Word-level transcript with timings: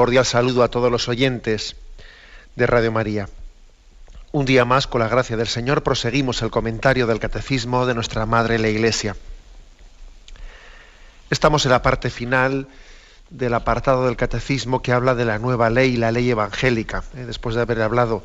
Cordial 0.00 0.24
saludo 0.24 0.62
a 0.62 0.70
todos 0.70 0.90
los 0.90 1.10
oyentes 1.10 1.76
de 2.56 2.66
Radio 2.66 2.90
María. 2.90 3.28
Un 4.32 4.46
día 4.46 4.64
más, 4.64 4.86
con 4.86 5.02
la 5.02 5.08
gracia 5.08 5.36
del 5.36 5.46
Señor, 5.46 5.82
proseguimos 5.82 6.40
el 6.40 6.48
comentario 6.48 7.06
del 7.06 7.20
Catecismo 7.20 7.84
de 7.84 7.92
nuestra 7.92 8.24
Madre 8.24 8.58
la 8.58 8.68
Iglesia. 8.68 9.14
Estamos 11.28 11.66
en 11.66 11.72
la 11.72 11.82
parte 11.82 12.08
final 12.08 12.66
del 13.28 13.52
apartado 13.52 14.06
del 14.06 14.16
Catecismo 14.16 14.80
que 14.80 14.92
habla 14.92 15.14
de 15.14 15.26
la 15.26 15.38
nueva 15.38 15.68
ley, 15.68 15.98
la 15.98 16.12
ley 16.12 16.30
evangélica. 16.30 17.04
Eh, 17.14 17.26
después 17.26 17.54
de 17.54 17.60
haber 17.60 17.82
hablado 17.82 18.22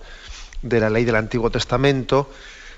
de 0.61 0.79
la 0.79 0.89
ley 0.89 1.03
del 1.03 1.17
Antiguo 1.17 1.49
Testamento, 1.49 2.31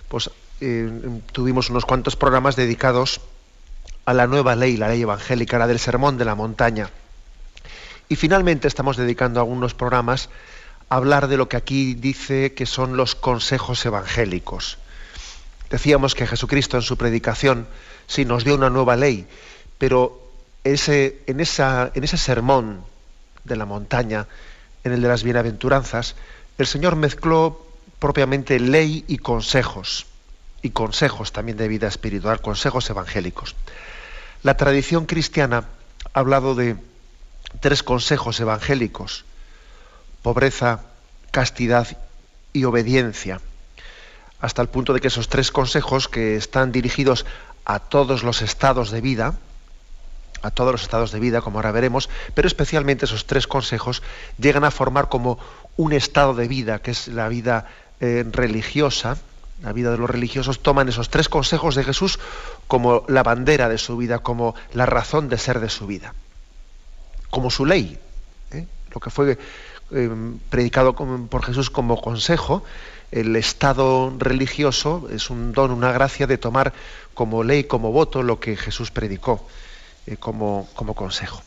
pues 0.07 0.31
eh, 0.59 0.89
tuvimos 1.33 1.69
unos 1.69 1.85
cuantos 1.85 2.15
programas 2.15 2.55
dedicados 2.55 3.21
a 4.05 4.15
la 4.15 4.25
nueva 4.25 4.55
ley, 4.55 4.75
la 4.75 4.89
ley 4.89 5.03
evangélica, 5.03 5.59
la 5.59 5.67
del 5.67 5.77
Sermón 5.77 6.17
de 6.17 6.25
la 6.25 6.33
Montaña 6.33 6.89
y 8.09 8.15
finalmente 8.15 8.67
estamos 8.67 8.97
dedicando 8.97 9.39
algunos 9.39 9.73
programas 9.73 10.29
a 10.89 10.95
hablar 10.95 11.27
de 11.27 11.37
lo 11.37 11.49
que 11.49 11.57
aquí 11.57 11.93
dice 11.93 12.53
que 12.53 12.65
son 12.65 12.97
los 12.97 13.15
consejos 13.15 13.85
evangélicos. 13.85 14.77
Decíamos 15.69 16.15
que 16.15 16.27
Jesucristo 16.27 16.77
en 16.77 16.83
su 16.83 16.97
predicación 16.97 17.67
sí 18.07 18.23
nos 18.23 18.45
dio 18.45 18.55
una 18.55 18.69
nueva 18.69 18.95
ley, 18.95 19.27
pero 19.77 20.21
ese, 20.63 21.21
en, 21.27 21.39
esa, 21.39 21.91
en 21.93 22.03
ese 22.03 22.17
sermón 22.17 22.83
de 23.43 23.55
la 23.57 23.65
montaña, 23.65 24.27
en 24.83 24.93
el 24.93 25.01
de 25.01 25.07
las 25.09 25.23
bienaventuranzas, 25.23 26.15
el 26.57 26.67
Señor 26.67 26.95
mezcló 26.95 27.65
propiamente 27.99 28.59
ley 28.59 29.03
y 29.07 29.17
consejos, 29.17 30.05
y 30.61 30.69
consejos 30.69 31.33
también 31.33 31.57
de 31.57 31.67
vida 31.67 31.87
espiritual, 31.87 32.41
consejos 32.41 32.89
evangélicos. 32.89 33.55
La 34.43 34.55
tradición 34.55 35.05
cristiana 35.05 35.65
ha 36.13 36.19
hablado 36.19 36.55
de 36.55 36.77
tres 37.59 37.83
consejos 37.83 38.39
evangélicos, 38.39 39.25
pobreza, 40.21 40.81
castidad 41.31 41.87
y 42.53 42.65
obediencia, 42.65 43.41
hasta 44.39 44.61
el 44.61 44.69
punto 44.69 44.93
de 44.93 45.01
que 45.01 45.07
esos 45.07 45.29
tres 45.29 45.51
consejos 45.51 46.07
que 46.07 46.35
están 46.35 46.71
dirigidos 46.71 47.25
a 47.65 47.79
todos 47.79 48.23
los 48.23 48.41
estados 48.41 48.91
de 48.91 49.01
vida, 49.01 49.35
a 50.41 50.51
todos 50.51 50.71
los 50.71 50.83
estados 50.83 51.11
de 51.11 51.19
vida, 51.19 51.41
como 51.41 51.57
ahora 51.57 51.71
veremos, 51.71 52.09
pero 52.35 52.47
especialmente 52.47 53.05
esos 53.05 53.25
tres 53.25 53.47
consejos 53.47 54.03
llegan 54.37 54.63
a 54.63 54.71
formar 54.71 55.09
como 55.09 55.39
un 55.75 55.93
estado 55.93 56.35
de 56.35 56.47
vida, 56.47 56.79
que 56.79 56.91
es 56.91 57.07
la 57.07 57.27
vida 57.27 57.65
eh, 57.99 58.23
religiosa, 58.31 59.17
la 59.63 59.73
vida 59.73 59.91
de 59.91 59.97
los 59.97 60.09
religiosos, 60.09 60.61
toman 60.61 60.87
esos 60.87 61.09
tres 61.09 61.29
consejos 61.29 61.73
de 61.73 61.83
Jesús 61.83 62.19
como 62.67 63.03
la 63.07 63.23
bandera 63.23 63.69
de 63.69 63.79
su 63.79 63.97
vida, 63.97 64.19
como 64.19 64.53
la 64.73 64.85
razón 64.85 65.29
de 65.29 65.39
ser 65.39 65.59
de 65.59 65.69
su 65.69 65.87
vida 65.87 66.13
como 67.37 67.51
su 67.51 67.67
ley, 67.67 67.99
¿eh? 68.49 68.65
lo 68.91 68.99
que 68.99 69.11
fue 69.11 69.37
eh, 69.91 70.09
predicado 70.49 70.95
por 70.95 71.45
Jesús 71.45 71.69
como 71.69 72.01
consejo, 72.01 72.63
el 73.11 73.35
Estado 73.35 74.11
religioso 74.17 75.07
es 75.11 75.29
un 75.29 75.53
don, 75.53 75.69
una 75.69 75.91
gracia 75.91 76.25
de 76.25 76.39
tomar 76.39 76.73
como 77.13 77.43
ley, 77.43 77.65
como 77.65 77.91
voto, 77.91 78.23
lo 78.23 78.39
que 78.39 78.57
Jesús 78.57 78.89
predicó 78.89 79.47
eh, 80.07 80.17
como, 80.17 80.67
como, 80.73 80.95
consejo. 80.95 81.43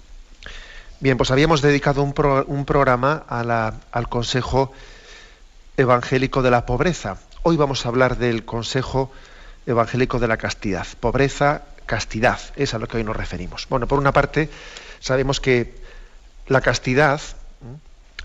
Bien, 1.00 1.16
pues 1.16 1.32
habíamos 1.32 1.60
dedicado 1.60 2.04
un, 2.04 2.14
un 2.46 2.64
programa 2.64 3.24
al 3.26 4.08
consejo 4.08 4.70
evangélico 5.76 6.40
de 6.40 6.52
la 6.52 6.66
pobreza. 6.66 7.18
Hoy 7.42 7.56
vamos 7.56 7.84
a 7.84 7.88
hablar 7.88 8.16
del 8.16 8.44
consejo 8.44 9.10
evangélico 9.66 10.20
de 10.20 10.28
la 10.28 10.36
castidad. 10.36 10.86
Pobreza, 11.00 11.62
castidad, 11.84 12.38
es 12.54 12.74
a 12.74 12.78
lo 12.78 12.86
que 12.86 12.98
hoy 12.98 13.02
nos 13.02 13.16
referimos. 13.16 13.66
Bueno, 13.68 13.88
por 13.88 13.98
una 13.98 14.12
parte, 14.12 14.50
sabemos 15.00 15.40
que 15.40 15.79
la 16.50 16.60
castidad 16.60 17.20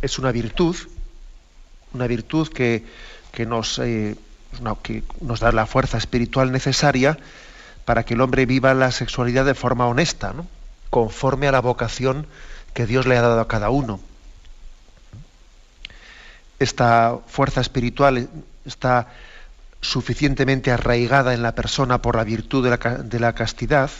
es 0.01 0.17
una 0.17 0.31
virtud, 0.31 0.75
una 1.93 2.07
virtud 2.07 2.47
que, 2.49 2.83
nos, 3.45 3.77
eh, 3.77 4.15
que 4.81 5.03
nos 5.21 5.39
da 5.39 5.51
la 5.51 5.67
fuerza 5.67 5.99
espiritual 5.99 6.51
necesaria 6.51 7.19
para 7.85 8.03
que 8.03 8.15
el 8.15 8.21
hombre 8.21 8.47
viva 8.47 8.73
la 8.73 8.91
sexualidad 8.91 9.45
de 9.45 9.53
forma 9.53 9.85
honesta, 9.85 10.33
conforme 10.89 11.47
a 11.47 11.51
la 11.51 11.61
vocación 11.61 12.25
que 12.73 12.87
Dios 12.87 13.05
le 13.05 13.15
ha 13.15 13.21
dado 13.21 13.39
a 13.39 13.47
cada 13.47 13.69
uno. 13.69 13.99
Esta 16.57 17.19
fuerza 17.27 17.61
espiritual 17.61 18.27
está 18.65 19.07
suficientemente 19.81 20.71
arraigada 20.71 21.35
en 21.35 21.43
la 21.43 21.53
persona 21.53 22.01
por 22.01 22.15
la 22.15 22.23
virtud 22.23 22.63
de 22.63 22.71
la, 22.71 22.77
de 23.03 23.19
la 23.19 23.35
castidad, 23.35 23.91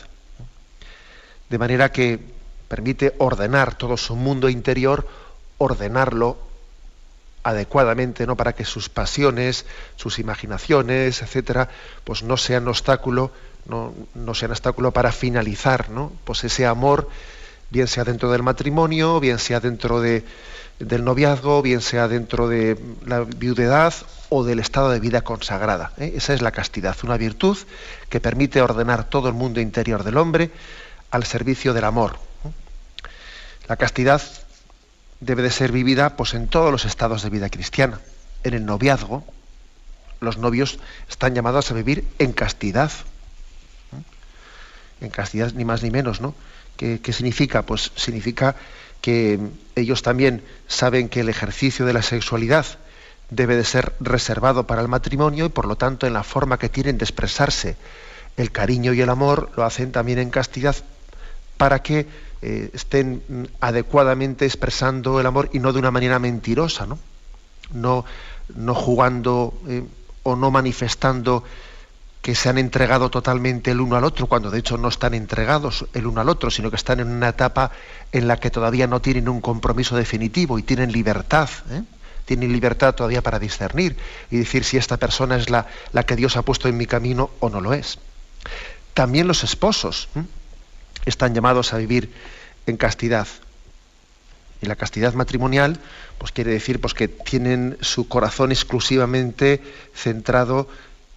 de 1.48 1.58
manera 1.60 1.92
que 1.92 2.35
permite 2.68 3.16
ordenar 3.18 3.78
todo 3.78 3.98
su 3.98 4.16
mundo 4.16 4.50
interior, 4.50 5.08
ordenarlo 5.58 6.38
adecuadamente, 7.44 8.26
¿no? 8.26 8.36
para 8.36 8.54
que 8.54 8.66
sus 8.66 8.90
pasiones, 8.90 9.66
sus 9.98 10.18
imaginaciones, 10.18 11.22
etcétera, 11.22 11.70
pues 12.04 12.24
no 12.24 12.38
sean 12.38 12.68
obstáculo, 12.68 13.32
no, 13.68 13.94
sean 14.34 14.52
obstáculo 14.52 14.92
para 14.92 15.12
finalizar, 15.12 15.90
¿no? 15.90 16.12
Pues 16.24 16.44
ese 16.44 16.66
amor, 16.66 17.08
bien 17.70 17.88
sea 17.88 18.04
dentro 18.04 18.32
del 18.32 18.42
matrimonio, 18.42 19.20
bien 19.20 19.38
sea 19.38 19.60
dentro 19.60 20.02
de, 20.02 20.24
del 20.80 21.04
noviazgo, 21.04 21.62
bien 21.62 21.82
sea 21.82 22.08
dentro 22.08 22.48
de 22.48 22.80
la 23.06 23.22
viudedad 23.22 23.94
o 24.30 24.44
del 24.44 24.60
estado 24.60 24.90
de 24.90 25.00
vida 25.00 25.22
consagrada. 25.22 25.94
¿eh? 25.98 26.14
Esa 26.16 26.34
es 26.34 26.42
la 26.42 26.52
castidad, 26.52 26.96
una 27.04 27.18
virtud 27.18 27.58
que 28.10 28.20
permite 28.20 28.62
ordenar 28.62 29.08
todo 29.08 29.28
el 29.28 29.36
mundo 29.36 29.62
interior 29.62 30.04
del 30.04 30.18
hombre 30.18 30.52
al 31.12 31.24
servicio 31.26 31.74
del 31.74 31.84
amor. 31.84 32.18
La 33.68 33.78
castidad 33.78 34.22
debe 35.20 35.42
de 35.42 35.52
ser 35.52 35.72
vivida 35.72 36.16
pues, 36.16 36.34
en 36.34 36.48
todos 36.48 36.72
los 36.72 36.86
estados 36.86 37.24
de 37.24 37.30
vida 37.30 37.50
cristiana. 37.50 38.00
En 38.44 38.54
el 38.54 38.66
noviazgo, 38.66 39.24
los 40.20 40.38
novios 40.38 40.80
están 41.10 41.34
llamados 41.34 41.72
a 41.72 41.74
vivir 41.74 42.08
en 42.20 42.32
castidad. 42.32 42.92
En 45.02 45.10
castidad 45.10 45.52
ni 45.54 45.66
más 45.66 45.84
ni 45.84 45.92
menos, 45.92 46.22
¿no? 46.22 46.36
¿Qué, 46.78 47.00
¿Qué, 47.02 47.14
significa? 47.14 47.64
Pues 47.64 47.92
significa 47.96 48.56
que 49.02 49.40
ellos 49.76 50.02
también 50.02 50.44
saben 50.68 51.10
que 51.10 51.22
el 51.22 51.30
ejercicio 51.30 51.86
de 51.86 51.94
la 51.94 52.02
sexualidad 52.02 52.66
debe 53.30 53.56
de 53.56 53.64
ser 53.64 53.94
reservado 54.00 54.68
para 54.68 54.82
el 54.82 54.88
matrimonio 54.88 55.46
y 55.46 55.50
por 55.50 55.66
lo 55.66 55.76
tanto 55.76 56.06
en 56.06 56.14
la 56.14 56.24
forma 56.24 56.60
que 56.60 56.70
tienen 56.70 56.98
de 56.98 57.06
expresarse 57.06 57.76
el 58.38 58.52
cariño 58.52 58.94
y 58.94 59.02
el 59.02 59.10
amor 59.10 59.52
lo 59.56 59.64
hacen 59.64 59.92
también 59.92 60.20
en 60.20 60.30
castidad 60.30 60.76
para 61.58 61.82
que 61.82 62.08
eh, 62.42 62.70
estén 62.74 63.50
adecuadamente 63.60 64.46
expresando 64.46 65.20
el 65.20 65.26
amor 65.26 65.50
y 65.54 65.60
no 65.60 65.74
de 65.74 65.80
una 65.80 65.92
manera 65.92 66.20
mentirosa, 66.20 66.86
¿no? 66.86 67.00
No, 67.74 68.06
no 68.54 68.76
jugando 68.76 69.54
eh, 69.68 69.84
o 70.24 70.36
no 70.36 70.52
manifestando 70.52 71.44
que 72.22 72.34
se 72.34 72.50
han 72.50 72.58
entregado 72.58 73.10
totalmente 73.12 73.72
el 73.72 73.80
uno 73.82 73.96
al 73.96 74.04
otro, 74.04 74.28
cuando 74.28 74.50
de 74.50 74.60
hecho 74.60 74.78
no 74.78 74.88
están 74.88 75.14
entregados 75.14 75.86
el 75.94 76.08
uno 76.08 76.22
al 76.22 76.30
otro, 76.30 76.50
sino 76.50 76.72
que 76.72 76.76
están 76.76 77.00
en 77.00 77.08
una 77.08 77.30
etapa 77.30 77.72
en 78.12 78.28
la 78.28 78.38
que 78.38 78.50
todavía 78.50 78.88
no 78.88 79.00
tienen 79.00 79.30
un 79.30 79.42
compromiso 79.42 79.96
definitivo 79.96 80.58
y 80.58 80.64
tienen 80.64 80.92
libertad, 80.92 81.50
¿eh? 81.70 81.84
tienen 82.26 82.52
libertad 82.52 82.96
todavía 82.96 83.22
para 83.22 83.38
discernir 83.38 83.96
y 84.32 84.38
decir 84.38 84.64
si 84.64 84.78
esta 84.78 84.98
persona 84.98 85.36
es 85.38 85.52
la, 85.52 85.68
la, 85.94 86.04
que 86.04 86.16
Dios 86.16 86.36
ha 86.36 86.42
puesto 86.42 86.68
en 86.68 86.78
mi 86.78 86.88
camino 86.88 87.30
o 87.40 87.50
no 87.50 87.62
lo 87.62 87.74
es. 87.74 88.00
También 88.96 89.28
los 89.28 89.44
esposos 89.44 90.10
están 91.06 91.34
llamados 91.34 91.74
a 91.74 91.78
vivir 91.78 92.12
en 92.66 92.78
castidad. 92.78 93.28
Y 94.62 94.66
la 94.68 94.76
castidad 94.76 95.14
matrimonial, 95.14 95.80
pues 96.18 96.32
quiere 96.32 96.52
decir 96.52 96.80
pues, 96.80 96.94
que 96.94 97.08
tienen 97.08 97.78
su 97.82 98.08
corazón 98.08 98.52
exclusivamente 98.52 99.62
centrado 99.94 100.68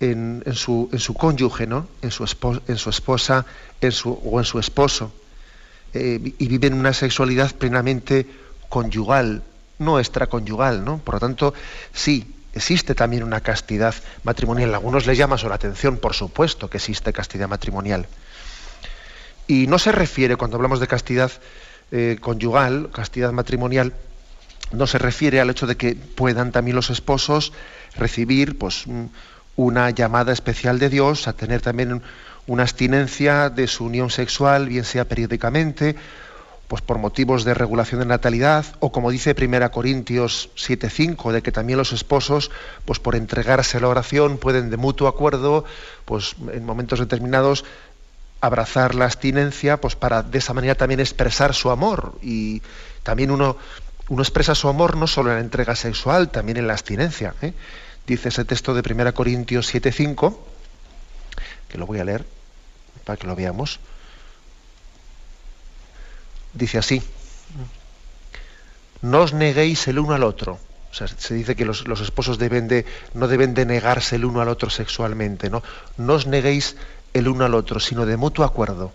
en, 0.01 0.43
su, 0.55 0.89
en 0.93 0.99
su, 0.99 1.15
cónyuge, 1.15 1.67
¿no? 1.67 1.89
en, 2.03 2.11
su 2.11 2.25
esposa 2.25 3.47
en 3.81 3.93
su, 3.93 4.13
o 4.13 4.39
en 4.39 4.45
su 4.45 4.59
esposo. 4.59 5.13
Eh, 5.95 6.35
y 6.39 6.49
viven 6.49 6.75
una 6.75 6.93
sexualidad 6.93 7.55
plenamente 7.55 8.27
conyugal, 8.69 9.43
no 9.79 9.99
extraconyugal. 9.99 10.85
¿no? 10.85 10.99
Por 10.99 11.15
lo 11.15 11.21
tanto, 11.21 11.55
sí, 11.93 12.35
existe 12.53 12.95
también 12.95 13.23
una 13.23 13.41
castidad 13.41 13.95
matrimonial. 14.25 14.75
Algunos 14.75 15.07
les 15.07 15.17
llama 15.17 15.39
su 15.39 15.51
atención, 15.51 15.97
por 15.97 16.15
supuesto 16.15 16.69
que 16.69 16.79
existe 16.79 17.13
castidad 17.13 17.49
matrimonial. 17.49 18.07
Y 19.49 19.67
no 19.67 19.79
se 19.79 19.91
refiere, 19.91 20.37
cuando 20.37 20.57
hablamos 20.57 20.79
de 20.79 20.87
castidad, 20.87 21.33
eh, 21.91 22.19
conyugal, 22.21 22.91
castidad 22.93 23.33
matrimonial, 23.33 23.95
no 24.73 24.87
se 24.87 24.99
refiere 24.99 25.41
al 25.41 25.51
hecho 25.51 25.67
de 25.67 25.77
que 25.77 25.95
puedan 25.97 26.53
también 26.53 26.77
los 26.77 26.91
esposos 26.91 27.55
recibir 27.97 28.59
pues, 28.59 28.85
una 29.57 29.91
llamada 29.91 30.33
especial 30.33 30.79
de 30.79 30.91
Dios, 30.91 31.27
a 31.27 31.33
tener 31.33 31.63
también 31.63 32.03
una 32.47 32.63
abstinencia 32.63 33.49
de 33.49 33.67
su 33.67 33.87
unión 33.87 34.11
sexual, 34.11 34.69
bien 34.69 34.85
sea 34.85 35.07
periódicamente, 35.07 35.97
pues 36.69 36.83
por 36.83 36.99
motivos 36.99 37.45
de 37.45 37.55
regulación 37.55 38.01
de 38.01 38.07
natalidad, 38.07 38.67
o 38.81 38.93
como 38.93 39.11
dice 39.11 39.35
1 39.35 39.71
Corintios 39.71 40.51
7:5, 40.55 41.33
de 41.33 41.41
que 41.41 41.51
también 41.51 41.79
los 41.79 41.93
esposos, 41.93 42.51
pues 42.85 42.99
por 42.99 43.17
entregarse 43.17 43.79
a 43.79 43.81
la 43.81 43.89
oración, 43.89 44.37
pueden 44.37 44.69
de 44.69 44.77
mutuo 44.77 45.09
acuerdo, 45.09 45.65
pues 46.05 46.37
en 46.53 46.67
momentos 46.67 46.99
determinados 46.99 47.65
abrazar 48.41 48.95
la 48.95 49.07
abstinencia, 49.07 49.81
pues 49.81 49.97
para 49.97 50.23
de 50.23 50.39
esa 50.39 50.55
manera 50.55 50.75
también 50.75 51.01
expresar 51.01 51.55
su 51.55 51.71
amor. 51.71 52.19
Y 52.23 52.63
también 53.03 53.31
uno, 53.31 53.57
uno 54.09 54.23
expresa 54.23 54.55
su 54.55 54.69
amor 54.69 54.97
no 54.97 55.07
solo 55.07 55.31
en 55.31 55.37
la 55.37 55.43
entrega 55.43 55.75
sexual, 55.77 56.31
también 56.31 56.59
en 56.59 56.67
la 56.67 56.75
abstinencia. 56.75 57.35
¿eh? 57.43 57.53
Dice 58.07 58.29
ese 58.29 58.45
texto 58.45 58.75
de 58.75 58.83
1 58.89 59.15
Corintios 59.15 59.73
7:5, 59.75 60.37
que 61.69 61.79
lo 61.79 61.87
voy 61.87 61.99
a 61.99 62.05
leer 62.05 62.25
para 63.05 63.17
que 63.17 63.27
lo 63.27 63.37
veamos 63.37 63.81
dice 66.53 66.79
así, 66.79 67.03
no 69.03 69.21
os 69.21 69.33
neguéis 69.33 69.87
el 69.89 69.99
uno 69.99 70.15
al 70.15 70.25
otro. 70.25 70.59
O 70.91 70.95
sea, 70.95 71.07
se 71.07 71.35
dice 71.35 71.55
que 71.55 71.65
los, 71.65 71.85
esposos 72.01 72.39
deben 72.39 72.67
de, 72.67 72.87
no 73.15 73.29
deben 73.29 73.55
de 73.55 73.67
negarse 73.67 74.17
el 74.17 74.25
uno 74.25 74.41
al 74.41 74.49
otro 74.49 74.71
sexualmente, 74.71 75.51
¿no? 75.51 75.63
No 75.97 76.15
os 76.15 76.27
neguéis 76.27 76.77
el 77.15 77.29
uno 77.29 77.45
al 77.45 77.55
otro, 77.55 77.81
sino 77.81 78.07
de 78.07 78.17
mutuo 78.17 78.45
acuerdo, 78.45 78.93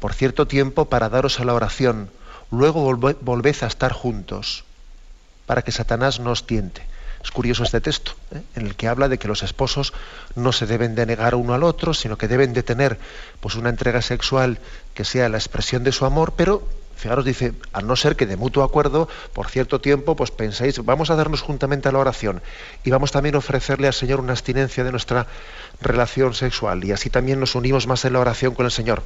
por 0.00 0.14
cierto 0.14 0.46
tiempo 0.46 0.86
para 0.86 1.08
daros 1.08 1.40
a 1.40 1.44
la 1.44 1.54
oración, 1.54 2.10
luego 2.50 2.96
volved 2.96 3.56
a 3.62 3.66
estar 3.66 3.92
juntos, 3.92 4.64
para 5.46 5.62
que 5.62 5.72
Satanás 5.72 6.20
no 6.20 6.30
os 6.30 6.46
tiente. 6.46 6.86
Es 7.22 7.30
curioso 7.30 7.64
este 7.64 7.82
texto, 7.82 8.12
¿eh? 8.34 8.40
en 8.56 8.66
el 8.66 8.76
que 8.76 8.88
habla 8.88 9.08
de 9.08 9.18
que 9.18 9.28
los 9.28 9.42
esposos 9.42 9.92
no 10.34 10.52
se 10.52 10.66
deben 10.66 10.94
de 10.94 11.04
negar 11.04 11.34
uno 11.34 11.52
al 11.52 11.64
otro, 11.64 11.92
sino 11.92 12.16
que 12.16 12.28
deben 12.28 12.54
de 12.54 12.62
tener 12.62 12.98
pues, 13.40 13.56
una 13.56 13.68
entrega 13.68 14.00
sexual 14.00 14.58
que 14.94 15.04
sea 15.04 15.28
la 15.28 15.36
expresión 15.36 15.84
de 15.84 15.92
su 15.92 16.06
amor, 16.06 16.32
pero 16.34 16.66
fijaros, 17.00 17.24
dice, 17.24 17.54
a 17.72 17.80
no 17.80 17.96
ser 17.96 18.14
que 18.14 18.26
de 18.26 18.36
mutuo 18.36 18.62
acuerdo, 18.62 19.08
por 19.32 19.48
cierto 19.48 19.80
tiempo, 19.80 20.14
pues 20.14 20.30
penséis, 20.30 20.84
vamos 20.84 21.10
a 21.10 21.16
darnos 21.16 21.40
juntamente 21.40 21.88
a 21.88 21.92
la 21.92 21.98
oración 21.98 22.42
y 22.84 22.90
vamos 22.90 23.10
también 23.10 23.34
a 23.34 23.38
ofrecerle 23.38 23.86
al 23.86 23.94
Señor 23.94 24.20
una 24.20 24.32
abstinencia 24.32 24.84
de 24.84 24.90
nuestra 24.90 25.26
relación 25.80 26.34
sexual 26.34 26.84
y 26.84 26.92
así 26.92 27.10
también 27.10 27.40
nos 27.40 27.54
unimos 27.54 27.86
más 27.86 28.04
en 28.04 28.12
la 28.12 28.20
oración 28.20 28.54
con 28.54 28.66
el 28.66 28.70
Señor. 28.70 29.02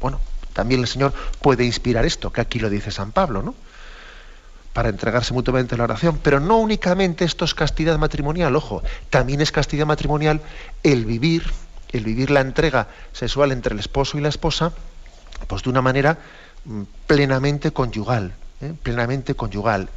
Bueno, 0.00 0.20
también 0.54 0.80
el 0.80 0.88
Señor 0.88 1.12
puede 1.40 1.64
inspirar 1.64 2.04
esto, 2.04 2.32
que 2.32 2.40
aquí 2.40 2.58
lo 2.58 2.70
dice 2.70 2.90
San 2.90 3.12
Pablo, 3.12 3.42
¿no? 3.42 3.54
para 4.72 4.88
entregarse 4.88 5.34
mutuamente 5.34 5.74
a 5.74 5.78
la 5.78 5.84
oración. 5.84 6.18
Pero 6.22 6.40
no 6.40 6.58
únicamente 6.58 7.24
esto 7.24 7.44
es 7.44 7.54
castidad 7.54 7.98
matrimonial, 7.98 8.56
ojo, 8.56 8.82
también 9.10 9.40
es 9.40 9.52
castidad 9.52 9.86
matrimonial 9.86 10.40
el 10.82 11.04
vivir, 11.04 11.44
el 11.90 12.04
vivir 12.04 12.30
la 12.30 12.40
entrega 12.40 12.88
sexual 13.12 13.52
entre 13.52 13.74
el 13.74 13.80
esposo 13.80 14.18
y 14.18 14.22
la 14.22 14.28
esposa, 14.28 14.72
pues 15.46 15.62
de 15.62 15.70
una 15.70 15.82
manera 15.82 16.18
plenamente 17.06 17.72
conyugal, 17.72 18.34
¿eh? 18.60 18.72
plenamente 18.82 19.34
conyugal, 19.34 19.88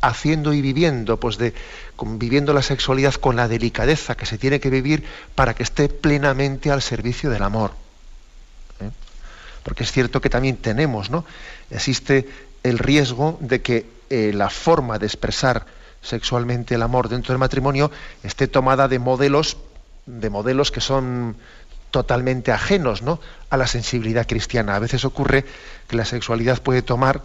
haciendo 0.00 0.52
y 0.52 0.60
viviendo, 0.60 1.18
pues 1.18 1.38
de 1.38 1.54
viviendo 2.00 2.52
la 2.52 2.62
sexualidad 2.62 3.14
con 3.14 3.36
la 3.36 3.48
delicadeza 3.48 4.16
que 4.16 4.26
se 4.26 4.38
tiene 4.38 4.60
que 4.60 4.70
vivir 4.70 5.04
para 5.34 5.54
que 5.54 5.62
esté 5.62 5.88
plenamente 5.88 6.70
al 6.70 6.82
servicio 6.82 7.30
del 7.30 7.42
amor. 7.42 7.72
¿eh? 8.80 8.90
Porque 9.62 9.84
es 9.84 9.92
cierto 9.92 10.20
que 10.20 10.30
también 10.30 10.56
tenemos, 10.56 11.10
¿no? 11.10 11.24
Existe 11.70 12.28
el 12.62 12.78
riesgo 12.78 13.38
de 13.40 13.62
que 13.62 13.86
eh, 14.10 14.32
la 14.34 14.50
forma 14.50 14.98
de 14.98 15.06
expresar 15.06 15.66
sexualmente 16.02 16.74
el 16.74 16.82
amor 16.82 17.08
dentro 17.08 17.32
del 17.32 17.38
matrimonio 17.38 17.90
esté 18.22 18.46
tomada 18.46 18.88
de 18.88 18.98
modelos, 18.98 19.56
de 20.06 20.30
modelos 20.30 20.70
que 20.70 20.80
son 20.80 21.36
totalmente 21.90 22.52
ajenos 22.52 23.02
¿no? 23.02 23.20
a 23.50 23.56
la 23.56 23.66
sensibilidad 23.66 24.26
cristiana. 24.26 24.76
A 24.76 24.78
veces 24.78 25.04
ocurre 25.04 25.44
que 25.86 25.96
la 25.96 26.04
sexualidad 26.04 26.62
puede 26.62 26.82
tomar, 26.82 27.22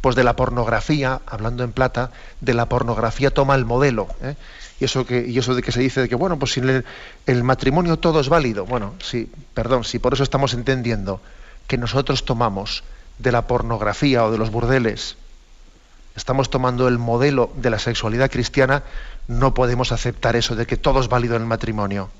pues 0.00 0.16
de 0.16 0.24
la 0.24 0.36
pornografía, 0.36 1.20
hablando 1.26 1.64
en 1.64 1.72
plata, 1.72 2.10
de 2.40 2.54
la 2.54 2.66
pornografía 2.66 3.30
toma 3.30 3.54
el 3.54 3.64
modelo. 3.64 4.08
¿eh? 4.22 4.34
Y, 4.80 4.84
eso 4.84 5.06
que, 5.06 5.26
y 5.26 5.38
eso 5.38 5.54
de 5.54 5.62
que 5.62 5.72
se 5.72 5.80
dice 5.80 6.02
de 6.02 6.08
que, 6.08 6.16
bueno, 6.16 6.38
pues 6.38 6.52
si 6.52 6.60
el, 6.60 6.84
el 7.26 7.44
matrimonio 7.44 7.98
todo 7.98 8.20
es 8.20 8.28
válido. 8.28 8.66
Bueno, 8.66 8.94
sí, 9.02 9.30
perdón, 9.54 9.84
si 9.84 9.98
por 9.98 10.14
eso 10.14 10.22
estamos 10.22 10.54
entendiendo 10.54 11.20
que 11.66 11.78
nosotros 11.78 12.24
tomamos 12.24 12.84
de 13.18 13.32
la 13.32 13.46
pornografía 13.46 14.24
o 14.24 14.32
de 14.32 14.38
los 14.38 14.50
burdeles 14.50 15.16
estamos 16.16 16.50
tomando 16.50 16.88
el 16.88 16.98
modelo 16.98 17.50
de 17.56 17.70
la 17.70 17.78
sexualidad 17.78 18.30
cristiana, 18.30 18.82
no 19.28 19.54
podemos 19.54 19.92
aceptar 19.92 20.36
eso 20.36 20.56
de 20.56 20.66
que 20.66 20.76
todo 20.76 21.00
es 21.00 21.08
válido 21.08 21.36
en 21.36 21.42
el 21.42 21.48
matrimonio. 21.48 22.10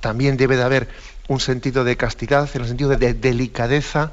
También 0.00 0.36
debe 0.36 0.56
de 0.56 0.62
haber 0.62 0.88
un 1.28 1.40
sentido 1.40 1.84
de 1.84 1.96
castidad, 1.96 2.48
en 2.54 2.62
el 2.62 2.68
sentido 2.68 2.90
de 2.90 3.14
delicadeza 3.14 4.12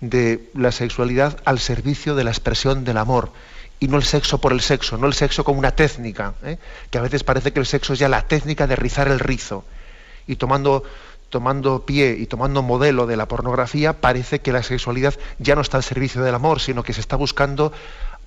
de 0.00 0.50
la 0.54 0.72
sexualidad 0.72 1.38
al 1.44 1.58
servicio 1.58 2.14
de 2.14 2.24
la 2.24 2.30
expresión 2.30 2.84
del 2.84 2.98
amor 2.98 3.30
y 3.80 3.88
no 3.88 3.96
el 3.96 4.02
sexo 4.04 4.38
por 4.38 4.52
el 4.52 4.60
sexo, 4.60 4.98
no 4.98 5.06
el 5.06 5.14
sexo 5.14 5.44
como 5.44 5.58
una 5.58 5.72
técnica, 5.72 6.34
¿eh? 6.42 6.58
que 6.90 6.98
a 6.98 7.02
veces 7.02 7.24
parece 7.24 7.52
que 7.52 7.60
el 7.60 7.66
sexo 7.66 7.92
es 7.92 7.98
ya 7.98 8.08
la 8.08 8.22
técnica 8.22 8.66
de 8.66 8.76
rizar 8.76 9.08
el 9.08 9.20
rizo 9.20 9.64
y 10.26 10.36
tomando 10.36 10.84
tomando 11.30 11.84
pie 11.84 12.16
y 12.16 12.26
tomando 12.26 12.62
modelo 12.62 13.06
de 13.06 13.16
la 13.16 13.26
pornografía, 13.26 14.00
parece 14.00 14.38
que 14.40 14.52
la 14.52 14.62
sexualidad 14.62 15.14
ya 15.40 15.56
no 15.56 15.62
está 15.62 15.78
al 15.78 15.82
servicio 15.82 16.22
del 16.22 16.34
amor, 16.34 16.60
sino 16.60 16.84
que 16.84 16.92
se 16.92 17.00
está 17.00 17.16
buscando 17.16 17.72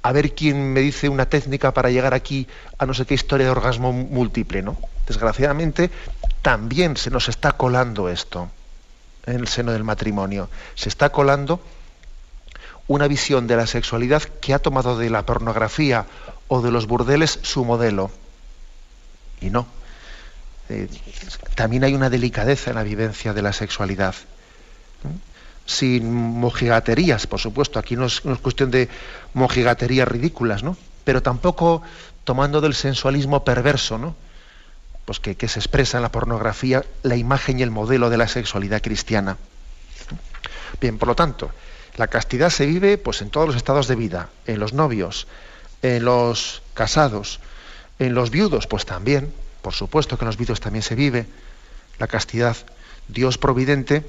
a 0.02 0.12
ver 0.12 0.36
quién 0.36 0.74
me 0.74 0.82
dice 0.82 1.08
una 1.08 1.28
técnica 1.28 1.74
para 1.74 1.90
llegar 1.90 2.14
aquí 2.14 2.48
a 2.78 2.86
no 2.86 2.94
sé 2.94 3.06
qué 3.06 3.14
historia 3.14 3.46
de 3.46 3.52
orgasmo 3.52 3.94
múltiple, 3.94 4.62
¿no? 4.62 4.78
Desgraciadamente, 5.08 5.90
también 6.42 6.98
se 6.98 7.10
nos 7.10 7.30
está 7.30 7.54
colando 7.54 8.10
esto 8.10 8.50
en 9.26 9.36
el 9.36 9.48
seno 9.48 9.72
del 9.72 9.84
matrimonio. 9.84 10.50
Se 10.76 10.90
está 10.90 11.10
colando 11.10 11.62
una 12.88 13.08
visión 13.08 13.48
de 13.48 13.56
la 13.56 13.68
sexualidad 13.68 14.24
que 14.24 14.54
ha 14.54 14.60
tomado 14.60 14.98
de 14.98 15.10
la 15.10 15.26
pornografía 15.26 16.06
o 16.48 16.62
de 16.62 16.72
los 16.72 16.88
burdeles 16.88 17.40
su 17.44 17.66
modelo. 17.66 18.12
Y 19.42 19.50
no. 19.50 19.68
Eh, 20.70 20.88
también 21.56 21.84
hay 21.84 21.94
una 21.94 22.10
delicadeza 22.10 22.72
en 22.72 22.76
la 22.76 22.84
vivencia 22.84 23.34
de 23.34 23.42
la 23.42 23.54
sexualidad. 23.54 24.16
Sin 25.66 26.14
mojigaterías, 26.14 27.28
por 27.28 27.40
supuesto, 27.40 27.78
aquí 27.78 27.96
no 27.96 28.06
es, 28.06 28.22
cuestión 28.42 28.72
de 28.72 28.88
mojigaterías 29.34 30.08
ridículas, 30.08 30.64
¿no? 30.64 30.78
Pero 31.04 31.22
tampoco 31.22 31.82
tomando 32.24 32.62
del 32.62 32.74
sensualismo 32.74 33.44
perverso, 33.44 33.98
¿no? 33.98 34.16
Pues 35.08 35.22
que, 35.22 35.48
se 35.48 35.60
expresa 35.60 36.00
en 36.00 36.04
la 36.04 36.12
pornografía 36.12 36.84
la 37.04 37.16
imagen 37.16 37.60
y 37.60 37.64
el 37.64 37.72
modelo 37.72 38.10
de 38.10 38.18
la 38.18 38.28
sexualidad 38.28 38.82
cristiana. 38.82 39.38
Bien, 40.82 40.98
por 40.98 41.08
lo 41.08 41.16
tanto, 41.16 41.50
la 41.96 42.08
castidad 42.08 42.50
se 42.50 42.66
vive 42.66 42.98
pues, 42.98 43.22
en 43.22 43.30
todos 43.30 43.48
los 43.48 43.56
estados 43.56 43.88
de 43.88 43.96
vida, 43.96 44.28
en 44.48 44.60
los 44.60 44.74
novios, 44.74 45.26
en 45.82 46.04
los 46.04 46.62
casados, 46.74 47.40
en 48.00 48.16
los 48.16 48.32
viudos, 48.32 48.68
pues 48.68 48.86
también, 48.86 49.32
por 49.62 49.74
supuesto 49.74 50.18
que 50.18 50.26
en 50.26 50.28
los 50.28 50.36
vidos 50.36 50.60
también 50.60 50.84
se 50.84 50.96
vive 50.96 51.26
la 52.00 52.08
castidad. 52.08 52.58
Dios 53.08 53.38
providente 53.38 54.04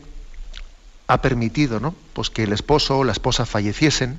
ha 1.06 1.22
permitido 1.22 1.78
¿no? 1.78 1.94
pues 2.12 2.28
que 2.28 2.42
el 2.42 2.52
esposo 2.52 2.98
o 2.98 3.04
la 3.04 3.12
esposa 3.12 3.46
falleciesen 3.46 4.18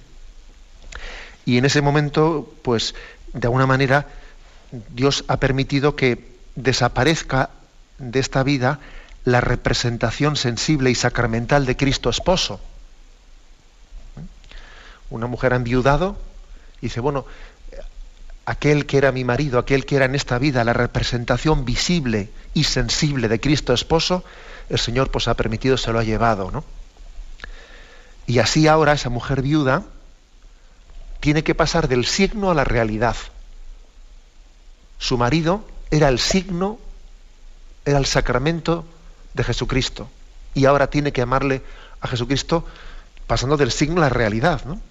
y 1.46 1.58
en 1.58 1.66
ese 1.66 1.82
momento, 1.82 2.54
pues 2.62 2.96
de 3.34 3.48
alguna 3.48 3.66
manera, 3.66 4.08
Dios 4.94 5.26
ha 5.28 5.38
permitido 5.38 5.98
que 5.98 6.39
desaparezca 6.56 7.50
de 7.98 8.20
esta 8.20 8.44
vida 8.44 8.80
la 9.26 9.42
representación 9.42 10.36
sensible 10.36 10.92
y 10.92 10.96
sacramental 10.96 11.66
de 11.66 11.78
Cristo 11.78 12.10
esposo. 12.10 12.60
Una 15.10 15.28
mujer 15.28 15.54
ha 15.54 15.58
enviudado 15.58 16.18
y 16.82 16.88
dice, 16.88 17.00
bueno, 17.00 17.26
aquel 18.46 18.86
que 18.86 18.98
era 18.98 19.12
mi 19.12 19.24
marido, 19.24 19.60
aquel 19.60 19.86
que 19.86 19.96
era 19.96 20.06
en 20.06 20.16
esta 20.16 20.40
vida 20.40 20.64
la 20.64 20.74
representación 20.74 21.66
visible 21.66 22.30
y 22.54 22.64
sensible 22.64 23.28
de 23.28 23.40
Cristo 23.40 23.74
esposo, 23.74 24.24
el 24.70 24.80
Señor 24.80 25.12
pues 25.12 25.28
ha 25.28 25.36
permitido, 25.36 25.78
se 25.78 25.92
lo 25.92 26.00
ha 26.00 26.04
llevado, 26.04 26.52
¿no? 26.52 26.64
Y 28.28 28.40
así 28.40 28.68
ahora 28.68 28.94
esa 28.94 29.10
mujer 29.10 29.42
viuda 29.42 29.84
tiene 31.20 31.44
que 31.44 31.56
pasar 31.56 31.88
del 31.88 32.06
signo 32.06 32.52
a 32.52 32.54
la 32.54 32.64
realidad. 32.64 33.16
Su 35.00 35.18
marido 35.18 35.66
era 35.92 36.10
el 36.10 36.20
signo, 36.20 36.80
era 37.86 37.98
el 37.98 38.06
sacramento 38.06 38.86
de 39.34 39.44
Jesucristo. 39.44 40.10
Y 40.54 40.66
ahora 40.66 40.90
tiene 40.90 41.12
que 41.12 41.22
amarle 41.22 41.62
a 42.02 42.08
Jesucristo 42.08 42.66
pasando 43.28 43.58
del 43.58 43.72
signo 43.72 44.02
a 44.02 44.06
la 44.06 44.10
realidad, 44.10 44.66
¿no? 44.66 44.82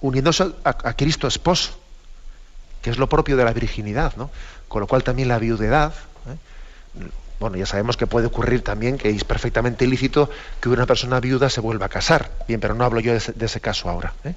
uniéndose 0.00 0.52
a 0.64 0.96
Cristo 0.96 1.28
esposo 1.28 1.82
que 2.82 2.90
es 2.90 2.98
lo 2.98 3.08
propio 3.08 3.36
de 3.36 3.44
la 3.44 3.52
virginidad, 3.52 4.14
¿no? 4.16 4.30
Con 4.68 4.80
lo 4.80 4.86
cual 4.86 5.04
también 5.04 5.28
la 5.28 5.38
viudedad, 5.38 5.94
¿eh? 6.26 7.08
Bueno, 7.38 7.56
ya 7.56 7.66
sabemos 7.66 7.96
que 7.96 8.06
puede 8.06 8.26
ocurrir 8.26 8.62
también, 8.62 8.98
que 8.98 9.08
es 9.08 9.24
perfectamente 9.24 9.84
ilícito 9.84 10.30
que 10.60 10.68
una 10.68 10.86
persona 10.86 11.18
viuda 11.18 11.50
se 11.50 11.60
vuelva 11.60 11.86
a 11.86 11.88
casar. 11.88 12.30
Bien, 12.46 12.60
pero 12.60 12.74
no 12.74 12.84
hablo 12.84 13.00
yo 13.00 13.12
de 13.12 13.46
ese, 13.46 13.60
caso 13.60 13.88
ahora. 13.88 14.12
¿eh? 14.22 14.34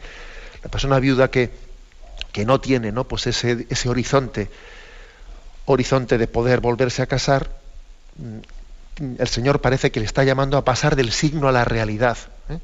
La 0.64 0.70
persona 0.70 0.98
viuda 1.00 1.30
que, 1.30 1.52
que 2.32 2.46
no 2.46 2.60
tiene 2.60 2.92
¿no? 2.92 3.04
Pues 3.04 3.28
ese, 3.28 3.68
ese 3.70 3.90
horizonte, 3.90 4.50
horizonte 5.66 6.18
de 6.18 6.28
poder 6.28 6.62
volverse 6.62 7.02
a 7.02 7.08
casar, 7.08 7.50
mm, 8.18 8.40
el 9.20 9.28
Señor 9.28 9.62
parece 9.62 9.92
que 9.92 10.00
le 10.00 10.06
está 10.06 10.24
llamando 10.24 10.58
a 10.58 10.64
pasar 10.64 10.96
del 10.96 11.12
signo 11.12 11.48
a 11.48 11.52
la 11.52 11.66
realidad. 11.66 12.18
¿eh? 12.50 12.60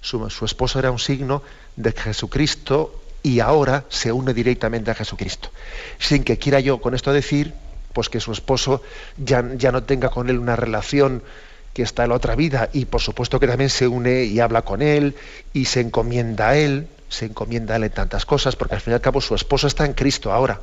Su, 0.00 0.26
esposo 0.26 0.78
era 0.78 0.90
un 0.90 0.98
signo 0.98 1.42
de 1.76 1.92
Jesucristo 1.92 3.02
y 3.22 3.40
ahora 3.40 3.84
se 3.88 4.12
une 4.12 4.34
directamente 4.34 4.90
a 4.90 4.94
Jesucristo. 4.94 5.50
Sin 5.98 6.24
que 6.24 6.38
quiera 6.38 6.60
yo 6.60 6.80
con 6.80 6.94
esto 6.94 7.12
decir 7.12 7.54
pues 7.92 8.08
que 8.08 8.20
su 8.20 8.32
esposo 8.32 8.82
ya, 9.16 9.44
ya 9.56 9.70
no 9.70 9.84
tenga 9.84 10.08
con 10.08 10.28
él 10.28 10.38
una 10.38 10.56
relación 10.56 11.22
que 11.72 11.82
está 11.82 12.04
en 12.04 12.10
la 12.10 12.16
otra 12.16 12.34
vida 12.36 12.68
y 12.72 12.86
por 12.86 13.00
supuesto 13.00 13.38
que 13.40 13.46
también 13.46 13.70
se 13.70 13.86
une 13.86 14.24
y 14.24 14.40
habla 14.40 14.62
con 14.62 14.82
él 14.82 15.14
y 15.52 15.66
se 15.66 15.80
encomienda 15.80 16.50
a 16.50 16.56
él, 16.56 16.88
se 17.08 17.26
encomienda 17.26 17.74
a 17.74 17.76
él 17.76 17.84
en 17.84 17.92
tantas 17.92 18.26
cosas, 18.26 18.56
porque 18.56 18.74
al 18.74 18.80
fin 18.80 18.92
y 18.92 18.94
al 18.94 19.00
cabo 19.00 19.20
su 19.20 19.34
esposo 19.34 19.66
está 19.66 19.84
en 19.84 19.92
Cristo 19.92 20.32
ahora, 20.32 20.60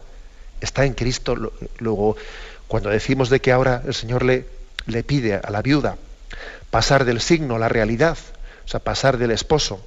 está 0.61 0.85
en 0.85 0.93
Cristo. 0.93 1.35
Luego, 1.79 2.15
cuando 2.67 2.89
decimos 2.89 3.29
de 3.29 3.39
que 3.39 3.51
ahora 3.51 3.81
el 3.85 3.93
Señor 3.93 4.23
le, 4.23 4.45
le 4.85 5.03
pide 5.03 5.35
a 5.35 5.49
la 5.49 5.61
viuda 5.61 5.97
pasar 6.69 7.05
del 7.05 7.21
signo 7.21 7.55
a 7.55 7.59
la 7.59 7.69
realidad, 7.69 8.17
o 8.65 8.67
sea, 8.67 8.79
pasar 8.79 9.17
del 9.17 9.31
esposo 9.31 9.81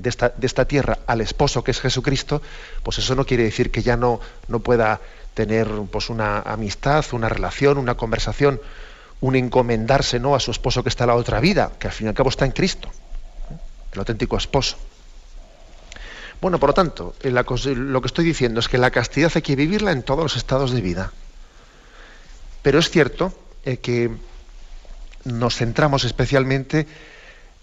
de 0.00 0.08
esta, 0.08 0.64
tierra 0.64 0.98
al 1.06 1.20
esposo 1.20 1.62
que 1.64 1.70
es 1.70 1.80
Jesucristo, 1.80 2.42
pues 2.82 2.98
eso 2.98 3.14
no 3.14 3.26
quiere 3.26 3.44
decir 3.44 3.70
que 3.70 3.82
ya 3.82 3.96
no, 3.96 4.20
no 4.48 4.60
pueda 4.60 5.00
tener 5.34 5.68
pues 5.90 6.10
una 6.10 6.40
amistad, 6.40 7.04
una 7.12 7.28
relación, 7.28 7.78
una 7.78 7.94
conversación, 7.94 8.60
un 9.20 9.36
encomendarse 9.36 10.18
¿no? 10.18 10.34
a 10.34 10.40
su 10.40 10.50
esposo 10.50 10.82
que 10.82 10.88
está 10.88 11.04
en 11.04 11.08
la 11.08 11.14
otra 11.14 11.40
vida, 11.40 11.72
que 11.78 11.88
al 11.88 11.92
fin 11.92 12.06
y 12.06 12.08
al 12.08 12.14
cabo 12.14 12.30
está 12.30 12.44
en 12.44 12.52
Cristo, 12.52 12.88
el 13.92 13.98
auténtico 13.98 14.36
esposo. 14.36 14.76
Bueno, 16.42 16.58
por 16.58 16.70
lo 16.70 16.74
tanto, 16.74 17.14
lo 17.22 18.00
que 18.00 18.06
estoy 18.08 18.24
diciendo 18.24 18.58
es 18.58 18.68
que 18.68 18.76
la 18.76 18.90
castidad 18.90 19.30
hay 19.32 19.42
que 19.42 19.54
vivirla 19.54 19.92
en 19.92 20.02
todos 20.02 20.24
los 20.24 20.36
estados 20.36 20.72
de 20.72 20.80
vida. 20.80 21.12
Pero 22.62 22.80
es 22.80 22.90
cierto 22.90 23.32
eh, 23.64 23.76
que 23.76 24.10
nos 25.22 25.54
centramos 25.54 26.02
especialmente 26.02 26.88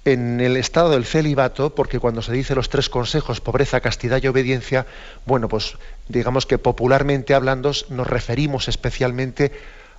en 0.06 0.40
el 0.40 0.56
estado 0.56 0.92
del 0.92 1.04
celibato, 1.04 1.76
porque 1.76 2.00
cuando 2.00 2.22
se 2.22 2.32
dice 2.32 2.56
los 2.56 2.70
tres 2.70 2.88
consejos, 2.88 3.42
pobreza, 3.42 3.82
castidad 3.82 4.24
y 4.24 4.28
obediencia, 4.28 4.88
bueno, 5.26 5.50
pues 5.50 5.74
digamos 6.08 6.46
que 6.46 6.58
popularmente 6.58 7.34
hablando 7.34 7.74
nos 7.90 8.08
referimos 8.08 8.70
especialmente 8.70 9.52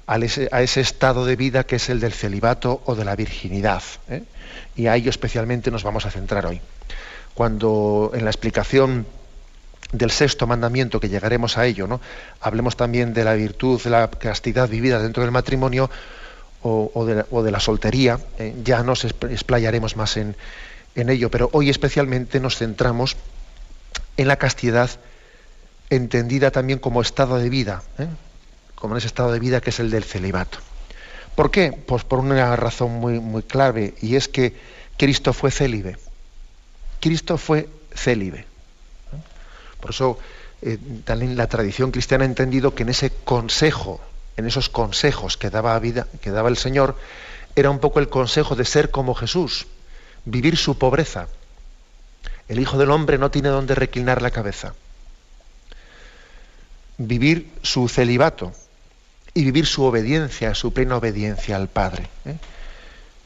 a 0.07 0.17
ese, 0.17 0.81
estado 0.81 1.27
de 1.27 1.37
vida 1.37 1.65
que 1.65 1.77
es 1.77 1.91
el 1.91 2.01
del 2.01 2.15
celibato 2.15 2.81
o 2.87 2.95
de 2.95 3.05
la 3.05 3.15
virginidad. 3.15 3.83
¿eh? 4.09 4.23
Y 4.75 4.87
a 4.87 4.97
ello 4.97 5.11
especialmente 5.11 5.71
nos 5.71 5.83
vamos 5.83 6.07
a 6.07 6.11
centrar 6.11 6.47
hoy. 6.47 6.63
Cuando 7.35 8.11
en 8.15 8.25
la 8.25 8.31
explicación 8.31 9.07
del 9.93 10.11
sexto 10.11 10.47
mandamiento, 10.47 11.01
que 11.01 11.09
llegaremos 11.09 11.59
a 11.59 11.67
ello, 11.67 11.87
¿no? 11.87 12.01
hablemos 12.41 12.77
también 12.77 13.13
de 13.13 13.25
la 13.25 13.35
virtud 13.35 13.81
de 13.83 13.91
la 13.91 14.09
castidad 14.11 14.69
vivida 14.69 15.01
dentro 15.01 15.23
del 15.23 15.33
matrimonio, 15.33 15.91
o, 16.63 17.07
de, 17.07 17.51
la, 17.51 17.61
soltería, 17.61 18.21
eh, 18.39 18.55
ya 18.63 18.83
nos 18.83 19.05
explayaremos 19.05 19.97
más 19.97 20.19
en, 20.19 20.37
ello, 20.95 21.31
pero 21.31 21.49
hoy 21.53 21.71
especialmente 21.71 22.39
nos 22.39 22.59
centramos 22.59 23.17
en 24.19 24.29
la 24.29 24.37
castidad 24.37 24.91
entendida 25.89 26.51
también 26.51 26.79
como 26.79 27.01
estado 27.01 27.39
de 27.39 27.49
vida, 27.49 27.83
¿eh? 27.99 28.09
como 28.75 28.95
en 28.95 28.99
ese 28.99 29.07
estado 29.07 29.33
de 29.33 29.39
vida 29.39 29.63
que 29.63 29.71
es 29.71 29.81
el 29.81 29.91
del 29.91 30.05
celibato. 30.05 30.59
¿Por 31.35 31.51
qué? 31.51 31.73
Pues 31.73 32.05
por 32.05 32.19
una 32.19 32.55
razón 32.57 32.93
muy, 32.93 33.21
muy 33.21 33.43
clave, 33.43 33.95
y 34.03 34.17
es 34.17 34.29
que 34.29 34.55
Cristo 34.99 35.33
fue 35.33 35.51
célibe. 35.51 35.97
Cristo 37.01 37.39
fue 37.39 37.69
célibe. 37.95 38.47
Por 39.81 39.91
eso 39.91 40.19
eh, 40.63 40.79
también 41.05 41.37
la 41.37 41.49
tradición 41.49 41.91
cristiana 41.91 42.25
ha 42.25 42.27
entendido 42.27 42.75
que 42.75 42.83
en 42.83 42.91
ese 42.91 43.11
consejo 43.11 44.01
en 44.41 44.47
esos 44.47 44.69
consejos 44.69 45.37
que 45.37 45.51
daba, 45.51 45.79
vida, 45.79 46.07
que 46.21 46.31
daba 46.31 46.49
el 46.49 46.57
Señor, 46.57 46.97
era 47.55 47.71
un 47.71 47.79
poco 47.79 48.01
el 48.01 48.09
consejo 48.09 48.57
de 48.57 48.65
ser 48.65 48.91
como 48.91 49.15
Jesús, 49.15 49.67
vivir 50.25 50.57
su 50.57 50.79
pobreza. 50.79 51.29
El 52.49 52.59
Hijo 52.59 52.79
del 52.79 52.91
Hombre 52.91 53.19
no 53.19 53.31
tiene 53.31 53.49
donde 53.49 53.75
reclinar 53.75 54.23
la 54.23 54.31
cabeza. 54.31 54.75
Vivir 56.99 57.51
su 57.63 57.89
celibato 57.89 58.53
y 59.33 59.45
vivir 59.45 59.67
su 59.67 59.85
obediencia, 59.85 60.55
su 60.55 60.73
plena 60.73 60.97
obediencia 60.97 61.57
al 61.57 61.69
Padre. 61.69 62.09
¿eh? 62.25 62.37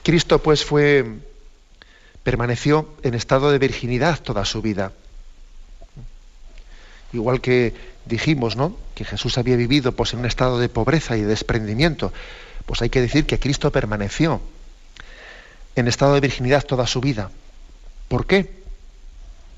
Cristo 0.03 0.43
pues 0.43 0.65
fue, 0.65 1.07
permaneció 2.25 2.89
en 3.03 3.15
estado 3.15 3.53
de 3.53 3.59
virginidad 3.59 4.19
toda 4.21 4.45
su 4.45 4.63
vida. 4.63 4.93
Igual 7.13 7.41
que 7.41 7.75
dijimos, 8.07 8.57
¿no? 8.57 8.77
Que 8.95 9.05
Jesús 9.05 9.39
había 9.39 9.57
vivido 9.57 9.93
pues, 9.93 10.15
en 10.15 10.21
un 10.21 10.27
estado 10.27 10.59
de 10.59 10.69
pobreza 10.69 11.17
y 11.17 11.21
desprendimiento. 11.21 12.13
Pues 12.67 12.83
hay 12.83 12.91
que 12.91 13.01
decir 13.01 13.27
que 13.27 13.39
Cristo 13.39 13.71
permaneció 13.71 14.41
en 15.77 15.87
estado 15.87 16.15
de 16.15 16.21
virginidad 16.21 16.65
toda 16.65 16.87
su 16.87 17.01
vida. 17.01 17.31
¿Por 18.09 18.27
qué? 18.27 18.65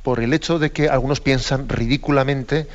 Por 0.02 0.20
el 0.20 0.34
hecho 0.34 0.58
de 0.58 0.72
que 0.72 0.88
algunos 0.88 1.20
piensan 1.20 1.68
ridículamente, 1.68 2.66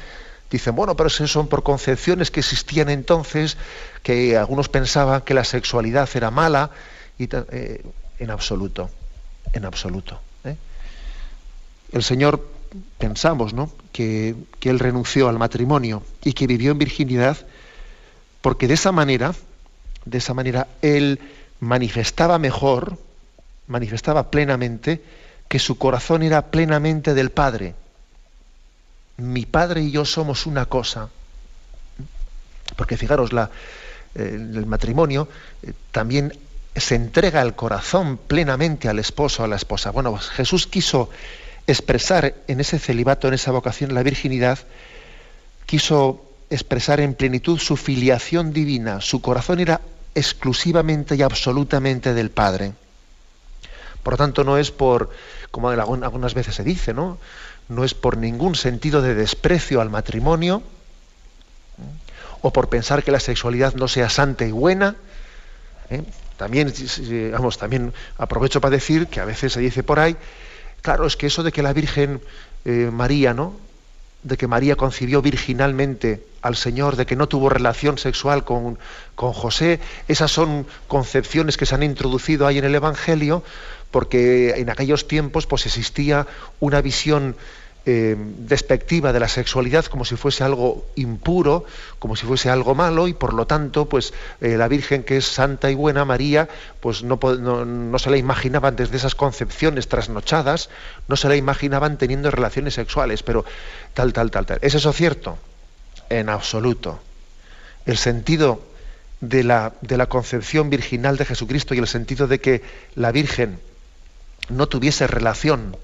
dicen, 0.50 0.76
bueno, 0.76 0.96
pero 0.96 1.08
eso 1.08 1.28
son 1.28 1.48
por 1.48 1.64
concepciones 1.64 2.32
que 2.32 2.40
existían 2.40 2.90
entonces, 2.90 3.58
que 4.04 4.38
algunos 4.38 4.70
pensaban 4.70 5.22
que 5.22 5.34
la 5.34 5.44
sexualidad 5.44 6.10
era 6.14 6.32
mala, 6.32 6.72
y 7.18 7.30
eh, 7.32 7.84
en 8.20 8.32
absoluto, 8.32 8.90
en 9.54 9.66
absoluto. 9.66 10.20
¿eh? 10.44 10.56
El 11.92 12.04
Señor 12.04 12.48
pensamos 12.98 13.54
¿no? 13.54 13.72
que, 13.92 14.36
él 14.62 14.80
renunció 14.80 15.28
al 15.28 15.38
matrimonio 15.38 16.04
y 16.24 16.34
que 16.34 16.48
vivió 16.48 16.72
en 16.72 16.78
virginidad 16.78 17.38
porque 18.42 18.68
de 18.68 18.74
esa 18.74 18.92
manera, 18.92 19.36
de 20.06 20.18
esa 20.18 20.34
manera, 20.34 20.68
él 20.82 21.20
manifestaba 21.60 22.40
mejor, 22.40 22.98
manifestaba 23.68 24.32
plenamente 24.32 25.04
que 25.48 25.60
su 25.60 25.78
corazón 25.78 26.24
era 26.24 26.48
plenamente 26.48 27.14
del 27.14 27.30
Padre. 27.30 27.76
Mi 29.18 29.46
Padre 29.46 29.82
y 29.82 29.92
yo 29.92 30.06
somos 30.06 30.48
una 30.48 30.66
cosa. 30.66 31.10
Porque 32.76 32.98
fijaros, 32.98 33.32
la, 33.32 33.52
el 34.16 34.66
matrimonio 34.66 35.28
eh, 35.62 35.74
también 35.92 36.34
se 36.76 36.96
entrega 36.96 37.42
el 37.42 37.54
corazón 37.54 38.18
plenamente 38.18 38.88
al 38.88 39.00
esposo, 39.00 39.44
a 39.44 39.48
la 39.48 39.56
esposa. 39.56 39.92
Bueno, 39.92 40.12
pues 40.12 40.30
Jesús 40.30 40.68
quiso 40.68 41.10
expresar 41.68 42.36
en 42.48 42.60
ese 42.60 42.80
celibato, 42.80 43.28
en 43.28 43.34
esa 43.34 43.52
vocación, 43.52 43.94
la 43.94 44.04
virginidad, 44.04 44.60
quiso 45.66 46.26
expresar 46.50 47.00
en 47.00 47.14
plenitud 47.14 47.60
su 47.60 47.78
filiación 47.78 48.54
divina. 48.54 49.02
Su 49.02 49.22
corazón 49.22 49.60
era 49.60 49.82
exclusivamente 50.16 51.16
y 51.16 51.22
absolutamente 51.22 52.14
del 52.14 52.30
Padre. 52.30 52.74
Por 54.04 54.14
lo 54.14 54.18
tanto, 54.18 54.44
no 54.44 54.58
es 54.58 54.72
por, 54.72 55.12
como 55.52 55.70
algunas 55.70 56.34
veces 56.34 56.56
se 56.56 56.64
dice, 56.64 56.94
¿no? 56.94 57.18
No 57.70 57.84
es 57.84 57.94
por 57.94 58.18
ningún 58.18 58.56
sentido 58.56 59.02
de 59.02 59.14
desprecio 59.14 59.80
al 59.80 59.90
matrimonio, 59.90 60.64
o 62.42 62.52
por 62.52 62.70
pensar 62.70 63.04
que 63.04 63.12
la 63.12 63.20
sexualidad 63.20 63.76
no 63.76 63.88
sea 63.88 64.10
santa 64.10 64.46
y 64.46 64.52
buena. 64.52 64.96
¿eh? 65.90 66.04
También, 66.42 66.74
vamos, 67.32 67.60
también 67.60 67.94
aprovecho 68.18 68.60
para 68.60 68.72
decir 68.72 69.06
que 69.06 69.20
a 69.20 69.26
veces 69.26 69.54
se 69.54 69.60
dice 69.60 69.84
por 69.84 70.00
ahí 70.00 70.18
Claro, 70.82 71.06
es 71.06 71.16
que 71.16 71.28
eso 71.28 71.44
de 71.44 71.52
que 71.52 71.62
la 71.62 71.74
Virgen 71.74 72.22
eh, 72.66 72.90
María, 72.92 73.34
¿no? 73.34 73.54
De 74.24 74.38
que 74.38 74.48
María 74.48 74.76
concibió 74.76 75.22
virginalmente 75.22 76.24
al 76.42 76.56
Señor, 76.56 76.96
de 76.96 77.06
que 77.06 77.16
no 77.16 77.28
tuvo 77.28 77.50
relación 77.50 78.00
sexual 78.00 78.44
con, 78.44 78.80
con 79.14 79.34
José, 79.34 79.80
esas 80.08 80.32
son 80.32 80.66
concepciones 80.88 81.58
que 81.58 81.68
se 81.68 81.76
han 81.76 81.84
introducido 81.84 82.48
ahí 82.48 82.58
en 82.58 82.66
el 82.66 82.74
Evangelio, 82.74 83.44
porque 83.92 84.56
en 84.58 84.72
aquellos 84.72 85.08
tiempos 85.08 85.46
pues 85.46 85.68
existía 85.68 86.26
una 86.60 86.82
visión 86.82 87.36
eh, 87.84 88.16
despectiva 88.16 89.12
de 89.12 89.20
la 89.20 89.28
sexualidad 89.28 89.86
como 89.86 90.06
si 90.06 90.16
fuese 90.16 90.44
algo 90.44 90.86
impuro, 90.96 91.66
como 91.98 92.16
si 92.16 92.28
fuese 92.28 92.52
algo 92.52 92.76
malo, 92.76 93.08
y 93.08 93.14
por 93.14 93.34
lo 93.34 93.48
tanto, 93.48 93.90
pues 93.90 94.14
eh, 94.40 94.56
la 94.56 94.68
Virgen 94.68 95.04
que 95.04 95.18
es 95.18 95.26
santa 95.26 95.72
y 95.72 95.74
buena, 95.74 96.06
María, 96.06 96.48
pues 96.80 97.02
no, 97.02 97.18
no, 97.18 97.98
se 97.98 98.12
la 98.12 98.18
imaginaban 98.18 98.76
desde 98.76 98.98
esas 98.98 99.16
concepciones 99.16 99.88
trasnochadas, 99.88 100.70
no 101.08 101.16
se 101.16 101.28
la 101.28 101.36
imaginaban 101.36 101.98
teniendo 101.98 102.30
relaciones 102.30 102.76
sexuales, 102.76 103.24
pero 103.24 103.46
tal, 103.96 104.14
tal, 104.14 104.30
tal, 104.30 104.46
tal. 104.46 104.60
¿Es 104.62 104.76
eso 104.76 104.94
cierto? 104.94 105.40
En 106.10 106.30
absoluto. 106.30 107.00
El 107.88 107.98
sentido 107.98 108.62
de 109.22 109.44
la, 109.44 109.74
de 109.82 109.98
la 109.98 110.06
concepción 110.06 110.70
virginal 110.70 111.18
de 111.18 111.26
Jesucristo 111.26 111.74
y 111.74 111.80
el 111.80 111.88
sentido 111.88 112.28
de 112.28 112.40
que 112.40 112.62
la 112.94 113.12
Virgen 113.12 113.60
no 114.50 114.68
tuviese 114.68 115.08
relación 115.08 115.76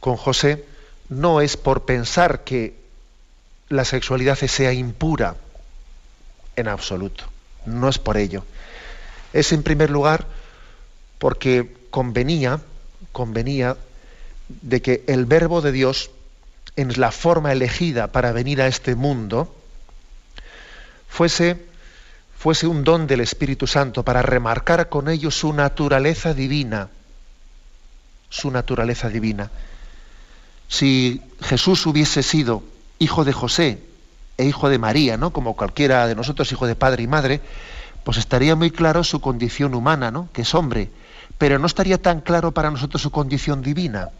con 0.00 0.16
José, 0.16 0.64
no 1.08 1.40
es 1.40 1.56
por 1.56 1.84
pensar 1.84 2.44
que 2.44 2.74
la 3.68 3.84
sexualidad 3.84 4.36
sea 4.36 4.72
impura 4.72 5.36
en 6.56 6.68
absoluto. 6.68 7.24
no 7.66 7.88
es 7.88 7.98
por 7.98 8.16
ello. 8.16 8.44
Es 9.32 9.52
en 9.52 9.62
primer 9.62 9.90
lugar 9.90 10.26
porque 11.18 11.74
convenía, 11.90 12.60
convenía 13.12 13.76
de 14.48 14.82
que 14.82 15.02
el 15.06 15.24
verbo 15.24 15.62
de 15.62 15.72
Dios 15.72 16.10
en 16.76 16.92
la 17.00 17.10
forma 17.10 17.52
elegida 17.52 18.08
para 18.08 18.32
venir 18.32 18.60
a 18.60 18.66
este 18.66 18.94
mundo 18.94 19.54
fuese, 21.08 21.64
fuese 22.36 22.66
un 22.66 22.84
don 22.84 23.06
del 23.06 23.20
Espíritu 23.20 23.66
Santo 23.66 24.02
para 24.02 24.22
remarcar 24.22 24.88
con 24.88 25.08
ello 25.08 25.30
su 25.30 25.52
naturaleza 25.52 26.34
divina, 26.34 26.90
su 28.28 28.50
naturaleza 28.50 29.08
divina. 29.08 29.50
Si 30.68 31.22
Jesús 31.40 31.86
hubiese 31.86 32.22
sido 32.22 32.62
hijo 32.98 33.24
de 33.24 33.32
José 33.32 33.78
e 34.36 34.44
hijo 34.44 34.68
de 34.68 34.78
María, 34.78 35.16
¿no? 35.16 35.30
Como 35.30 35.54
cualquiera 35.54 36.06
de 36.06 36.14
nosotros, 36.14 36.50
hijo 36.52 36.66
de 36.66 36.76
padre 36.76 37.02
y 37.02 37.06
madre, 37.06 37.40
pues 38.02 38.18
estaría 38.18 38.56
muy 38.56 38.70
claro 38.70 39.04
su 39.04 39.20
condición 39.20 39.74
humana, 39.74 40.10
¿no? 40.10 40.28
Que 40.32 40.42
es 40.42 40.54
hombre, 40.54 40.90
pero 41.38 41.58
no 41.58 41.66
estaría 41.66 41.98
tan 41.98 42.20
claro 42.20 42.52
para 42.52 42.70
nosotros 42.70 43.02
su 43.02 43.10
condición 43.10 43.62
divina 43.62 44.10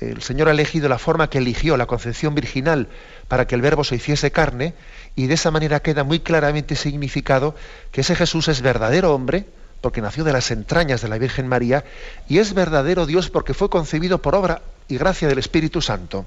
el 0.00 0.22
Señor 0.22 0.48
ha 0.48 0.52
elegido 0.52 0.88
la 0.88 0.98
forma 0.98 1.30
que 1.30 1.38
eligió, 1.38 1.76
la 1.76 1.86
concepción 1.86 2.34
virginal, 2.34 2.88
para 3.28 3.46
que 3.46 3.54
el 3.54 3.62
verbo 3.62 3.82
se 3.82 3.96
hiciese 3.96 4.30
carne, 4.30 4.74
y 5.14 5.26
de 5.26 5.34
esa 5.34 5.50
manera 5.50 5.80
queda 5.80 6.04
muy 6.04 6.20
claramente 6.20 6.76
significado 6.76 7.54
que 7.92 8.02
ese 8.02 8.14
Jesús 8.14 8.48
es 8.48 8.60
verdadero 8.60 9.14
hombre, 9.14 9.46
porque 9.80 10.00
nació 10.00 10.24
de 10.24 10.32
las 10.32 10.50
entrañas 10.50 11.02
de 11.02 11.08
la 11.08 11.18
Virgen 11.18 11.48
María, 11.48 11.84
y 12.28 12.38
es 12.38 12.54
verdadero 12.54 13.06
Dios 13.06 13.30
porque 13.30 13.54
fue 13.54 13.70
concebido 13.70 14.18
por 14.18 14.34
obra 14.34 14.62
y 14.88 14.98
gracia 14.98 15.28
del 15.28 15.38
Espíritu 15.38 15.82
Santo. 15.82 16.26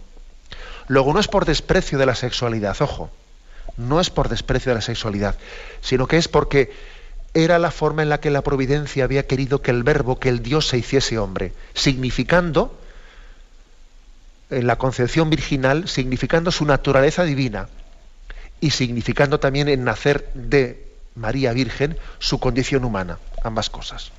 Luego 0.88 1.13
no 1.13 1.20
es 1.20 1.27
por 1.27 1.46
desprecio 1.46 1.98
de 1.98 2.06
la 2.06 2.15
sexualidad, 2.15 2.75
ojo, 2.82 3.12
no 3.77 4.00
es 4.00 4.10
por 4.10 4.29
desprecio 4.29 4.72
de 4.72 4.75
la 4.75 4.82
sexualidad, 4.82 5.36
sino 5.82 6.08
que 6.08 6.18
es 6.18 6.27
porque 6.27 6.72
era 7.34 7.60
la 7.60 7.72
forma 7.72 8.01
en 8.01 8.10
la 8.10 8.20
que 8.20 8.32
la 8.32 8.41
providencia 8.41 9.03
había 9.03 9.27
querido 9.27 9.62
que 9.62 9.72
el 9.72 9.84
verbo, 9.84 10.20
que 10.20 10.29
el 10.29 10.41
Dios 10.41 10.68
se 10.68 10.77
hiciese 10.77 11.18
hombre, 11.18 11.53
significando 11.74 12.77
en 14.50 14.65
la 14.65 14.77
concepción 14.77 15.29
virginal, 15.29 15.88
significando 15.88 16.51
su 16.51 16.65
naturaleza 16.65 17.24
divina 17.24 17.70
y 18.60 18.72
significando 18.72 19.39
también 19.39 19.70
en 19.70 19.84
nacer 19.84 20.29
de 20.34 20.88
María 21.15 21.53
Virgen 21.53 21.98
su 22.18 22.39
condición 22.39 22.84
humana, 22.84 23.20
ambas 23.43 23.69
cosas. 23.69 24.12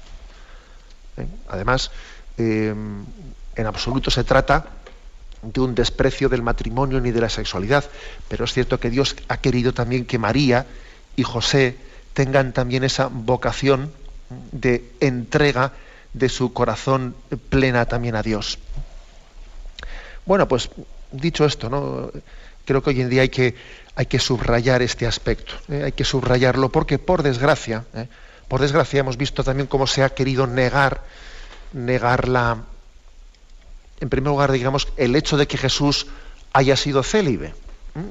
¿Eh? 1.17 1.27
Además, 1.49 1.91
eh, 2.39 2.75
en 3.57 3.67
absoluto 3.67 4.11
se 4.11 4.25
trata 4.25 4.67
de 5.43 5.61
un 5.61 5.75
desprecio 5.75 6.29
del 6.29 6.43
matrimonio 6.43 7.01
ni 7.01 7.11
de 7.11 7.21
la 7.21 7.29
sexualidad, 7.29 7.85
pero 8.29 8.45
es 8.45 8.53
cierto 8.53 8.79
que 8.79 8.91
Dios 8.91 9.17
ha 9.29 9.39
querido 9.39 9.73
también 9.73 10.05
que 10.05 10.19
María 10.19 10.67
y 11.17 11.23
José 11.23 11.77
tengan 12.13 12.53
también 12.53 12.85
esa 12.85 13.07
vocación 13.07 13.93
de 14.53 14.93
entrega 15.01 15.73
de 16.13 16.29
su 16.29 16.53
corazón 16.53 17.15
plena 17.49 17.87
también 17.87 18.17
a 18.17 18.23
Dios. 18.23 18.59
Bueno, 20.27 20.47
pues 20.47 20.71
dicho 21.13 21.45
esto, 21.45 21.71
¿no? 21.71 22.11
creo 22.65 22.83
que 22.83 22.91
hoy 22.91 23.01
en 23.01 23.09
día 23.09 23.23
hay 23.23 23.29
que, 23.29 23.55
hay 23.97 24.07
que 24.07 24.19
subrayar 24.19 24.83
este 24.83 25.07
aspecto, 25.07 25.55
¿eh? 25.69 25.85
hay 25.85 25.93
que 25.93 26.05
subrayarlo 26.05 26.69
porque 26.71 26.99
por 26.99 27.23
desgracia. 27.23 27.85
Por 28.51 28.61
desgracia 28.61 28.99
hemos 28.99 29.17
visto 29.17 29.45
también 29.45 29.69
cómo 29.69 29.87
se 29.87 30.03
ha 30.03 30.09
querido 30.09 30.49
negar, 30.49 31.05
negar 31.73 32.27
la, 32.27 32.59
en 34.01 34.09
primer 34.09 34.29
lugar, 34.29 34.51
digamos, 34.51 34.89
el 34.97 35.15
hecho 35.15 35.37
de 35.37 35.47
que 35.47 35.57
Jesús 35.57 36.09
haya 36.53 36.77
sido 36.77 37.05
célibe, 37.05 37.55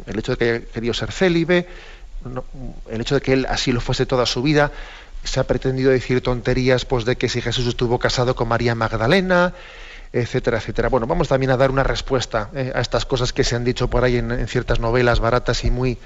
el 0.06 0.18
hecho 0.18 0.32
de 0.32 0.38
que 0.38 0.50
haya 0.50 0.66
querido 0.66 0.94
ser 0.94 1.12
célibe, 1.12 1.68
el 2.90 3.02
hecho 3.02 3.16
de 3.16 3.22
que 3.22 3.34
él 3.34 3.48
así 3.50 3.74
lo 3.74 3.82
fuese 3.82 4.06
toda 4.06 4.26
su 4.26 4.42
vida, 4.42 4.72
se 5.26 5.42
ha 5.42 5.44
pretendido 5.44 5.92
decir 5.92 6.22
tonterías, 6.22 6.86
pues 6.86 7.04
de 7.04 7.18
que 7.18 7.28
si 7.28 7.42
Jesús 7.42 7.68
estuvo 7.68 8.00
casado 8.00 8.34
con 8.34 8.48
María 8.48 8.76
Magdalena, 8.76 9.54
etcétera, 10.14 10.60
etcétera. 10.60 10.88
Bueno, 10.88 11.06
vamos 11.06 11.28
también 11.28 11.52
a 11.52 11.58
dar 11.58 11.70
una 11.70 11.84
respuesta 11.84 12.50
eh, 12.56 12.72
a 12.74 12.80
estas 12.80 13.06
cosas 13.06 13.34
que 13.34 13.44
se 13.44 13.58
han 13.58 13.66
dicho 13.66 13.90
por 13.90 14.06
ahí 14.06 14.16
en, 14.16 14.48
ciertas 14.48 14.80
novelas 14.80 15.20
baratas 15.20 15.66
y 15.66 15.70
muy, 15.70 15.98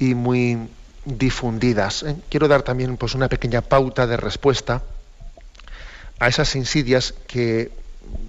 y 0.00 0.16
muy 0.16 0.58
difundidas. 1.04 2.02
Eh. 2.02 2.16
Quiero 2.28 2.48
dar 2.48 2.62
también 2.62 2.96
pues, 2.96 3.14
una 3.14 3.28
pequeña 3.28 3.62
pauta 3.62 4.06
de 4.06 4.16
respuesta 4.16 4.82
a 6.18 6.28
esas 6.28 6.54
insidias 6.54 7.14
que, 7.26 7.72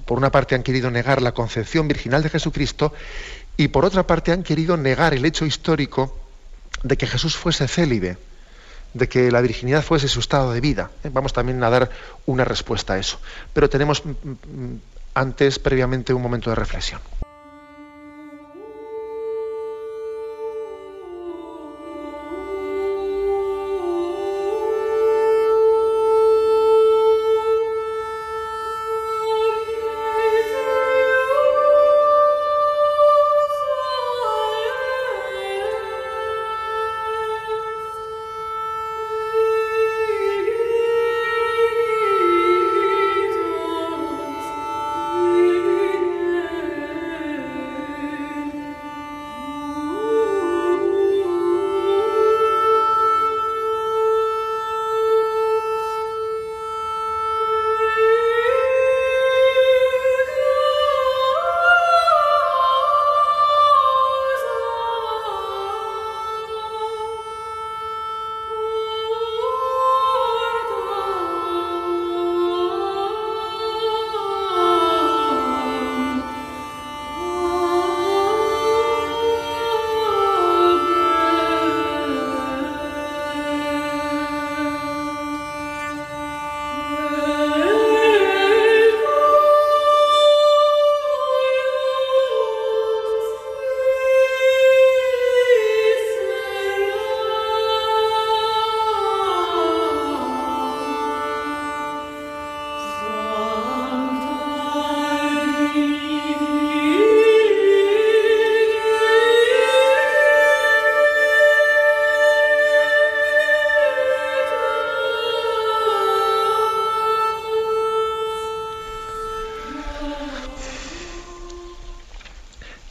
por 0.05 0.17
una 0.17 0.31
parte, 0.31 0.55
han 0.55 0.63
querido 0.63 0.89
negar 0.91 1.21
la 1.21 1.33
concepción 1.33 1.87
virginal 1.87 2.23
de 2.23 2.29
Jesucristo 2.29 2.93
y, 3.57 3.67
por 3.67 3.85
otra 3.85 4.07
parte, 4.07 4.31
han 4.31 4.43
querido 4.43 4.77
negar 4.77 5.13
el 5.13 5.25
hecho 5.25 5.45
histórico 5.45 6.17
de 6.81 6.97
que 6.97 7.07
Jesús 7.07 7.37
fuese 7.37 7.67
célibe 7.67 8.17
de 8.93 9.09
que 9.09 9.31
la 9.31 9.41
virginidad 9.41 9.83
fuese 9.83 10.07
su 10.07 10.19
estado 10.19 10.53
de 10.53 10.61
vida. 10.61 10.91
Eh. 11.03 11.09
Vamos 11.11 11.33
también 11.33 11.63
a 11.63 11.69
dar 11.69 11.89
una 12.25 12.45
respuesta 12.45 12.93
a 12.93 12.99
eso. 12.99 13.19
Pero 13.53 13.69
tenemos 13.69 14.05
mm, 14.05 14.09
mm, 14.09 14.81
antes, 15.15 15.59
previamente, 15.59 16.13
un 16.13 16.21
momento 16.21 16.49
de 16.49 16.55
reflexión. 16.55 17.01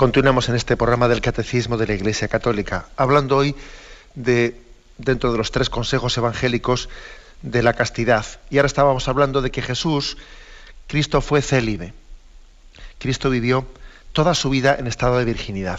Continuamos 0.03 0.49
en 0.49 0.57
este 0.57 0.77
programa 0.77 1.07
del 1.07 1.21
Catecismo 1.21 1.77
de 1.77 1.87
la 1.87 1.95
Iglesia 1.95 2.27
Católica, 2.27 2.87
hablando 2.97 3.37
hoy 3.37 3.55
de, 4.17 4.61
dentro 4.99 5.31
de 5.31 5.39
los 5.39 5.53
tres 5.53 5.71
consejos 5.71 6.19
evangélicos, 6.19 6.89
de 7.41 7.63
la 7.63 7.75
castidad. 7.75 8.27
Y 8.51 8.59
ahora 8.59 8.67
estábamos 8.67 9.07
hablando 9.07 9.43
de 9.43 9.53
que 9.53 9.63
Jesús, 9.63 10.17
Cristo 10.89 11.21
fue 11.21 11.41
célibe. 11.41 11.95
Cristo 12.99 13.31
vivió 13.31 13.65
toda 14.13 14.35
su 14.35 14.51
vida 14.51 14.75
en 14.77 14.89
estado 14.89 15.19
de 15.19 15.25
virginidad. 15.25 15.79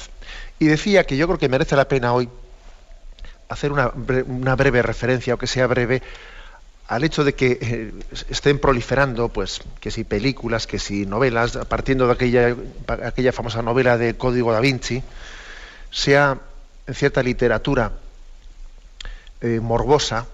Y 0.57 0.67
decía 0.67 1.05
que 1.05 1.17
yo 1.17 1.27
creo 1.27 1.37
que 1.37 1.49
merece 1.49 1.75
la 1.75 1.89
pena 1.89 2.13
hoy 2.13 2.29
hacer 3.49 3.73
una, 3.73 3.91
una 4.25 4.55
breve 4.55 4.81
referencia, 4.83 5.33
aunque 5.33 5.47
sea 5.47 5.67
breve, 5.67 6.01
al 6.87 7.03
hecho 7.03 7.23
de 7.23 7.33
que 7.33 7.57
eh, 7.61 7.93
estén 8.29 8.59
proliferando, 8.59 9.29
pues, 9.29 9.61
que 9.79 9.91
si 9.91 10.03
películas, 10.03 10.67
que 10.67 10.79
si 10.79 11.05
novelas, 11.05 11.57
partiendo 11.67 12.07
de 12.07 12.13
aquella, 12.13 13.31
famosa 13.31 13.61
novela 13.61 13.97
de 13.97 14.15
Código 14.15 14.51
da 14.51 14.59
Vinci, 14.59 15.01
sea 15.91 16.39
en 16.85 16.93
cierta 16.93 17.23
literatura 17.23 17.93
eh, 19.41 19.59
morbosa, 19.61 20.27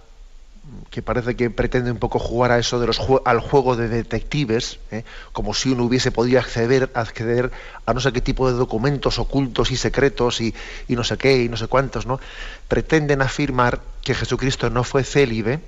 que 0.90 1.02
parece 1.02 1.36
que 1.36 1.50
pretende 1.50 1.92
un 1.92 1.98
poco 1.98 2.20
jugar 2.20 2.52
a 2.52 2.60
eso 2.60 2.80
de 2.80 2.88
los 2.88 3.02
al 3.26 3.40
juego 3.40 3.76
de 3.76 3.88
detectives, 3.88 4.80
¿eh? 4.92 5.04
como 5.32 5.54
si 5.54 5.70
uno 5.70 5.84
hubiese 5.84 6.12
podido 6.12 6.40
acceder, 6.40 6.90
acceder 6.94 7.52
a 7.86 7.94
no 7.94 8.00
sé 8.00 8.12
qué 8.12 8.22
tipo 8.22 8.52
de 8.52 8.58
documentos 8.58 9.20
ocultos 9.20 9.72
y 9.72 9.78
secretos 9.78 10.42
y, 10.42 10.54
no 10.90 11.04
sé 11.04 11.18
qué 11.18 11.44
y 11.44 11.50
no 11.50 11.58
sé 11.58 11.68
cuántos, 11.68 12.06
¿no? 12.06 12.20
Pretenden 12.68 13.22
afirmar 13.22 13.82
que 14.04 14.14
Jesucristo 14.14 14.70
no 14.70 14.84
fue 14.84 15.04
célibe, 15.04 15.60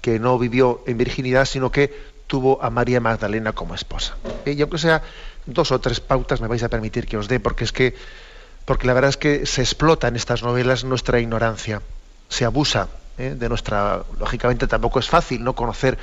que 0.00 0.18
no 0.18 0.38
vivió 0.38 0.82
en 0.86 0.98
virginidad, 0.98 1.44
sino 1.44 1.70
que 1.70 2.10
tuvo 2.26 2.62
a 2.62 2.70
María 2.70 3.00
Magdalena 3.00 3.52
como 3.52 3.74
esposa. 3.74 4.16
¿Eh? 4.44 4.52
Y 4.52 4.62
aunque 4.62 4.78
sea 4.78 5.02
dos 5.46 5.72
o 5.72 5.80
tres 5.80 6.00
pautas 6.00 6.40
me 6.40 6.48
vais 6.48 6.62
a 6.62 6.68
permitir 6.68 7.06
que 7.06 7.16
os 7.16 7.28
dé, 7.28 7.40
porque 7.40 7.64
es 7.64 7.72
que, 7.72 7.94
porque 8.64 8.86
la 8.86 8.94
verdad 8.94 9.10
es 9.10 9.16
que 9.16 9.46
se 9.46 9.62
explota 9.62 10.08
en 10.08 10.16
estas 10.16 10.42
novelas 10.42 10.84
nuestra 10.84 11.20
ignorancia, 11.20 11.82
se 12.28 12.44
abusa 12.44 12.88
¿eh? 13.18 13.34
de 13.36 13.48
nuestra, 13.48 14.02
lógicamente 14.18 14.66
tampoco 14.66 14.98
es 14.98 15.08
fácil 15.08 15.44
no 15.44 15.54
conocer 15.54 15.98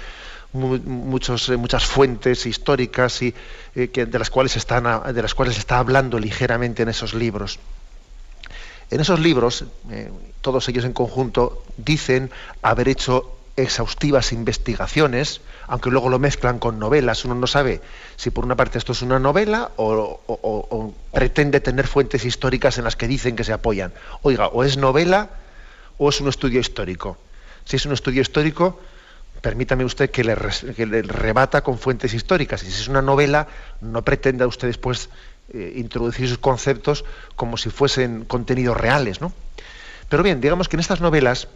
muchos, 0.53 1.49
eh, 1.49 1.57
muchas 1.57 1.85
fuentes 1.85 2.45
históricas 2.45 3.21
y, 3.21 3.33
eh, 3.75 3.89
que, 3.89 4.05
de, 4.05 4.19
las 4.19 4.29
cuales 4.29 4.55
están, 4.55 5.13
de 5.13 5.21
las 5.21 5.33
cuales 5.33 5.55
se 5.55 5.61
está 5.61 5.79
hablando 5.79 6.19
ligeramente 6.19 6.83
en 6.83 6.89
esos 6.89 7.13
libros. 7.13 7.59
En 8.89 9.01
esos 9.01 9.19
libros, 9.19 9.65
todos 10.39 10.69
ellos 10.69 10.85
en 10.85 10.93
conjunto, 10.93 11.61
dicen 11.75 12.31
haber 12.61 12.87
hecho 12.87 13.36
exhaustivas 13.57 14.31
investigaciones, 14.31 15.41
aunque 15.67 15.89
luego 15.89 16.09
lo 16.09 16.19
mezclan 16.19 16.59
con 16.59 16.79
novelas. 16.79 17.25
Uno 17.25 17.35
no 17.35 17.47
sabe 17.47 17.81
si 18.15 18.29
por 18.29 18.45
una 18.45 18.55
parte 18.55 18.77
esto 18.77 18.91
es 18.91 19.01
una 19.01 19.19
novela 19.19 19.71
o, 19.75 20.93
pretende 21.11 21.59
tener 21.59 21.87
fuentes 21.87 22.23
históricas 22.23 22.77
en 22.77 22.83
las 22.83 22.95
que 22.95 23.07
dicen 23.07 23.35
que 23.35 23.43
se 23.43 23.53
apoyan. 23.53 23.93
Oiga, 24.21 24.47
o 24.47 24.63
es 24.63 24.77
novela 24.77 25.29
o 25.97 26.09
es 26.09 26.21
un 26.21 26.29
estudio 26.29 26.59
histórico. 26.59 27.17
Si 27.65 27.75
es 27.75 27.85
un 27.85 27.93
estudio 27.93 28.21
histórico, 28.21 28.79
permítame 29.41 29.83
usted 29.83 30.11
que 30.11 30.23
le, 30.23 30.35
rebata 30.35 31.63
con 31.63 31.79
fuentes 31.79 32.13
históricas. 32.13 32.61
Y 32.63 32.67
si 32.67 32.81
es 32.81 32.87
una 32.87 33.01
novela, 33.01 33.47
no 33.81 34.03
pretenda 34.03 34.45
usted 34.45 34.67
después 34.67 35.09
eh, 35.51 35.73
introducir 35.77 36.29
sus 36.29 36.37
conceptos 36.37 37.05
como 37.35 37.57
si 37.57 37.71
fuesen 37.71 38.23
contenidos 38.25 38.77
reales. 38.77 39.19
¿no? 39.19 39.33
Pero 40.09 40.21
bien, 40.21 40.41
digamos 40.41 40.69
que 40.69 40.75
en 40.75 40.81
estas 40.81 41.01
novelas 41.01 41.47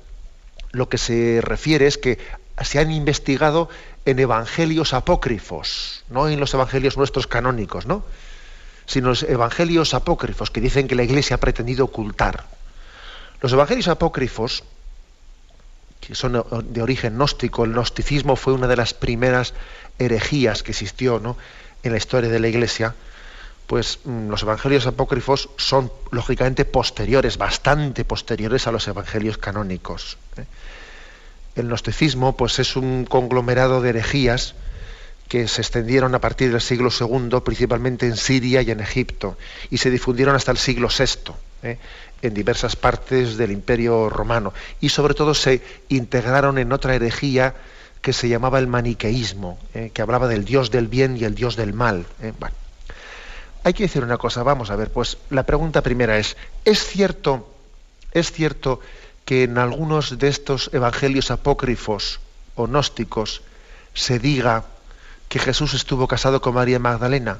lo 0.71 0.89
que 0.89 0.97
se 0.97 1.39
refiere 1.41 1.87
es 1.87 1.97
que 1.97 2.17
se 2.63 2.79
han 2.79 2.91
investigado 2.91 3.69
en 4.05 4.19
evangelios 4.19 4.93
apócrifos, 4.93 6.03
no 6.09 6.27
en 6.27 6.39
los 6.39 6.53
evangelios 6.53 6.97
nuestros 6.97 7.27
canónicos, 7.27 7.85
¿no? 7.85 8.03
sino 8.85 9.09
los 9.09 9.23
evangelios 9.23 9.93
apócrifos 9.93 10.51
que 10.51 10.61
dicen 10.61 10.87
que 10.87 10.95
la 10.95 11.03
Iglesia 11.03 11.35
ha 11.35 11.39
pretendido 11.39 11.85
ocultar. 11.85 12.45
Los 13.41 13.53
evangelios 13.53 13.87
apócrifos, 13.87 14.63
que 15.99 16.15
son 16.15 16.43
de 16.73 16.81
origen 16.81 17.15
gnóstico, 17.15 17.63
el 17.63 17.71
gnosticismo 17.71 18.35
fue 18.35 18.53
una 18.53 18.67
de 18.67 18.75
las 18.75 18.93
primeras 18.93 19.53
herejías 19.97 20.63
que 20.63 20.71
existió 20.71 21.21
en 21.83 21.91
la 21.91 21.97
historia 21.97 22.29
de 22.29 22.39
la 22.39 22.47
Iglesia, 22.47 22.95
pues 23.67 23.99
mm, 24.03 24.29
los 24.29 24.43
evangelios 24.43 24.85
apócrifos 24.87 25.49
son 25.57 25.91
lógicamente 26.11 26.65
posteriores, 26.65 27.37
bastante 27.37 28.03
posteriores 28.03 28.67
a 28.67 28.71
los 28.71 28.87
evangelios 28.87 29.37
canónicos. 29.37 30.17
¿Eh? 31.55 31.59
El 31.59 31.67
gnosticismo 31.67 32.35
pues, 32.35 32.59
es 32.59 32.75
un 32.75 33.05
conglomerado 33.05 33.81
de 33.81 33.89
herejías 33.89 34.55
que 35.27 35.47
se 35.47 35.61
extendieron 35.61 36.13
a 36.13 36.19
partir 36.19 36.51
del 36.51 36.61
siglo 36.61 36.89
II, 36.89 37.39
principalmente 37.45 38.05
en 38.05 38.17
Siria 38.17 38.61
y 38.61 38.71
en 38.71 38.81
Egipto, 38.81 39.37
y 39.69 39.77
se 39.77 39.89
difundieron 39.89 40.35
hasta 40.35 40.51
el 40.51 40.57
siglo 40.57 40.89
VI 40.89 41.77
en 42.21 42.33
diversas 42.33 42.75
partes 42.75 43.37
del 43.37 43.51
Imperio 43.51 44.09
Romano 44.09 44.53
y 44.79 44.89
sobre 44.89 45.13
todo 45.13 45.33
se 45.33 45.61
integraron 45.89 46.57
en 46.57 46.71
otra 46.71 46.95
herejía 46.95 47.55
que 48.01 48.13
se 48.13 48.29
llamaba 48.29 48.59
el 48.59 48.67
maniqueísmo, 48.67 49.59
eh, 49.73 49.91
que 49.93 50.01
hablaba 50.01 50.27
del 50.27 50.43
Dios 50.43 50.71
del 50.71 50.87
bien 50.87 51.17
y 51.17 51.23
el 51.23 51.35
Dios 51.35 51.55
del 51.55 51.73
mal. 51.73 52.05
Eh. 52.21 52.33
hay 53.63 53.73
que 53.73 53.83
decir 53.83 54.03
una 54.03 54.17
cosa, 54.17 54.43
vamos 54.43 54.71
a 54.71 54.75
ver, 54.75 54.91
pues 54.91 55.17
la 55.29 55.43
pregunta 55.43 55.81
primera 55.81 56.17
es, 56.17 56.35
¿es 56.65 56.83
cierto, 56.83 57.53
es 58.11 58.31
cierto 58.31 58.79
que 59.25 59.43
en 59.43 59.57
algunos 59.57 60.17
de 60.17 60.27
estos 60.27 60.69
evangelios 60.73 61.31
apócrifos 61.31 62.19
o 62.55 62.67
gnósticos 62.67 63.41
se 63.93 64.19
diga 64.19 64.65
que 65.29 65.39
Jesús 65.39 65.73
estuvo 65.73 66.07
casado 66.07 66.41
con 66.41 66.55
María 66.55 66.79
Magdalena? 66.79 67.39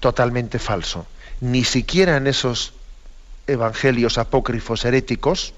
Totalmente 0.00 0.58
falso. 0.58 1.06
Ni 1.40 1.64
siquiera 1.64 2.16
en 2.16 2.26
esos 2.26 2.72
evangelios 3.46 4.18
apócrifos 4.18 4.84
heréticos, 4.84 5.52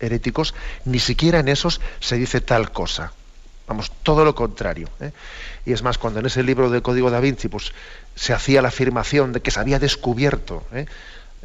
heréticos, 0.00 0.54
ni 0.84 0.98
siquiera 0.98 1.40
en 1.40 1.48
esos 1.48 1.80
se 2.00 2.16
dice 2.16 2.40
tal 2.40 2.72
cosa. 2.72 3.12
Vamos, 3.66 3.92
todo 4.02 4.24
lo 4.24 4.34
contrario. 4.34 4.88
¿eh? 5.00 5.12
Y 5.66 5.72
es 5.72 5.82
más, 5.82 5.98
cuando 5.98 6.20
en 6.20 6.26
ese 6.26 6.42
libro 6.42 6.70
del 6.70 6.82
Código 6.82 7.10
da 7.10 7.20
Vinci 7.20 7.48
pues, 7.48 7.72
se 8.14 8.32
hacía 8.32 8.62
la 8.62 8.68
afirmación 8.68 9.32
de 9.32 9.42
que 9.42 9.50
se 9.50 9.60
había 9.60 9.78
descubierto 9.78 10.64
¿eh? 10.72 10.86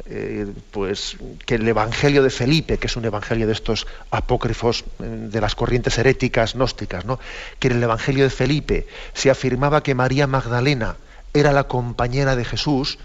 Eh, 0.06 0.52
pues, 0.72 1.16
que 1.46 1.54
el 1.54 1.68
Evangelio 1.68 2.24
de 2.24 2.30
Felipe, 2.30 2.78
que 2.78 2.88
es 2.88 2.96
un 2.96 3.04
evangelio 3.04 3.46
de 3.46 3.52
estos 3.52 3.86
apócrifos 4.10 4.84
de 4.98 5.40
las 5.40 5.54
corrientes 5.54 5.96
heréticas 5.98 6.54
gnósticas, 6.54 7.04
¿no? 7.04 7.20
que 7.60 7.68
en 7.68 7.76
el 7.76 7.82
Evangelio 7.84 8.24
de 8.24 8.30
Felipe 8.30 8.88
se 9.12 9.30
afirmaba 9.30 9.84
que 9.84 9.94
María 9.94 10.26
Magdalena 10.26 10.96
era 11.32 11.52
la 11.52 11.64
compañera 11.68 12.34
de 12.34 12.44
Jesús, 12.44 12.98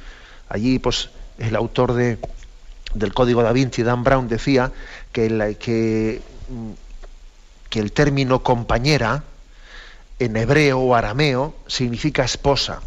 allí 0.50 0.80
pues 0.80 1.10
el 1.38 1.56
autor 1.56 1.94
de, 1.94 2.18
del 2.96 3.14
Código 3.14 3.44
da 3.44 3.54
Vinci, 3.54 3.84
Dan 3.84 4.04
Brown, 4.04 4.28
decía 4.28 4.72
que, 5.12 5.58
que, 5.60 6.22
que 7.70 7.80
el 7.80 7.92
término 7.92 8.42
compañera 8.42 9.24
en 10.18 10.36
hebreo 10.36 10.80
o 10.80 10.96
arameo 10.96 11.56
significa 11.68 12.24
esposa. 12.24 12.82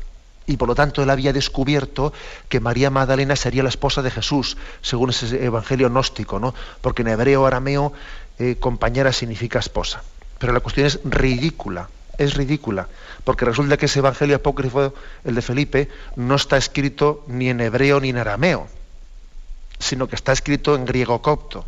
Y 0.52 0.58
por 0.58 0.68
lo 0.68 0.74
tanto 0.74 1.02
él 1.02 1.08
había 1.08 1.32
descubierto 1.32 2.12
que 2.50 2.60
María 2.60 2.90
Magdalena 2.90 3.36
sería 3.36 3.62
la 3.62 3.70
esposa 3.70 4.02
de 4.02 4.10
Jesús, 4.10 4.58
según 4.82 5.10
ese 5.10 5.42
evangelio 5.44 5.88
gnóstico, 5.88 6.38
¿no? 6.38 6.54
Porque 6.82 7.00
en 7.00 7.08
hebreo 7.08 7.46
arameo 7.46 7.94
eh, 8.38 8.56
compañera 8.60 9.12
significa 9.12 9.58
esposa. 9.58 10.02
Pero 10.38 10.52
la 10.52 10.60
cuestión 10.60 10.86
es 10.86 11.00
ridícula, 11.04 11.88
es 12.18 12.34
ridícula, 12.34 12.88
porque 13.24 13.46
resulta 13.46 13.78
que 13.78 13.86
ese 13.86 14.00
evangelio 14.00 14.36
apócrifo, 14.36 14.92
el 15.24 15.34
de 15.34 15.40
Felipe, 15.42 15.88
no 16.16 16.34
está 16.34 16.58
escrito 16.58 17.24
ni 17.28 17.48
en 17.48 17.62
hebreo 17.62 17.98
ni 17.98 18.10
en 18.10 18.18
arameo 18.18 18.68
sino 19.82 20.08
que 20.08 20.14
está 20.14 20.32
escrito 20.32 20.74
en 20.74 20.84
griego 20.84 21.20
copto. 21.20 21.64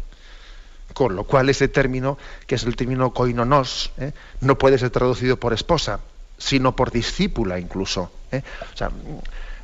Con 0.94 1.16
lo 1.16 1.24
cual 1.24 1.48
ese 1.48 1.66
término, 1.68 2.16
que 2.46 2.54
es 2.54 2.62
el 2.62 2.76
término 2.76 3.12
koinonos, 3.12 3.90
¿eh? 3.98 4.12
no 4.40 4.56
puede 4.56 4.78
ser 4.78 4.90
traducido 4.90 5.38
por 5.38 5.52
esposa, 5.52 6.00
sino 6.38 6.76
por 6.76 6.92
discípula 6.92 7.58
incluso. 7.58 8.10
¿Eh? 8.36 8.44
O 8.72 8.76
sea, 8.76 8.90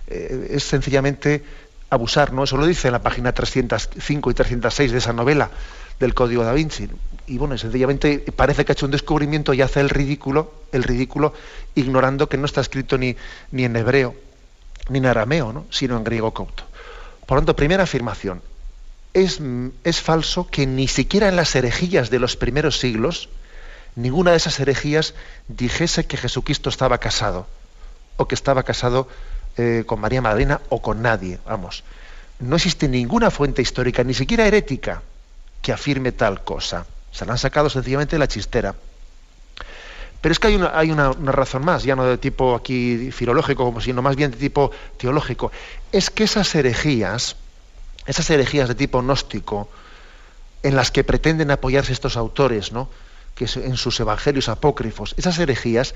eh, 0.06 0.48
es 0.50 0.64
sencillamente 0.64 1.42
abusar, 1.90 2.32
¿no? 2.32 2.44
Eso 2.44 2.56
lo 2.56 2.66
dice 2.66 2.88
en 2.88 2.92
la 2.92 3.02
página 3.02 3.32
305 3.32 4.30
y 4.30 4.34
306 4.34 4.92
de 4.92 4.98
esa 4.98 5.12
novela 5.12 5.50
del 5.98 6.14
Código 6.14 6.44
da 6.44 6.52
Vinci. 6.52 6.88
Y 7.26 7.38
bueno, 7.38 7.56
sencillamente 7.58 8.24
parece 8.34 8.64
que 8.64 8.72
ha 8.72 8.74
hecho 8.74 8.86
un 8.86 8.92
descubrimiento 8.92 9.52
y 9.52 9.62
hace 9.62 9.80
el 9.80 9.90
ridículo, 9.90 10.52
el 10.72 10.82
ridículo, 10.82 11.34
ignorando 11.74 12.28
que 12.28 12.38
no 12.38 12.46
está 12.46 12.60
escrito 12.60 12.96
ni, 12.96 13.16
ni 13.52 13.64
en 13.64 13.76
hebreo, 13.76 14.14
ni 14.88 14.98
en 14.98 15.06
arameo, 15.06 15.52
¿no? 15.52 15.66
sino 15.70 15.96
en 15.96 16.04
griego 16.04 16.32
copto. 16.32 16.64
Por 17.26 17.36
lo 17.36 17.42
tanto, 17.42 17.54
primera 17.54 17.84
afirmación, 17.84 18.42
es, 19.12 19.40
es, 19.84 20.00
falso 20.00 20.48
que 20.48 20.66
ni 20.66 20.88
siquiera 20.88 21.28
en 21.28 21.36
las 21.36 21.54
herejías 21.54 22.10
de 22.10 22.18
los 22.18 22.36
primeros 22.36 22.78
siglos, 22.78 23.28
ninguna 23.94 24.30
de 24.30 24.38
esas 24.38 24.58
herejías 24.58 25.14
dijese 25.48 26.06
que 26.06 26.16
Jesucristo 26.16 26.70
estaba 26.70 26.98
casado, 26.98 27.46
o 28.20 28.28
que 28.28 28.34
estaba 28.34 28.62
casado 28.62 29.08
eh, 29.56 29.84
con 29.86 29.98
María 29.98 30.20
Magdalena 30.20 30.60
o 30.68 30.82
con 30.82 31.00
nadie. 31.00 31.40
Vamos, 31.46 31.84
no 32.38 32.56
existe 32.56 32.86
ninguna 32.86 33.30
fuente 33.30 33.62
histórica, 33.62 34.04
ni 34.04 34.12
siquiera 34.12 34.46
herética, 34.46 35.00
que 35.62 35.72
afirme 35.72 36.12
tal 36.12 36.44
cosa. 36.44 36.84
Se 37.10 37.24
la 37.24 37.32
han 37.32 37.38
sacado 37.38 37.70
sencillamente 37.70 38.16
de 38.16 38.20
la 38.20 38.28
chistera. 38.28 38.74
Pero 40.20 40.32
es 40.32 40.38
que 40.38 40.48
hay, 40.48 40.56
una, 40.56 40.78
hay 40.78 40.90
una, 40.90 41.10
una, 41.12 41.32
razón 41.32 41.64
más, 41.64 41.82
ya 41.82 41.96
no 41.96 42.04
de 42.04 42.18
tipo 42.18 42.54
aquí 42.54 43.10
filológico, 43.10 43.80
sino 43.80 44.02
más 44.02 44.16
bien 44.16 44.30
de 44.30 44.36
tipo 44.36 44.70
teológico 44.98 45.50
es 45.90 46.10
que 46.10 46.24
esas 46.24 46.54
herejías, 46.54 47.36
esas 48.06 48.28
herejías 48.28 48.68
de 48.68 48.74
tipo 48.74 49.00
gnóstico, 49.00 49.70
en 50.62 50.76
las 50.76 50.90
que 50.90 51.04
pretenden 51.04 51.50
apoyarse 51.50 51.94
estos 51.94 52.18
autores, 52.18 52.70
¿no? 52.70 52.90
que 53.34 53.46
en 53.54 53.78
sus 53.78 53.98
evangelios 53.98 54.50
apócrifos, 54.50 55.14
esas 55.16 55.38
herejías 55.38 55.94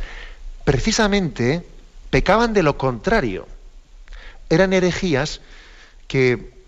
precisamente 0.65 1.67
pecaban 2.15 2.53
de 2.53 2.63
lo 2.63 2.79
contrario. 2.79 3.49
Eran 4.49 4.73
herejías 4.73 5.41
que 6.07 6.63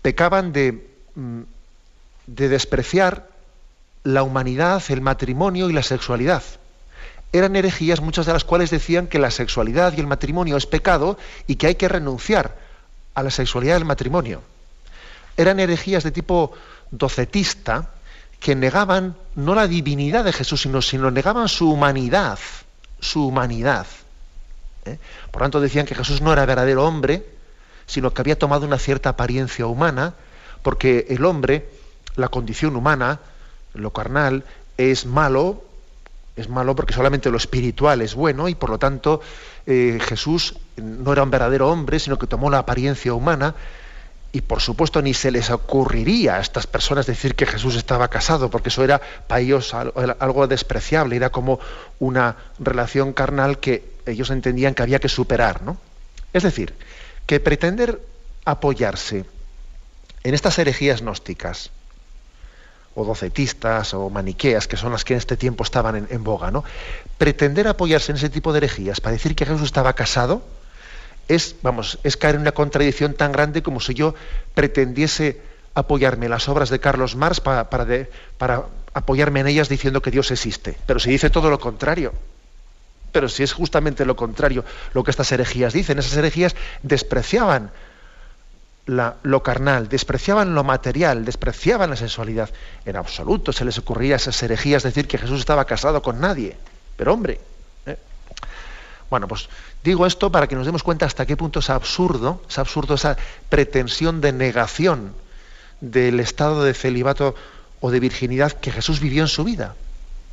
pecaban 0.00 0.54
de, 0.54 0.88
mm, 1.14 1.42
de 2.26 2.48
despreciar 2.48 3.28
la 4.04 4.22
humanidad, 4.22 4.82
el 4.88 5.02
matrimonio 5.02 5.68
y 5.68 5.74
la 5.74 5.82
sexualidad. 5.82 6.42
Eran 7.30 7.56
herejías 7.56 8.00
muchas 8.00 8.24
de 8.24 8.32
las 8.32 8.44
cuales 8.44 8.70
decían 8.70 9.06
que 9.06 9.18
la 9.18 9.30
sexualidad 9.30 9.92
y 9.94 10.00
el 10.00 10.06
matrimonio 10.06 10.56
es 10.56 10.64
pecado 10.64 11.18
y 11.46 11.56
que 11.56 11.66
hay 11.66 11.74
que 11.74 11.88
renunciar 11.88 12.56
a 13.12 13.22
la 13.22 13.30
sexualidad 13.30 13.74
del 13.74 13.84
matrimonio. 13.84 14.40
Eran 15.36 15.60
herejías 15.60 16.04
de 16.04 16.10
tipo 16.10 16.52
docetista 16.90 17.90
que 18.40 18.54
negaban 18.54 19.14
no 19.34 19.54
la 19.54 19.66
divinidad 19.66 20.24
de 20.24 20.32
Jesús, 20.32 20.62
sino, 20.62 20.80
sino 20.80 21.10
negaban 21.10 21.50
su 21.50 21.70
humanidad, 21.70 22.38
su 22.98 23.26
humanidad. 23.26 23.86
¿Eh? 24.86 24.98
Por 25.30 25.42
tanto, 25.42 25.60
decían 25.60 25.86
que 25.86 25.94
Jesús 25.94 26.20
no 26.20 26.32
era 26.32 26.46
verdadero 26.46 26.84
hombre, 26.84 27.24
sino 27.86 28.12
que 28.12 28.20
había 28.20 28.38
tomado 28.38 28.66
una 28.66 28.78
cierta 28.78 29.10
apariencia 29.10 29.66
humana, 29.66 30.14
porque 30.62 31.06
el 31.10 31.24
hombre, 31.24 31.68
la 32.16 32.28
condición 32.28 32.76
humana, 32.76 33.20
lo 33.74 33.92
carnal, 33.92 34.44
es 34.76 35.06
malo, 35.06 35.62
es 36.36 36.48
malo 36.48 36.74
porque 36.74 36.92
solamente 36.92 37.30
lo 37.30 37.36
espiritual 37.36 38.02
es 38.02 38.14
bueno 38.14 38.48
y 38.48 38.54
por 38.54 38.70
lo 38.70 38.78
tanto 38.78 39.20
eh, 39.66 39.98
Jesús 40.02 40.54
no 40.76 41.12
era 41.12 41.22
un 41.22 41.30
verdadero 41.30 41.70
hombre, 41.70 41.98
sino 41.98 42.18
que 42.18 42.26
tomó 42.26 42.50
la 42.50 42.58
apariencia 42.58 43.14
humana 43.14 43.54
y 44.32 44.42
por 44.42 44.60
supuesto 44.60 45.00
ni 45.00 45.14
se 45.14 45.30
les 45.30 45.50
ocurriría 45.50 46.36
a 46.36 46.40
estas 46.40 46.66
personas 46.66 47.06
decir 47.06 47.34
que 47.34 47.46
Jesús 47.46 47.74
estaba 47.74 48.08
casado, 48.08 48.50
porque 48.50 48.68
eso 48.68 48.84
era 48.84 49.00
para 49.26 49.40
ellos 49.40 49.72
algo 49.72 50.46
despreciable, 50.46 51.16
era 51.16 51.30
como 51.30 51.58
una 52.00 52.36
relación 52.58 53.14
carnal 53.14 53.58
que 53.60 53.95
ellos 54.06 54.30
entendían 54.30 54.74
que 54.74 54.82
había 54.82 54.98
que 54.98 55.08
superar. 55.08 55.62
¿no? 55.62 55.76
Es 56.32 56.42
decir, 56.42 56.74
que 57.26 57.40
pretender 57.40 58.00
apoyarse 58.44 59.24
en 60.22 60.34
estas 60.34 60.58
herejías 60.58 61.02
gnósticas, 61.02 61.70
o 62.96 63.04
docetistas, 63.04 63.92
o 63.92 64.08
maniqueas, 64.08 64.66
que 64.66 64.76
son 64.76 64.90
las 64.90 65.04
que 65.04 65.12
en 65.12 65.18
este 65.18 65.36
tiempo 65.36 65.62
estaban 65.62 66.08
en, 66.08 66.24
boga, 66.24 66.50
¿no? 66.50 66.64
Pretender 67.18 67.68
apoyarse 67.68 68.10
en 68.10 68.16
ese 68.16 68.30
tipo 68.30 68.52
de 68.52 68.58
herejías 68.58 69.00
para 69.00 69.12
decir 69.12 69.36
que 69.36 69.44
Jesús 69.44 69.62
estaba 69.62 69.92
casado, 69.92 70.42
es, 71.28 71.56
vamos, 71.60 71.98
es 72.04 72.16
caer 72.16 72.36
en 72.36 72.40
una 72.40 72.52
contradicción 72.52 73.12
tan 73.12 73.32
grande 73.32 73.62
como 73.62 73.80
si 73.80 73.92
yo 73.92 74.14
pretendiese 74.54 75.42
apoyarme 75.74 76.24
en 76.26 76.30
las 76.30 76.48
obras 76.48 76.70
de 76.70 76.80
Carlos 76.80 77.16
Marx 77.16 77.40
para, 77.40 77.68
para, 77.68 78.62
apoyarme 78.94 79.40
en 79.40 79.48
ellas 79.48 79.68
diciendo 79.68 80.00
que 80.00 80.10
Dios 80.10 80.30
existe. 80.30 80.78
Pero 80.86 80.98
si 80.98 81.10
dice 81.10 81.28
todo 81.28 81.50
lo 81.50 81.60
contrario. 81.60 82.14
Pero 83.12 83.28
si 83.28 83.42
es 83.42 83.52
justamente 83.52 84.04
lo 84.04 84.16
contrario 84.16 84.64
lo 84.92 85.04
que 85.04 85.10
estas 85.10 85.30
herejías 85.32 85.72
dicen. 85.72 85.98
Esas 85.98 86.16
herejías 86.16 86.54
despreciaban 86.82 87.70
lo 88.86 89.42
carnal, 89.42 89.88
despreciaban 89.88 90.54
lo 90.54 90.62
material, 90.62 91.24
despreciaban 91.24 91.90
la 91.90 91.96
sensualidad. 91.96 92.50
En 92.84 92.96
absoluto 92.96 93.52
se 93.52 93.64
les 93.64 93.78
ocurría 93.78 94.14
a 94.14 94.16
esas 94.16 94.40
herejías 94.42 94.82
decir 94.82 95.08
que 95.08 95.18
Jesús 95.18 95.40
estaba 95.40 95.64
casado 95.64 96.02
con 96.02 96.20
nadie. 96.20 96.56
Pero 96.96 97.12
hombre, 97.12 97.40
¿eh? 97.86 97.98
bueno, 99.10 99.26
pues 99.26 99.48
Digo 99.86 100.04
esto 100.04 100.32
para 100.32 100.48
que 100.48 100.56
nos 100.56 100.66
demos 100.66 100.82
cuenta 100.82 101.06
hasta 101.06 101.26
qué 101.26 101.36
punto 101.36 101.60
es 101.60 101.70
absurdo, 101.70 102.42
es 102.48 102.58
absurdo 102.58 102.94
esa 102.94 103.16
pretensión 103.48 104.20
de 104.20 104.32
negación 104.32 105.14
del 105.80 106.18
estado 106.18 106.64
de 106.64 106.74
celibato 106.74 107.36
o 107.78 107.92
de 107.92 108.00
virginidad 108.00 108.50
que 108.50 108.72
Jesús 108.72 108.98
vivió 108.98 109.22
en 109.22 109.28
su 109.28 109.44
vida. 109.44 109.76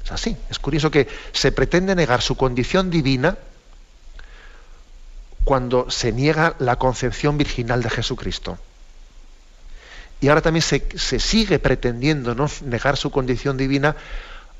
Es 0.03 0.11
así. 0.11 0.35
Es 0.49 0.59
curioso 0.59 0.91
que 0.91 1.07
se 1.31 1.51
pretende 1.51 1.95
negar 1.95 2.21
su 2.21 2.35
condición 2.35 2.89
divina 2.89 3.37
cuando 5.43 5.89
se 5.89 6.11
niega 6.11 6.55
la 6.59 6.77
concepción 6.77 7.37
virginal 7.37 7.81
de 7.81 7.89
Jesucristo. 7.89 8.57
Y 10.21 10.29
ahora 10.29 10.41
también 10.41 10.63
se, 10.63 11.19
sigue 11.19 11.59
pretendiendo 11.59 12.33
¿no? 12.33 12.49
negar 12.61 12.95
su 12.95 13.11
condición 13.11 13.57
divina 13.57 13.95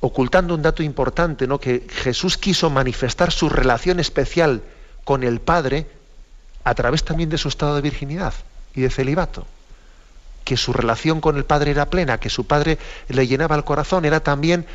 ocultando 0.01 0.55
un 0.55 0.61
dato 0.61 0.83
importante, 0.83 1.47
¿no? 1.47 1.59
que 1.59 1.87
Jesús 1.89 2.37
quiso 2.37 2.69
manifestar 2.69 3.31
su 3.31 3.47
relación 3.47 4.01
especial 4.01 4.61
con 5.05 5.23
el 5.23 5.39
Padre 5.39 5.87
a 6.65 6.75
través 6.75 7.05
también 7.05 7.29
de 7.29 7.37
su 7.37 7.47
estado 7.47 7.75
de 7.75 7.81
virginidad 7.81 8.33
y 8.75 8.81
de 8.81 8.89
celibato. 8.89 9.47
Que 10.43 10.57
su 10.57 10.73
relación 10.73 11.21
con 11.21 11.37
el 11.37 11.45
Padre 11.45 11.71
era 11.71 11.89
plena, 11.89 12.19
que 12.19 12.29
su 12.29 12.45
Padre 12.45 12.77
le 13.07 13.25
llenaba 13.25 13.55
el 13.55 13.63
corazón, 13.63 14.03
era 14.03 14.19
también 14.19 14.65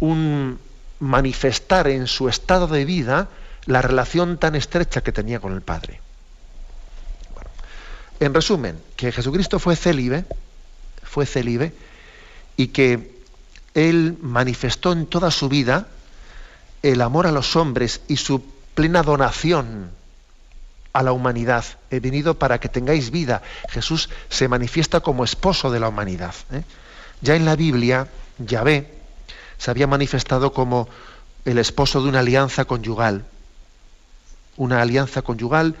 un 0.00 0.58
manifestar 1.00 1.88
en 1.88 2.06
su 2.06 2.28
estado 2.28 2.66
de 2.66 2.84
vida 2.84 3.28
la 3.66 3.82
relación 3.82 4.38
tan 4.38 4.54
estrecha 4.54 5.02
que 5.02 5.12
tenía 5.12 5.40
con 5.40 5.52
el 5.52 5.62
Padre. 5.62 6.00
en 8.18 8.32
resumen, 8.32 8.80
que 8.96 9.12
Jesucristo 9.12 9.58
fue 9.58 9.76
célibe, 9.76 10.24
fue 11.02 11.26
célibe, 11.26 11.74
y 12.56 12.68
que 12.68 13.14
él 13.74 14.16
manifestó 14.22 14.92
en 14.92 15.04
toda 15.04 15.30
su 15.30 15.50
vida 15.50 15.88
el 16.82 17.02
amor 17.02 17.26
a 17.26 17.32
los 17.32 17.56
hombres 17.56 18.00
y 18.08 18.16
su 18.16 18.42
plena 18.74 19.02
donación 19.02 19.90
a 20.94 21.02
la 21.02 21.12
humanidad. 21.12 21.64
He 21.90 22.00
venido 22.00 22.38
para 22.38 22.58
que 22.58 22.70
tengáis 22.70 23.10
vida. 23.10 23.42
Jesús 23.68 24.08
se 24.30 24.48
manifiesta 24.48 25.00
como 25.00 25.24
esposo 25.24 25.70
de 25.70 25.80
la 25.80 25.90
humanidad. 25.90 26.34
¿eh? 26.52 26.62
Ya 27.20 27.36
en 27.36 27.44
la 27.44 27.54
Biblia, 27.54 28.08
Yahvé 28.38 28.95
se 29.58 29.70
había 29.70 29.86
manifestado 29.86 30.52
como 30.52 30.88
el 31.44 31.58
esposo 31.58 32.02
de 32.02 32.08
una 32.08 32.20
alianza 32.20 32.64
conyugal. 32.64 33.24
Una 34.56 34.82
alianza 34.82 35.22
conyugal 35.22 35.76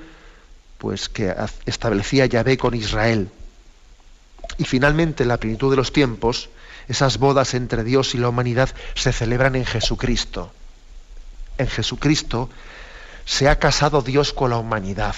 pues, 0.78 1.08
que 1.08 1.34
establecía 1.66 2.26
Yahvé 2.26 2.58
con 2.58 2.74
Israel. 2.74 3.30
Y 4.58 4.64
finalmente, 4.64 5.24
en 5.24 5.28
la 5.28 5.38
plenitud 5.38 5.70
de 5.70 5.76
los 5.76 5.92
tiempos, 5.92 6.48
esas 6.88 7.18
bodas 7.18 7.54
entre 7.54 7.84
Dios 7.84 8.14
y 8.14 8.18
la 8.18 8.28
humanidad 8.28 8.70
se 8.94 9.12
celebran 9.12 9.56
en 9.56 9.64
Jesucristo. 9.64 10.52
En 11.58 11.68
Jesucristo 11.68 12.48
se 13.24 13.48
ha 13.48 13.58
casado 13.58 14.02
Dios 14.02 14.32
con 14.32 14.50
la 14.50 14.58
humanidad. 14.58 15.16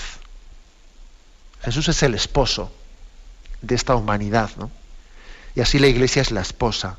Jesús 1.62 1.88
es 1.88 2.03
el 2.03 2.14
esposo 2.14 2.73
de 3.61 3.75
esta 3.75 3.94
humanidad, 3.97 4.51
¿no? 4.57 4.71
Y 5.55 5.61
así 5.61 5.79
la 5.79 5.88
iglesia 5.88 6.23
es 6.23 6.31
la 6.31 6.40
esposa, 6.40 6.97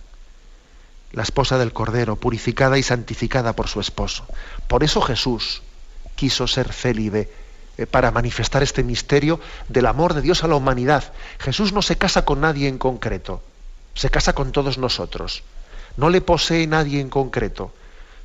la 1.12 1.24
esposa 1.24 1.58
del 1.58 1.74
Cordero, 1.74 2.16
purificada 2.16 2.78
y 2.78 2.84
santificada 2.84 3.54
por 3.54 3.68
su 3.68 3.80
esposo. 3.80 4.26
Por 4.68 4.84
eso 4.84 5.02
Jesús 5.02 5.62
quiso 6.16 6.48
ser 6.48 6.72
célibe 6.72 7.30
eh, 7.78 7.86
para 7.86 8.12
manifestar 8.12 8.64
este 8.64 8.84
misterio 8.84 9.40
del 9.68 9.86
amor 9.86 10.14
de 10.14 10.22
Dios 10.22 10.44
a 10.44 10.48
la 10.48 10.56
humanidad. 10.56 11.14
Jesús 11.40 11.74
no 11.74 11.82
se 11.82 11.98
casa 11.98 12.26
con 12.26 12.42
nadie 12.42 12.68
en 12.68 12.78
concreto, 12.78 13.42
se 13.96 14.10
casa 14.10 14.34
con 14.34 14.52
todos 14.52 14.78
nosotros. 14.78 15.44
No 15.98 16.10
le 16.10 16.22
posee 16.22 16.68
nadie 16.68 17.00
en 17.00 17.10
concreto 17.10 17.74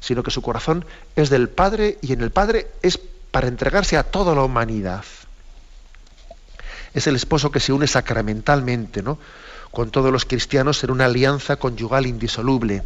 sino 0.05 0.23
que 0.23 0.31
su 0.31 0.42
corazón 0.42 0.85
es 1.16 1.31
del 1.31 1.49
Padre 1.49 1.97
y 2.03 2.12
en 2.12 2.20
el 2.20 2.31
Padre 2.31 2.68
es 2.83 2.99
para 2.99 3.49
entregarse 3.49 3.97
a 3.97 4.03
toda 4.03 4.35
la 4.35 4.42
humanidad. 4.42 5.03
Es 6.92 7.07
el 7.07 7.16
esposo 7.16 7.51
que 7.51 7.59
se 7.59 7.73
une 7.73 7.87
sacramentalmente 7.87 9.03
¿no? 9.03 9.18
Con 9.75 9.91
todos 9.91 10.11
los 10.11 10.25
cristianos 10.25 10.83
en 10.85 10.91
una 10.91 11.05
alianza 11.05 11.57
conyugal 11.57 12.07
indisoluble. 12.07 12.83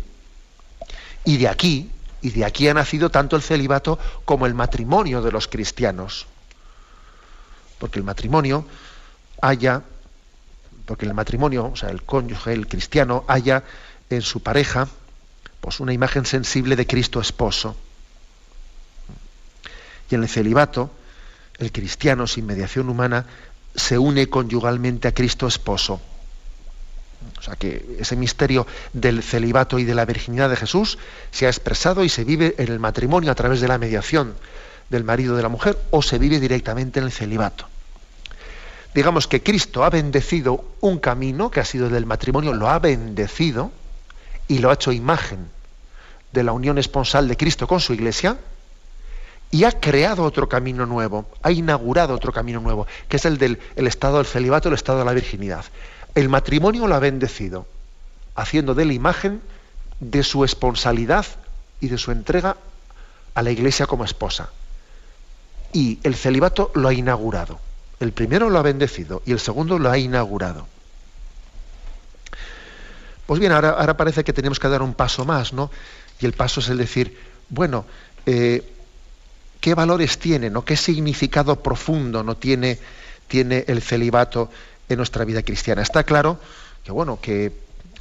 Y 1.25 1.37
de 1.37 1.47
aquí, 1.47 1.91
y 2.23 2.31
de 2.31 2.45
aquí 2.45 2.67
ha 2.67 2.75
nacido 2.75 3.11
tanto 3.11 3.37
el 3.37 3.43
celibato 3.43 3.99
como 4.25 4.47
el 4.47 4.55
matrimonio 4.55 5.23
de 5.23 5.31
los 5.31 5.47
cristianos. 5.47 6.27
Porque 7.79 7.99
el 8.01 8.05
matrimonio 8.05 8.67
haya, 9.41 9.83
porque 10.87 11.07
el 11.07 11.15
matrimonio, 11.15 11.71
o 11.73 11.77
sea, 11.77 11.91
el 11.91 12.03
cónyuge, 12.03 12.53
el 12.53 12.67
cristiano, 12.67 13.25
haya 13.29 13.63
en 14.11 14.23
su 14.23 14.43
pareja 14.43 14.89
pues 15.61 15.81
una 15.81 15.93
imagen 15.93 16.25
sensible 16.25 16.75
de 16.75 16.87
Cristo 16.87 17.21
esposo. 17.21 17.77
Y 20.11 20.15
en 20.15 20.23
el 20.23 20.29
celibato, 20.29 20.91
el 21.59 21.71
cristiano 21.71 22.27
sin 22.27 22.47
mediación 22.47 22.89
humana 22.89 23.27
se 23.75 23.99
une 23.99 24.29
conyugalmente 24.29 25.07
a 25.09 25.13
Cristo 25.13 25.47
esposo. 25.47 26.01
O 27.39 27.43
sea 27.43 27.57
que 27.57 27.97
ese 27.99 28.17
misterio 28.17 28.67
del 28.93 29.23
celibato 29.23 29.79
y 29.79 29.85
de 29.85 29.95
la 29.95 30.05
virginidad 30.05 30.51
de 30.51 30.57
Jesús 30.57 30.99
se 31.31 31.47
ha 31.47 31.51
expresado 31.51 32.05
y 32.05 32.09
se 32.09 32.25
vive 32.25 32.55
en 32.59 32.69
el 32.71 32.79
matrimonio 32.79 33.31
a 33.31 33.35
través 33.35 33.61
de 33.61 33.69
la 33.69 33.79
mediación 33.79 34.35
del 34.91 35.05
marido 35.05 35.37
de 35.37 35.43
la 35.43 35.49
mujer 35.49 35.79
o 35.91 36.03
se 36.03 36.19
vive 36.19 36.41
directamente 36.41 36.99
en 36.99 37.07
el 37.07 37.13
celibato. 37.13 37.69
Digamos 38.95 39.29
que 39.29 39.43
Cristo 39.43 39.85
ha 39.85 39.91
bendecido 39.91 40.65
un 40.81 40.99
camino 40.99 41.51
que 41.51 41.61
ha 41.61 41.65
sido 41.65 41.87
el 41.87 41.93
del 41.93 42.07
matrimonio, 42.07 42.55
lo 42.55 42.69
ha 42.69 42.79
bendecido, 42.79 43.71
y 44.49 44.59
lo 44.59 44.71
ha 44.71 44.75
hecho 44.75 44.91
imagen 44.93 45.51
de 46.33 46.43
la 46.43 46.53
unión 46.53 46.79
esponsal 46.79 47.29
de 47.29 47.37
Cristo 47.37 47.69
con 47.69 47.81
su 47.81 47.93
iglesia 47.93 48.39
y 49.51 49.65
ha 49.65 49.73
creado 49.73 50.25
otro 50.25 50.49
camino 50.49 50.85
nuevo, 50.85 51.27
ha 51.43 51.51
inaugurado 51.53 52.15
otro 52.15 52.33
camino 52.33 52.61
nuevo, 52.61 52.87
que 53.09 53.17
es 53.17 53.25
el 53.25 53.39
del 53.39 53.59
estado 53.77 54.17
del 54.17 54.27
celibato, 54.27 54.69
el 54.69 54.75
estado 54.75 54.99
de 54.99 55.05
la 55.05 55.13
virginidad. 55.13 55.65
El 56.15 56.29
matrimonio 56.29 56.87
lo 56.87 56.95
ha 56.95 56.99
bendecido, 56.99 57.67
haciendo 58.35 58.75
de 58.75 58.85
la 58.85 58.93
imagen 58.93 59.41
de 60.01 60.23
su 60.23 60.45
esponsalidad 60.45 61.27
y 61.81 61.89
de 61.89 61.99
su 61.99 62.11
entrega 62.11 62.57
a 63.35 63.43
la 63.43 63.51
iglesia 63.51 63.87
como 63.87 64.05
esposa. 64.05 64.51
Y 65.73 65.99
el 66.03 66.15
celibato 66.15 66.71
lo 66.75 66.89
ha 66.89 66.95
inaugurado. 66.95 67.61
El 68.01 68.13
primero 68.13 68.49
lo 68.49 68.59
ha 68.59 68.63
bendecido 68.63 69.23
y 69.27 69.33
el 69.33 69.41
segundo 69.41 69.79
lo 69.79 69.91
ha 69.91 69.99
inaugurado. 69.99 70.67
Pues 73.27 73.41
bien, 73.41 73.53
ahora, 73.53 73.97
parece 73.97 74.25
que 74.25 74.33
tenemos 74.33 74.59
que 74.59 74.69
dar 74.69 74.81
un 74.81 74.95
paso 74.95 75.25
más, 75.27 75.53
¿no? 75.53 75.71
Y 76.21 76.25
el 76.25 76.33
paso 76.33 76.61
es 76.61 76.69
el 76.71 76.79
decir, 76.79 77.19
bueno, 77.51 77.85
eh, 78.25 78.65
¿qué 79.61 79.75
valores 79.75 80.19
tiene, 80.19 80.51
¿no? 80.51 80.65
qué 80.65 80.77
significado 80.77 81.63
profundo 81.63 82.23
no 82.23 82.37
tiene, 82.37 82.79
tiene 83.27 83.65
el 83.69 83.83
celibato 83.83 84.51
en 84.89 84.97
nuestra 84.97 85.25
vida 85.25 85.43
cristiana? 85.43 85.83
Está 85.83 86.05
claro 86.05 86.39
que, 86.85 86.93
bueno, 86.93 87.21
que 87.21 87.53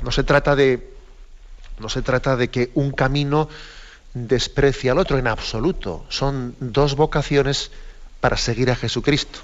no 0.02 0.12
se 0.12 0.24
trata 0.24 0.56
de 0.56 0.98
no 1.80 1.90
se 1.90 2.02
trata 2.02 2.36
de 2.36 2.50
que 2.50 2.72
un 2.74 2.92
camino 2.92 3.50
desprecie 4.14 4.90
al 4.90 4.98
otro 4.98 5.18
en 5.18 5.28
absoluto. 5.28 6.06
Son 6.10 6.56
dos 6.60 6.96
vocaciones 6.96 7.72
para 8.20 8.38
seguir 8.38 8.72
a 8.72 8.76
Jesucristo. 8.76 9.40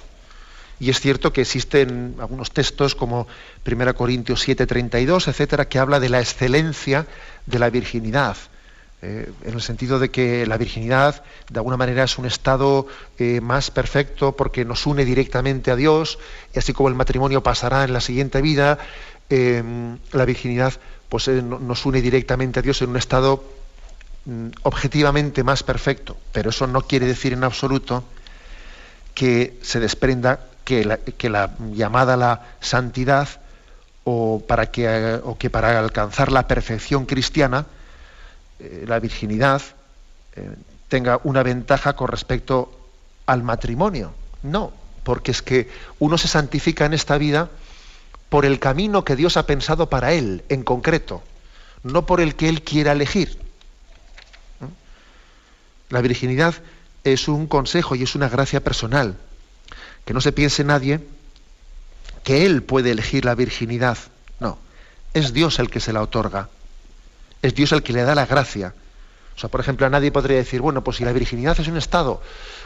Y 0.80 0.90
es 0.90 1.00
cierto 1.00 1.32
que 1.32 1.42
existen 1.42 2.16
algunos 2.18 2.50
textos 2.50 2.96
como 2.96 3.28
1 3.64 3.94
Corintios 3.94 4.40
7, 4.40 4.66
32, 4.66 5.28
etcétera, 5.28 5.68
que 5.68 5.78
habla 5.78 6.00
de 6.00 6.08
la 6.08 6.20
excelencia 6.20 7.06
de 7.46 7.58
la 7.60 7.70
virginidad. 7.70 8.36
Eh, 9.06 9.30
en 9.44 9.52
el 9.52 9.60
sentido 9.60 9.98
de 9.98 10.10
que 10.10 10.46
la 10.46 10.56
virginidad 10.56 11.22
de 11.50 11.58
alguna 11.58 11.76
manera 11.76 12.04
es 12.04 12.16
un 12.16 12.24
estado 12.24 12.86
eh, 13.18 13.42
más 13.42 13.70
perfecto 13.70 14.32
porque 14.32 14.64
nos 14.64 14.86
une 14.86 15.04
directamente 15.04 15.70
a 15.70 15.76
Dios 15.76 16.18
y 16.54 16.58
así 16.58 16.72
como 16.72 16.88
el 16.88 16.94
matrimonio 16.94 17.42
pasará 17.42 17.84
en 17.84 17.92
la 17.92 18.00
siguiente 18.00 18.40
vida, 18.40 18.78
eh, 19.28 19.62
la 20.12 20.24
virginidad 20.24 20.72
pues, 21.10 21.28
nos 21.28 21.84
une 21.84 22.00
directamente 22.00 22.60
a 22.60 22.62
Dios 22.62 22.80
en 22.80 22.88
un 22.88 22.96
estado 22.96 23.44
mm, 24.24 24.48
objetivamente 24.62 25.44
más 25.44 25.62
perfecto. 25.62 26.16
Pero 26.32 26.48
eso 26.48 26.66
no 26.66 26.80
quiere 26.80 27.04
decir 27.04 27.34
en 27.34 27.44
absoluto 27.44 28.04
que 29.12 29.58
se 29.60 29.80
desprenda 29.80 30.40
que 30.64 30.82
la, 30.82 31.50
llamada 31.74 32.14
a 32.14 32.16
la 32.16 32.42
santidad 32.60 33.28
o, 34.04 34.42
para 34.48 34.70
que, 34.70 35.20
o 35.22 35.36
que 35.36 35.50
para 35.50 35.78
alcanzar 35.78 36.32
la 36.32 36.48
perfección 36.48 37.04
cristiana, 37.04 37.66
eh, 38.58 38.84
la 38.86 38.98
virginidad 39.00 39.62
eh, 40.36 40.50
tenga 40.88 41.20
una 41.24 41.42
ventaja 41.42 41.94
con 41.94 42.08
respecto 42.08 42.88
al 43.26 43.42
matrimonio. 43.42 44.14
No, 44.42 44.72
porque 45.02 45.30
es 45.30 45.42
que 45.42 45.68
uno 45.98 46.18
se 46.18 46.28
santifica 46.28 46.84
en 46.86 46.94
esta 46.94 47.18
vida 47.18 47.50
por 48.28 48.44
el 48.44 48.58
camino 48.58 49.04
que 49.04 49.16
Dios 49.16 49.36
ha 49.36 49.46
pensado 49.46 49.88
para 49.88 50.12
él, 50.12 50.44
en 50.48 50.62
concreto, 50.64 51.22
no 51.82 52.06
por 52.06 52.20
el 52.20 52.34
que 52.34 52.48
él 52.48 52.62
quiera 52.62 52.92
elegir. 52.92 53.38
La 55.90 56.00
virginidad 56.00 56.54
es 57.04 57.28
un 57.28 57.46
consejo 57.46 57.94
y 57.94 58.02
es 58.02 58.14
una 58.14 58.28
gracia 58.28 58.62
personal. 58.62 59.16
Que 60.04 60.14
no 60.14 60.20
se 60.20 60.32
piense 60.32 60.64
nadie 60.64 61.00
que 62.24 62.46
él 62.46 62.62
puede 62.62 62.90
elegir 62.90 63.24
la 63.24 63.34
virginidad. 63.34 63.98
No, 64.40 64.58
es 65.12 65.32
Dios 65.32 65.58
el 65.58 65.70
que 65.70 65.80
se 65.80 65.92
la 65.92 66.02
otorga. 66.02 66.48
Es 67.44 67.54
Dios 67.54 67.72
el 67.72 67.82
que 67.82 67.92
le 67.92 68.04
da 68.04 68.14
la 68.14 68.24
gracia. 68.24 68.72
O 69.36 69.38
sea, 69.38 69.50
por 69.50 69.60
ejemplo, 69.60 69.84
a 69.86 69.90
nadie 69.90 70.10
podría 70.10 70.38
decir, 70.38 70.62
bueno, 70.62 70.82
pues 70.82 70.96
si 70.96 71.04
la 71.04 71.12
virginidad 71.12 71.60
es 71.60 71.68
un 71.68 71.76
estado, 71.76 72.22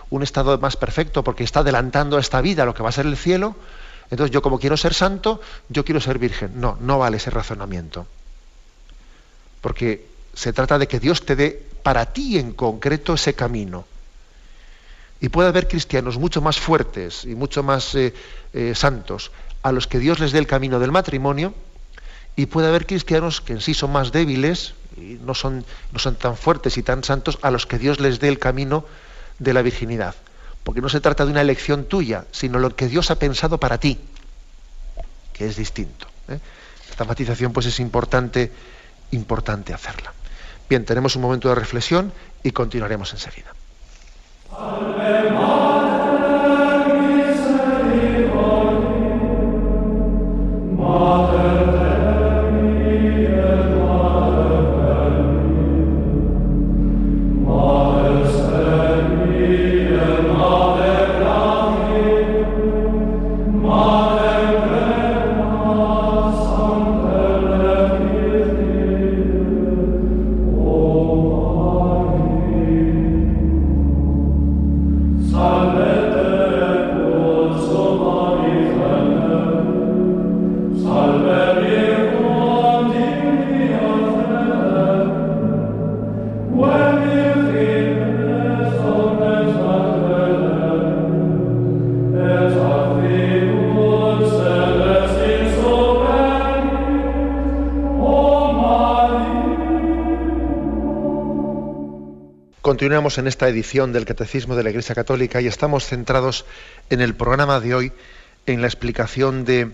un 0.09 0.23
estado 0.23 0.57
más 0.59 0.77
perfecto 0.77 1.25
porque 1.25 1.43
está 1.43 1.61
adelantando 1.61 2.17
a 2.17 2.21
esta 2.21 2.41
vida 2.41 2.64
lo 2.64 2.75
que 2.75 2.85
va 2.85 2.91
a 2.91 2.93
ser 2.93 3.07
el 3.07 3.17
cielo, 3.17 3.57
entonces 4.09 4.33
yo 4.33 4.41
como 4.41 4.61
quiero 4.61 4.77
ser 4.77 4.95
santo, 4.95 5.41
yo 5.69 5.85
quiero 5.85 6.01
ser 6.01 6.21
virgen. 6.21 6.61
No, 6.61 6.79
no 6.81 6.97
vale 6.97 7.17
ese 7.17 7.31
razonamiento. 7.31 8.07
Porque 9.62 10.07
se 10.33 10.53
trata 10.53 10.79
de 10.79 10.87
que 10.87 11.01
Dios 11.01 11.27
te 11.27 11.35
dé 11.35 11.61
para 11.83 12.07
ti 12.12 12.38
en 12.38 12.53
concreto 12.53 13.14
ese 13.14 13.35
camino. 13.35 13.85
Y 15.21 15.31
puede 15.31 15.49
haber 15.49 15.67
cristianos 15.67 16.19
mucho 16.19 16.41
más 16.41 16.61
fuertes 16.61 17.25
y 17.25 17.35
mucho 17.35 17.64
más 17.64 17.97
eh, 17.97 18.14
eh, 18.53 18.77
santos 18.77 19.33
a 19.64 19.73
los 19.73 19.88
que 19.88 19.99
Dios 19.99 20.21
les 20.21 20.31
dé 20.31 20.38
el 20.38 20.47
camino 20.47 20.79
del 20.79 20.93
matrimonio, 20.93 21.53
y 22.38 22.46
puede 22.46 22.68
haber 22.68 22.87
cristianos 22.87 23.40
que 23.40 23.53
en 23.53 23.61
sí 23.61 23.74
son 23.74 23.90
más 23.90 24.12
débiles 24.12 24.74
y 24.96 25.18
no 25.20 25.35
son, 25.35 25.64
no 25.90 25.98
son 25.98 26.14
tan 26.14 26.37
fuertes 26.37 26.79
y 26.79 26.85
tan 26.85 27.03
santos 27.03 27.40
a 27.42 27.51
los 27.51 27.66
que 27.66 27.79
Dios 27.79 27.98
les 27.98 28.20
dé 28.20 28.29
el 28.29 28.38
camino 28.38 28.85
de 29.40 29.53
la 29.53 29.61
virginidad. 29.61 30.14
Porque 30.62 30.81
no 30.81 30.88
se 30.88 31.01
trata 31.01 31.24
de 31.24 31.33
una 31.33 31.40
elección 31.40 31.87
tuya, 31.87 32.27
sino 32.31 32.61
lo 32.61 32.77
que 32.77 32.87
Dios 32.87 33.11
ha 33.11 33.18
pensado 33.18 33.59
para 33.59 33.79
ti, 33.79 33.98
que 35.33 35.48
es 35.48 35.57
distinto. 35.57 36.07
¿eh? 36.29 36.38
Esta 36.88 37.05
matización 37.05 37.53
pues 37.53 37.66
es 37.66 37.81
importante, 37.81 38.53
importante 39.11 39.74
hacerla. 39.74 40.12
Bien, 40.70 40.85
tenemos 40.85 41.16
un 41.16 41.22
momento 41.22 41.48
de 41.48 41.57
reflexión 41.57 42.12
y 42.44 42.53
continuaremos 42.53 43.12
enseguida. 43.14 43.53
Continuamos 102.79 103.19
en 103.19 103.27
esta 103.27 103.49
edición 103.49 103.93
del 103.93 104.05
Catecismo 104.05 104.55
de 104.55 104.62
la 104.62 104.71
Iglesia 104.71 104.95
Católica 104.95 105.41
y 105.41 105.49
estamos 105.49 105.85
centrados 105.85 106.45
en 106.91 107.01
el 107.01 107.17
programa 107.17 107.59
de 107.59 107.75
hoy 107.75 107.93
en 108.47 108.61
la 108.61 108.69
explicación 108.69 109.45
de, 109.45 109.73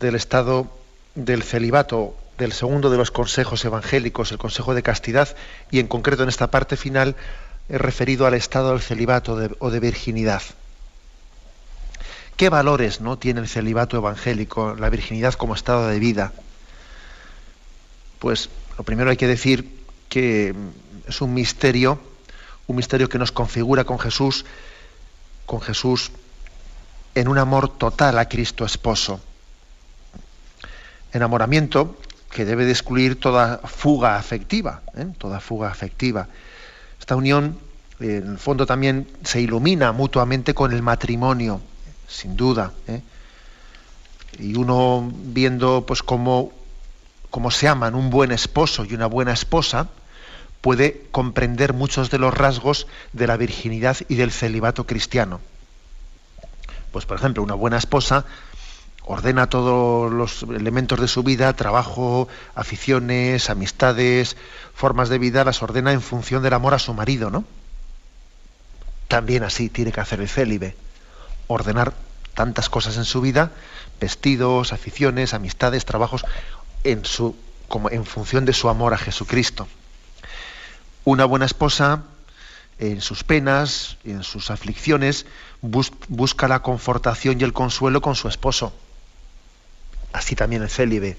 del 0.00 0.14
estado 0.14 0.74
del 1.14 1.42
celibato, 1.42 2.16
del 2.38 2.52
segundo 2.52 2.88
de 2.88 2.96
los 2.96 3.10
consejos 3.10 3.62
evangélicos, 3.66 4.32
el 4.32 4.38
consejo 4.38 4.72
de 4.72 4.82
castidad, 4.82 5.36
y 5.70 5.78
en 5.78 5.88
concreto 5.88 6.22
en 6.22 6.30
esta 6.30 6.50
parte 6.50 6.78
final 6.78 7.16
he 7.68 7.76
referido 7.76 8.26
al 8.26 8.32
estado 8.32 8.70
del 8.70 8.80
celibato 8.80 9.38
o 9.58 9.70
de 9.70 9.80
virginidad. 9.80 10.40
¿Qué 12.38 12.48
valores 12.48 13.02
no 13.02 13.18
tiene 13.18 13.40
el 13.40 13.48
celibato 13.48 13.98
evangélico, 13.98 14.74
la 14.74 14.88
virginidad 14.88 15.34
como 15.34 15.54
estado 15.54 15.86
de 15.88 15.98
vida? 15.98 16.32
Pues 18.20 18.48
lo 18.78 18.84
primero 18.84 19.10
hay 19.10 19.18
que 19.18 19.26
decir 19.26 19.68
que 20.08 20.54
es 21.06 21.20
un 21.20 21.34
misterio, 21.34 21.98
un 22.66 22.76
misterio 22.76 23.08
que 23.08 23.18
nos 23.18 23.32
configura 23.32 23.84
con 23.84 23.98
Jesús, 23.98 24.44
con 25.46 25.60
Jesús 25.60 26.10
en 27.14 27.28
un 27.28 27.38
amor 27.38 27.68
total 27.68 28.18
a 28.18 28.28
Cristo 28.28 28.64
esposo. 28.64 29.20
Enamoramiento 31.12 31.96
que 32.30 32.44
debe 32.44 32.66
de 32.66 32.72
excluir 32.72 33.18
toda 33.18 33.58
fuga 33.64 34.16
afectiva, 34.16 34.82
¿eh? 34.94 35.06
toda 35.16 35.40
fuga 35.40 35.70
afectiva. 35.70 36.28
Esta 37.00 37.16
unión, 37.16 37.58
en 38.00 38.32
el 38.32 38.38
fondo, 38.38 38.66
también 38.66 39.08
se 39.24 39.40
ilumina 39.40 39.92
mutuamente 39.92 40.52
con 40.52 40.72
el 40.72 40.82
matrimonio, 40.82 41.62
sin 42.06 42.36
duda. 42.36 42.72
¿eh? 42.86 43.00
Y 44.38 44.56
uno 44.56 45.10
viendo 45.10 45.86
pues 45.86 46.02
cómo, 46.02 46.52
cómo 47.30 47.50
se 47.50 47.68
aman 47.68 47.94
un 47.94 48.10
buen 48.10 48.32
esposo 48.32 48.84
y 48.84 48.92
una 48.92 49.06
buena 49.06 49.32
esposa, 49.32 49.88
puede 50.66 51.00
comprender 51.12 51.74
muchos 51.74 52.10
de 52.10 52.18
los 52.18 52.34
rasgos 52.34 52.88
de 53.12 53.28
la 53.28 53.36
virginidad 53.36 53.98
y 54.08 54.16
del 54.16 54.32
celibato 54.32 54.84
cristiano. 54.84 55.40
Pues 56.90 57.06
por 57.06 57.16
ejemplo, 57.16 57.44
una 57.44 57.54
buena 57.54 57.76
esposa 57.76 58.24
ordena 59.04 59.48
todos 59.48 60.12
los 60.12 60.42
elementos 60.42 61.00
de 61.00 61.06
su 61.06 61.22
vida, 61.22 61.52
trabajo, 61.52 62.26
aficiones, 62.56 63.48
amistades, 63.48 64.36
formas 64.74 65.08
de 65.08 65.20
vida, 65.20 65.44
las 65.44 65.62
ordena 65.62 65.92
en 65.92 66.02
función 66.02 66.42
del 66.42 66.54
amor 66.54 66.74
a 66.74 66.80
su 66.80 66.92
marido, 66.94 67.30
¿no? 67.30 67.44
También 69.06 69.44
así 69.44 69.68
tiene 69.68 69.92
que 69.92 70.00
hacer 70.00 70.20
el 70.20 70.28
célibe, 70.28 70.74
ordenar 71.46 71.94
tantas 72.34 72.68
cosas 72.68 72.96
en 72.96 73.04
su 73.04 73.20
vida, 73.20 73.52
vestidos, 74.00 74.72
aficiones, 74.72 75.32
amistades, 75.32 75.84
trabajos, 75.84 76.24
en 76.82 77.04
su, 77.04 77.36
como 77.68 77.88
en 77.88 78.04
función 78.04 78.44
de 78.44 78.52
su 78.52 78.68
amor 78.68 78.94
a 78.94 78.98
Jesucristo. 78.98 79.68
Una 81.06 81.24
buena 81.24 81.46
esposa, 81.46 82.02
en 82.80 83.00
sus 83.00 83.22
penas, 83.22 83.96
en 84.02 84.24
sus 84.24 84.50
aflicciones, 84.50 85.24
busca 85.62 86.48
la 86.48 86.62
confortación 86.62 87.40
y 87.40 87.44
el 87.44 87.52
consuelo 87.52 88.00
con 88.00 88.16
su 88.16 88.26
esposo. 88.26 88.72
Así 90.12 90.34
también 90.34 90.62
el 90.62 90.68
célibe, 90.68 91.16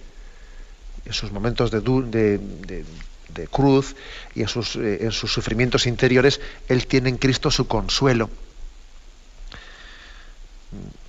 en 1.05 1.13
sus 1.13 1.31
momentos 1.31 1.71
de, 1.71 1.79
de, 1.79 3.47
cruz 3.47 3.95
y 4.35 4.41
eh, 4.41 4.97
en 4.99 5.11
sus 5.13 5.31
sufrimientos 5.31 5.87
interiores, 5.87 6.41
él 6.67 6.85
tiene 6.85 7.07
en 7.07 7.17
Cristo 7.17 7.49
su 7.49 7.65
consuelo. 7.65 8.29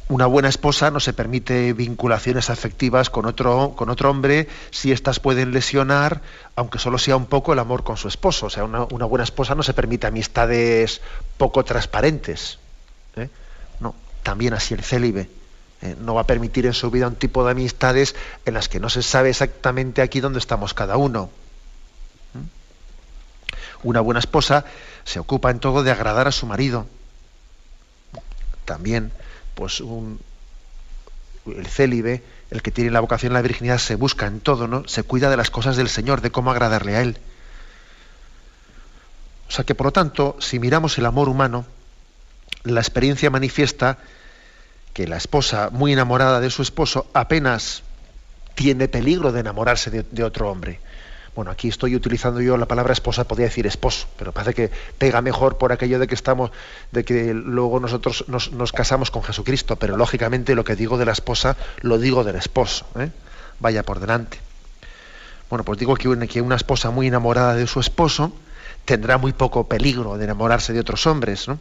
Una 0.09 0.25
buena 0.25 0.49
esposa 0.49 0.91
no 0.91 1.01
se 1.01 1.13
permite 1.13 1.75
vinculaciones 1.75 2.49
afectivas 2.49 3.11
con 3.11 3.27
otro, 3.27 3.75
con 3.77 3.91
otro 3.91 4.11
hombre 4.11 4.49
si 4.71 4.91
éstas 4.91 5.21
pueden 5.21 5.53
lesionar, 5.53 6.23
aunque 6.57 6.79
solo 6.79 6.97
sea 6.99 7.17
un 7.17 7.27
poco 7.27 7.53
el 7.53 7.59
amor 7.59 7.85
con 7.85 7.99
su 7.99 8.09
esposo. 8.09 8.47
O 8.47 8.51
sea, 8.51 8.65
una, 8.65 9.05
buena 9.05 9.25
esposa 9.25 9.55
no 9.55 9.63
se 9.63 9.75
permite 9.75 10.07
amistades 10.07 11.03
poco 11.37 11.63
transparentes. 11.63 12.59
¿eh? 13.17 13.29
No, 13.81 13.95
también 14.23 14.55
así 14.55 14.73
el 14.73 14.83
célibe. 14.83 15.29
¿eh? 15.83 15.95
no 16.01 16.15
va 16.15 16.23
a 16.23 16.27
permitir 16.27 16.65
en 16.65 16.73
su 16.75 16.91
vida 16.91 17.07
un 17.07 17.17
tipo 17.17 17.45
de 17.45 17.51
amistades 17.51 18.17
en 18.47 18.55
las 18.55 18.71
que 18.71 18.81
no 18.81 18.89
se 18.89 19.03
sabe 19.03 19.29
exactamente 19.29 20.01
aquí 20.01 20.21
dónde 20.21 20.39
estamos 20.39 20.73
cada 20.73 20.97
uno. 20.97 21.31
Una 23.83 24.01
buena 24.01 24.21
esposa 24.21 24.65
se 25.05 25.21
ocupa 25.21 25.51
en 25.51 25.61
todo 25.61 25.83
de 25.83 25.91
agradar 25.91 26.27
a 26.27 26.33
su 26.33 26.47
marido. 26.47 26.87
También 28.65 29.13
pues 29.59 29.81
un, 29.81 30.21
el 31.47 31.67
célibe, 31.67 32.23
el 32.53 32.63
que 32.63 32.71
tiene 32.71 32.93
la 32.93 33.01
vocación 33.01 33.33
a 33.33 33.35
la 33.35 33.43
virginidad, 33.43 33.79
se 33.79 33.97
busca 33.97 34.27
en 34.27 34.39
todo, 34.39 34.69
¿no? 34.69 34.87
Se 34.87 35.03
cuida 35.03 35.31
de 35.31 35.37
las 35.37 35.51
cosas 35.51 35.77
del 35.77 35.89
Señor, 35.89 36.21
de 36.21 36.31
cómo 36.31 36.53
agradarle 36.53 36.95
a 36.95 37.01
Él. 37.01 37.19
O 39.49 39.51
sea 39.51 39.65
que, 39.65 39.75
por 39.75 39.87
lo 39.87 39.93
tanto, 39.93 40.37
si 40.39 40.61
miramos 40.61 40.97
el 40.99 41.07
amor 41.07 41.29
humano, 41.29 41.67
la 42.63 42.79
experiencia 42.81 43.31
manifiesta 43.31 43.99
que 44.93 45.09
la 45.09 45.17
esposa, 45.17 45.71
muy 45.73 45.93
enamorada 45.93 46.39
de 46.39 46.51
su 46.51 46.63
esposo, 46.63 47.11
apenas 47.13 47.83
tiene 48.55 48.87
peligro 48.87 49.33
de 49.33 49.41
enamorarse 49.41 49.91
de 49.91 50.23
otro 50.23 50.53
hombre. 50.53 50.79
Bueno, 51.35 51.51
aquí 51.51 51.69
estoy 51.69 51.95
utilizando 51.95 52.41
yo 52.41 52.57
la 52.57 52.67
palabra 52.67 52.93
esposa, 52.93 53.25
podría 53.25 53.47
decir 53.47 53.67
esposo, 53.67 54.09
pero 54.19 54.33
parece 54.33 54.55
que 54.55 54.71
pega 54.99 55.23
mejor 55.23 55.57
por 55.59 55.73
aquello 55.73 55.99
de 55.99 56.07
que 56.07 56.15
estamos, 56.15 56.51
de 56.91 57.05
que 57.05 57.33
luego 57.33 57.79
nosotros 57.81 58.25
nos, 58.29 58.73
casamos 58.73 59.11
con 59.11 59.23
Jesucristo, 59.23 59.77
pero 59.77 59.97
lógicamente 59.97 60.55
lo 60.55 60.65
que 60.65 60.75
digo 60.77 60.99
de 60.99 61.05
la 61.05 61.13
esposa 61.13 61.57
lo 61.81 61.99
digo 61.99 62.25
del 62.25 62.37
esposo. 62.37 62.87
¿eh? 62.99 63.11
Vaya 63.61 63.83
por 63.83 64.01
delante. 64.01 64.39
Bueno, 65.49 65.65
pues 65.65 65.79
digo 65.79 65.97
que 65.97 66.09
una, 66.09 66.57
esposa 66.57 66.91
muy 66.91 67.07
enamorada 67.07 67.55
de 67.55 67.67
su 67.67 67.81
esposo 67.81 68.33
tendrá 68.85 69.17
muy 69.17 69.33
poco 69.33 69.67
peligro 69.67 70.19
de 70.19 70.25
enamorarse 70.25 70.73
de 70.73 70.81
otros 70.81 71.07
hombres, 71.07 71.49
¿no? 71.49 71.59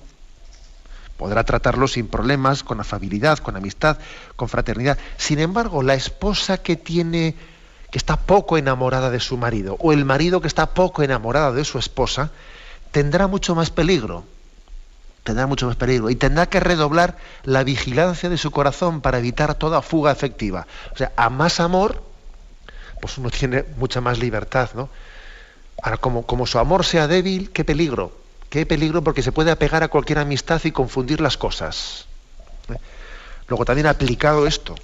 Podrá 1.18 1.44
tratarlo 1.44 1.88
sin 1.88 2.08
problemas, 2.08 2.64
con 2.64 2.80
afabilidad, 2.80 3.40
con 3.40 3.56
amistad, 3.56 3.98
con 4.36 4.50
fraternidad. 4.50 5.00
Sin 5.18 5.40
embargo, 5.40 5.82
la 5.82 5.96
esposa 5.96 6.60
que 6.60 6.76
tiene 6.76 7.36
que 7.92 7.98
está 7.98 8.18
poco 8.18 8.58
enamorada 8.58 9.10
de 9.10 9.20
su 9.20 9.38
marido 9.38 9.78
o 9.80 9.94
el 9.94 10.06
marido 10.06 10.42
que 10.42 10.48
está 10.48 10.74
poco 10.74 11.04
enamorado 11.04 11.54
de 11.54 11.64
su 11.64 11.80
esposa, 11.80 12.32
tendrá 12.92 13.28
mucho 13.28 13.56
más 13.56 13.70
peligro. 13.70 14.26
Tendrá 15.24 15.46
mucho 15.46 15.68
más 15.68 15.76
peligro 15.76 16.10
y 16.10 16.16
tendrá 16.16 16.46
que 16.46 16.62
redoblar 16.62 17.18
la 17.44 17.64
vigilancia 17.64 18.30
de 18.30 18.38
su 18.38 18.52
corazón 18.52 19.02
para 19.02 19.18
evitar 19.18 19.56
toda 19.56 19.82
fuga 19.82 20.12
afectiva. 20.12 20.68
O 20.94 20.98
sea, 20.98 21.12
a 21.18 21.30
más 21.30 21.60
amor, 21.60 22.02
pues 23.02 23.18
uno 23.18 23.30
tiene 23.30 23.66
mucha 23.78 24.00
más 24.00 24.20
libertad, 24.20 24.70
¿no? 24.74 24.90
Ahora, 25.84 25.98
como, 25.98 26.26
como 26.26 26.48
su 26.48 26.60
amor 26.60 26.86
sea 26.86 27.08
débil, 27.08 27.52
qué 27.52 27.66
peligro. 27.66 28.18
Qué 28.50 28.66
peligro 28.66 29.04
porque 29.04 29.22
se 29.22 29.34
puede 29.34 29.52
apegar 29.52 29.84
a 29.84 29.90
cualquier 29.90 30.20
amistad 30.20 30.62
y 30.64 30.72
confundir 30.72 31.20
las 31.20 31.38
cosas. 31.38 32.06
¿Eh? 32.70 32.78
Luego 33.50 33.66
también 33.66 33.88
aplicado 33.88 34.48
esto, 34.48 34.76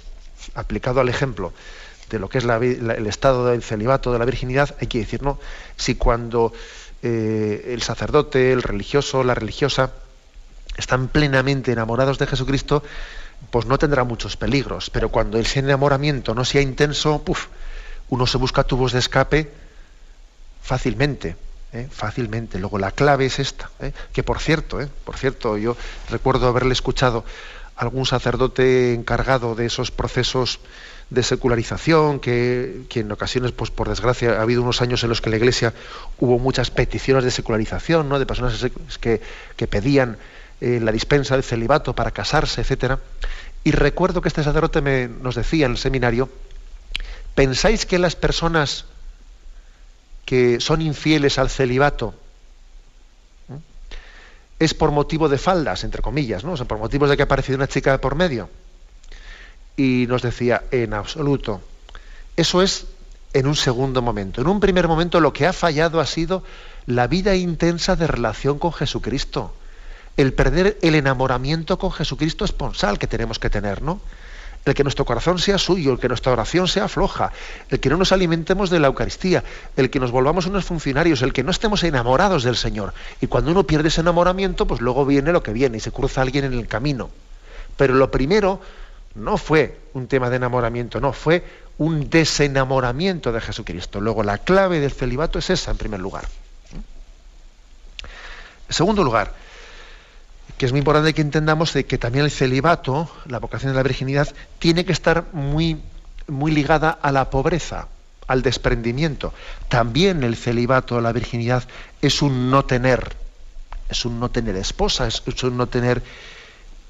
aplicado 0.54 1.00
al 1.00 1.08
ejemplo 1.08 1.54
de 2.10 2.18
lo 2.18 2.28
que 2.28 2.38
es 2.38 2.44
el 2.44 3.06
estado 3.06 3.46
del 3.46 3.62
celibato, 3.62 4.12
de 4.12 4.18
la 4.18 4.24
virginidad, 4.24 4.74
hay 4.80 4.86
que 4.86 4.98
decir, 4.98 5.22
¿no? 5.22 5.38
Si 5.76 5.94
cuando 5.94 6.52
eh, 7.02 7.72
el 7.72 7.82
sacerdote, 7.82 8.52
el 8.52 8.62
religioso, 8.62 9.24
la 9.24 9.34
religiosa, 9.34 9.92
están 10.76 11.08
plenamente 11.08 11.72
enamorados 11.72 12.18
de 12.18 12.26
Jesucristo, 12.26 12.82
pues 13.50 13.66
no 13.66 13.78
tendrá 13.78 14.04
muchos 14.04 14.36
peligros. 14.36 14.90
Pero 14.90 15.08
cuando 15.08 15.38
ese 15.38 15.60
enamoramiento 15.60 16.34
no 16.34 16.44
sea 16.44 16.62
intenso, 16.62 17.22
puff, 17.22 17.46
uno 18.08 18.26
se 18.26 18.38
busca 18.38 18.64
tubos 18.64 18.92
de 18.92 18.98
escape 18.98 19.52
fácilmente. 20.62 21.36
¿eh? 21.74 21.88
fácilmente. 21.90 22.58
Luego 22.58 22.78
la 22.78 22.92
clave 22.92 23.26
es 23.26 23.38
esta, 23.38 23.70
¿eh? 23.80 23.92
que 24.12 24.22
por 24.22 24.38
cierto, 24.38 24.78
por 25.04 25.16
cierto, 25.16 25.58
yo 25.58 25.76
recuerdo 26.08 26.48
haberle 26.48 26.72
escuchado 26.72 27.24
a 27.76 27.82
algún 27.82 28.06
sacerdote 28.06 28.94
encargado 28.94 29.54
de 29.54 29.66
esos 29.66 29.90
procesos 29.90 30.60
de 31.14 31.22
secularización, 31.22 32.20
que, 32.20 32.84
en 32.94 33.12
ocasiones, 33.12 33.52
pues 33.52 33.70
por 33.70 33.88
desgracia, 33.88 34.38
ha 34.38 34.42
habido 34.42 34.62
unos 34.62 34.82
años 34.82 35.02
en 35.02 35.08
los 35.08 35.20
que 35.20 35.28
en 35.28 35.32
la 35.32 35.36
Iglesia 35.38 35.72
hubo 36.18 36.38
muchas 36.38 36.70
peticiones 36.70 37.24
de 37.24 37.30
secularización, 37.30 38.08
¿no? 38.08 38.18
de 38.18 38.26
personas 38.26 38.64
que, 39.00 39.20
pedían 39.66 40.18
eh, 40.60 40.80
la 40.82 40.92
dispensa 40.92 41.34
del 41.34 41.44
celibato 41.44 41.94
para 41.94 42.10
casarse, 42.10 42.60
etcétera. 42.60 42.98
Y 43.64 43.70
recuerdo 43.70 44.20
que 44.20 44.28
este 44.28 44.42
sacerdote 44.42 44.80
me, 44.80 45.08
nos 45.08 45.34
decía 45.34 45.66
en 45.66 45.72
el 45.72 45.78
seminario, 45.78 46.28
¿pensáis 47.34 47.86
que 47.86 47.98
las 47.98 48.16
personas 48.16 48.84
que 50.26 50.60
son 50.60 50.82
infieles 50.82 51.38
al 51.38 51.50
celibato 51.50 52.14
es 54.58 54.74
por 54.74 54.90
motivo 54.90 55.28
de 55.28 55.38
faldas, 55.38 55.84
entre 55.84 56.02
comillas, 56.02 56.44
¿no? 56.44 56.52
O 56.52 56.56
sea, 56.56 56.66
por 56.66 56.78
motivos 56.78 57.10
de 57.10 57.16
que 57.16 57.22
ha 57.22 57.26
aparecido 57.26 57.56
una 57.56 57.68
chica 57.68 57.98
por 57.98 58.14
medio? 58.14 58.48
Y 59.76 60.06
nos 60.08 60.22
decía, 60.22 60.64
en 60.70 60.94
absoluto. 60.94 61.60
Eso 62.36 62.62
es 62.62 62.86
en 63.32 63.46
un 63.46 63.56
segundo 63.56 64.00
momento. 64.00 64.40
En 64.40 64.46
un 64.46 64.60
primer 64.60 64.88
momento 64.88 65.20
lo 65.20 65.32
que 65.32 65.46
ha 65.46 65.52
fallado 65.52 66.00
ha 66.00 66.06
sido 66.06 66.42
la 66.86 67.06
vida 67.06 67.34
intensa 67.34 67.96
de 67.96 68.06
relación 68.06 68.58
con 68.58 68.72
Jesucristo. 68.72 69.52
El 70.16 70.32
perder 70.32 70.78
el 70.82 70.94
enamoramiento 70.94 71.78
con 71.78 71.90
Jesucristo 71.90 72.44
esponsal 72.44 72.98
que 72.98 73.08
tenemos 73.08 73.38
que 73.38 73.50
tener, 73.50 73.82
¿no? 73.82 74.00
El 74.64 74.74
que 74.74 74.84
nuestro 74.84 75.04
corazón 75.04 75.38
sea 75.38 75.58
suyo, 75.58 75.92
el 75.92 75.98
que 75.98 76.08
nuestra 76.08 76.32
oración 76.32 76.68
sea 76.68 76.88
floja, 76.88 77.32
el 77.68 77.80
que 77.80 77.90
no 77.90 77.98
nos 77.98 78.12
alimentemos 78.12 78.70
de 78.70 78.80
la 78.80 78.86
Eucaristía, 78.86 79.44
el 79.76 79.90
que 79.90 80.00
nos 80.00 80.10
volvamos 80.10 80.46
unos 80.46 80.64
funcionarios, 80.64 81.20
el 81.20 81.34
que 81.34 81.42
no 81.42 81.50
estemos 81.50 81.82
enamorados 81.82 82.44
del 82.44 82.56
Señor. 82.56 82.94
Y 83.20 83.26
cuando 83.26 83.50
uno 83.50 83.64
pierde 83.64 83.88
ese 83.88 84.00
enamoramiento, 84.00 84.66
pues 84.66 84.80
luego 84.80 85.04
viene 85.04 85.32
lo 85.32 85.42
que 85.42 85.52
viene 85.52 85.76
y 85.76 85.80
se 85.80 85.90
cruza 85.90 86.22
alguien 86.22 86.44
en 86.44 86.54
el 86.54 86.66
camino. 86.66 87.10
Pero 87.76 87.94
lo 87.94 88.10
primero 88.10 88.60
no 89.14 89.36
fue 89.36 89.80
un 89.94 90.08
tema 90.08 90.30
de 90.30 90.36
enamoramiento, 90.36 91.00
no, 91.00 91.12
fue 91.12 91.44
un 91.78 92.08
desenamoramiento 92.10 93.32
de 93.32 93.40
Jesucristo. 93.40 94.00
Luego, 94.00 94.22
la 94.22 94.38
clave 94.38 94.80
del 94.80 94.92
celibato 94.92 95.38
es 95.38 95.50
esa, 95.50 95.70
en 95.70 95.76
primer 95.76 96.00
lugar. 96.00 96.24
En 98.68 98.74
segundo 98.74 99.04
lugar, 99.04 99.32
que 100.58 100.66
es 100.66 100.72
muy 100.72 100.80
importante 100.80 101.14
que 101.14 101.22
entendamos 101.22 101.72
de 101.72 101.84
que 101.84 101.98
también 101.98 102.24
el 102.24 102.30
celibato, 102.30 103.10
la 103.26 103.38
vocación 103.38 103.72
de 103.72 103.76
la 103.76 103.82
virginidad, 103.82 104.28
tiene 104.58 104.84
que 104.84 104.92
estar 104.92 105.26
muy, 105.32 105.80
muy 106.26 106.52
ligada 106.52 106.90
a 106.90 107.12
la 107.12 107.30
pobreza, 107.30 107.88
al 108.26 108.42
desprendimiento. 108.42 109.34
También 109.68 110.22
el 110.22 110.36
celibato, 110.36 111.00
la 111.00 111.12
virginidad, 111.12 111.64
es 112.00 112.22
un 112.22 112.50
no 112.50 112.64
tener, 112.64 113.16
es 113.88 114.04
un 114.04 114.18
no 114.18 114.30
tener 114.30 114.56
esposa, 114.56 115.06
es 115.06 115.22
un 115.42 115.56
no 115.56 115.66
tener 115.66 116.02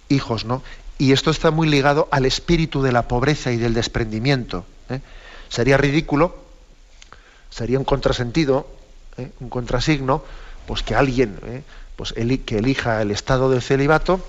hijos, 0.08 0.44
¿no? 0.44 0.62
Y 0.98 1.12
esto 1.12 1.30
está 1.30 1.50
muy 1.50 1.68
ligado 1.68 2.08
al 2.10 2.24
espíritu 2.24 2.82
de 2.82 2.92
la 2.92 3.08
pobreza 3.08 3.50
y 3.50 3.56
del 3.56 3.74
desprendimiento. 3.74 4.64
¿eh? 4.88 5.00
Sería 5.48 5.76
ridículo, 5.76 6.36
sería 7.50 7.78
un 7.78 7.84
contrasentido, 7.84 8.66
¿eh? 9.16 9.30
un 9.40 9.48
contrasigno, 9.48 10.22
pues 10.66 10.82
que 10.82 10.94
alguien 10.94 11.38
¿eh? 11.44 11.62
pues 11.96 12.12
que 12.12 12.58
elija 12.58 13.02
el 13.02 13.10
estado 13.10 13.50
del 13.50 13.62
celibato 13.62 14.20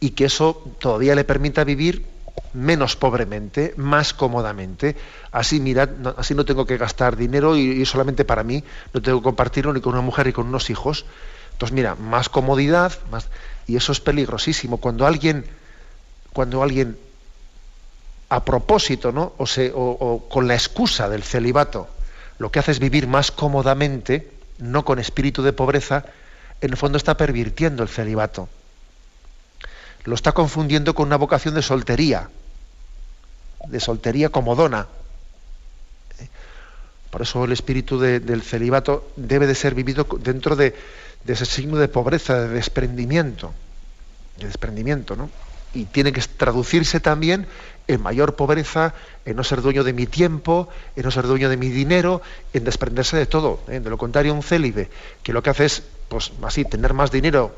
y 0.00 0.10
que 0.10 0.26
eso 0.26 0.62
todavía 0.78 1.14
le 1.14 1.24
permita 1.24 1.64
vivir 1.64 2.06
menos 2.52 2.96
pobremente, 2.96 3.74
más 3.76 4.14
cómodamente. 4.14 4.96
Así, 5.32 5.60
mirad, 5.60 5.90
no, 5.90 6.14
así 6.16 6.34
no 6.34 6.44
tengo 6.44 6.66
que 6.66 6.76
gastar 6.76 7.16
dinero 7.16 7.56
y, 7.56 7.82
y, 7.82 7.86
solamente 7.86 8.24
para 8.24 8.44
mí, 8.44 8.62
no 8.92 9.02
tengo 9.02 9.18
que 9.18 9.24
compartirlo 9.24 9.72
ni 9.72 9.80
con 9.80 9.92
una 9.94 10.02
mujer 10.02 10.26
ni 10.26 10.32
con 10.32 10.46
unos 10.46 10.70
hijos. 10.70 11.06
Entonces, 11.52 11.74
mira, 11.74 11.94
más 11.94 12.28
comodidad, 12.28 12.92
más 13.10 13.28
y 13.66 13.76
eso 13.76 13.92
es 13.92 14.00
peligrosísimo. 14.00 14.78
Cuando 14.78 15.06
alguien, 15.06 15.44
cuando 16.32 16.62
alguien 16.62 16.96
a 18.28 18.44
propósito, 18.44 19.12
¿no? 19.12 19.32
O, 19.38 20.26
con 20.28 20.48
la 20.48 20.54
excusa 20.54 21.08
del 21.08 21.22
celibato, 21.22 21.88
lo 22.38 22.50
que 22.50 22.58
hace 22.58 22.72
es 22.72 22.78
vivir 22.78 23.06
más 23.06 23.30
cómodamente, 23.30 24.30
no 24.58 24.84
con 24.84 24.98
espíritu 24.98 25.42
de 25.42 25.52
pobreza, 25.52 26.04
en 26.60 26.70
el 26.70 26.76
fondo 26.76 26.98
está 26.98 27.16
pervirtiendo 27.16 27.82
el 27.82 27.88
celibato. 27.88 28.48
Lo 30.04 30.14
está 30.14 30.32
confundiendo 30.32 30.94
con 30.94 31.06
una 31.06 31.16
vocación 31.16 31.54
de 31.54 31.62
soltería, 31.62 32.28
de 33.66 33.80
soltería 33.80 34.28
comodona. 34.30 34.86
Por 37.10 37.22
eso 37.22 37.44
el 37.44 37.52
espíritu 37.52 38.00
del 38.00 38.42
celibato 38.42 39.08
debe 39.14 39.46
de 39.46 39.54
ser 39.54 39.74
vivido 39.74 40.06
dentro 40.20 40.56
de, 40.56 40.74
de 41.24 41.32
ese 41.32 41.46
signo 41.46 41.78
de 41.78 41.88
pobreza, 41.88 42.40
de 42.40 42.48
desprendimiento, 42.48 43.52
de 44.38 44.46
desprendimiento, 44.46 45.16
¿no? 45.16 45.30
Y 45.72 45.86
tiene 45.86 46.12
que 46.12 46.20
traducirse 46.20 47.00
también 47.00 47.46
en 47.88 48.00
mayor 48.00 48.36
pobreza, 48.36 48.94
en 49.24 49.36
no 49.36 49.42
ser 49.42 49.60
dueño 49.60 49.82
de 49.82 49.92
mi 49.92 50.06
tiempo, 50.06 50.68
en 50.94 51.02
no 51.04 51.10
ser 51.10 51.26
dueño 51.26 51.48
de 51.48 51.56
mi 51.56 51.68
dinero, 51.68 52.22
en 52.52 52.64
desprenderse 52.64 53.16
de 53.16 53.26
todo. 53.26 53.60
¿eh? 53.68 53.80
De 53.80 53.90
lo 53.90 53.98
contrario, 53.98 54.34
un 54.34 54.42
célibe 54.42 54.88
que 55.22 55.32
lo 55.32 55.42
que 55.42 55.50
hace 55.50 55.64
es, 55.64 55.82
pues 56.08 56.32
así, 56.42 56.64
tener 56.64 56.94
más 56.94 57.10
dinero 57.10 57.56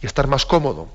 y 0.00 0.06
estar 0.06 0.28
más 0.28 0.46
cómodo 0.46 0.88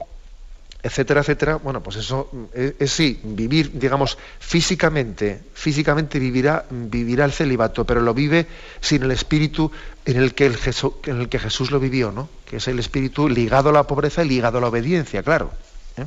etcétera, 0.85 1.21
etcétera, 1.21 1.55
bueno, 1.55 1.81
pues 1.81 1.95
eso 1.95 2.29
es, 2.53 2.91
sí, 2.91 3.19
vivir, 3.23 3.71
digamos, 3.73 4.19
físicamente, 4.37 5.41
físicamente 5.55 6.19
vivirá, 6.19 6.63
vivirá 6.69 7.25
el 7.25 7.31
celibato, 7.31 7.85
pero 7.85 8.01
lo 8.01 8.13
vive 8.13 8.45
sin 8.81 9.01
el 9.01 9.09
espíritu 9.09 9.71
en 10.05 10.17
el 10.17 10.35
que, 10.35 10.45
el 10.45 10.57
Jesús, 10.57 10.93
en 11.05 11.21
el 11.21 11.27
que 11.27 11.39
Jesús 11.39 11.71
lo 11.71 11.79
vivió, 11.79 12.11
¿no? 12.11 12.29
Que 12.45 12.57
es 12.57 12.67
el 12.67 12.77
espíritu 12.77 13.27
ligado 13.27 13.69
a 13.69 13.73
la 13.73 13.87
pobreza 13.87 14.23
y 14.23 14.29
ligado 14.29 14.59
a 14.59 14.61
la 14.61 14.67
obediencia, 14.67 15.23
claro. 15.23 15.51
¿eh? 15.97 16.05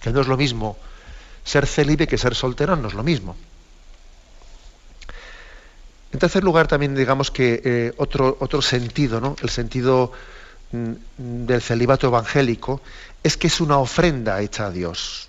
Que 0.00 0.12
no 0.12 0.22
es 0.22 0.28
lo 0.28 0.38
mismo 0.38 0.78
ser 1.44 1.66
célibe 1.66 2.06
que 2.06 2.16
ser 2.16 2.34
soltero, 2.34 2.74
no 2.74 2.88
es 2.88 2.94
lo 2.94 3.02
mismo. 3.02 3.36
En 6.10 6.18
tercer 6.18 6.42
lugar, 6.42 6.68
también 6.68 6.94
digamos 6.94 7.30
que 7.30 7.60
eh, 7.62 7.92
otro, 7.98 8.38
otro 8.40 8.62
sentido, 8.62 9.20
¿no? 9.20 9.36
El 9.42 9.50
sentido 9.50 10.10
mm, 10.72 11.44
del 11.44 11.60
celibato 11.60 12.06
evangélico 12.06 12.80
es 13.22 13.36
que 13.36 13.46
es 13.48 13.60
una 13.60 13.78
ofrenda 13.78 14.40
hecha 14.40 14.66
a 14.66 14.70
Dios. 14.70 15.28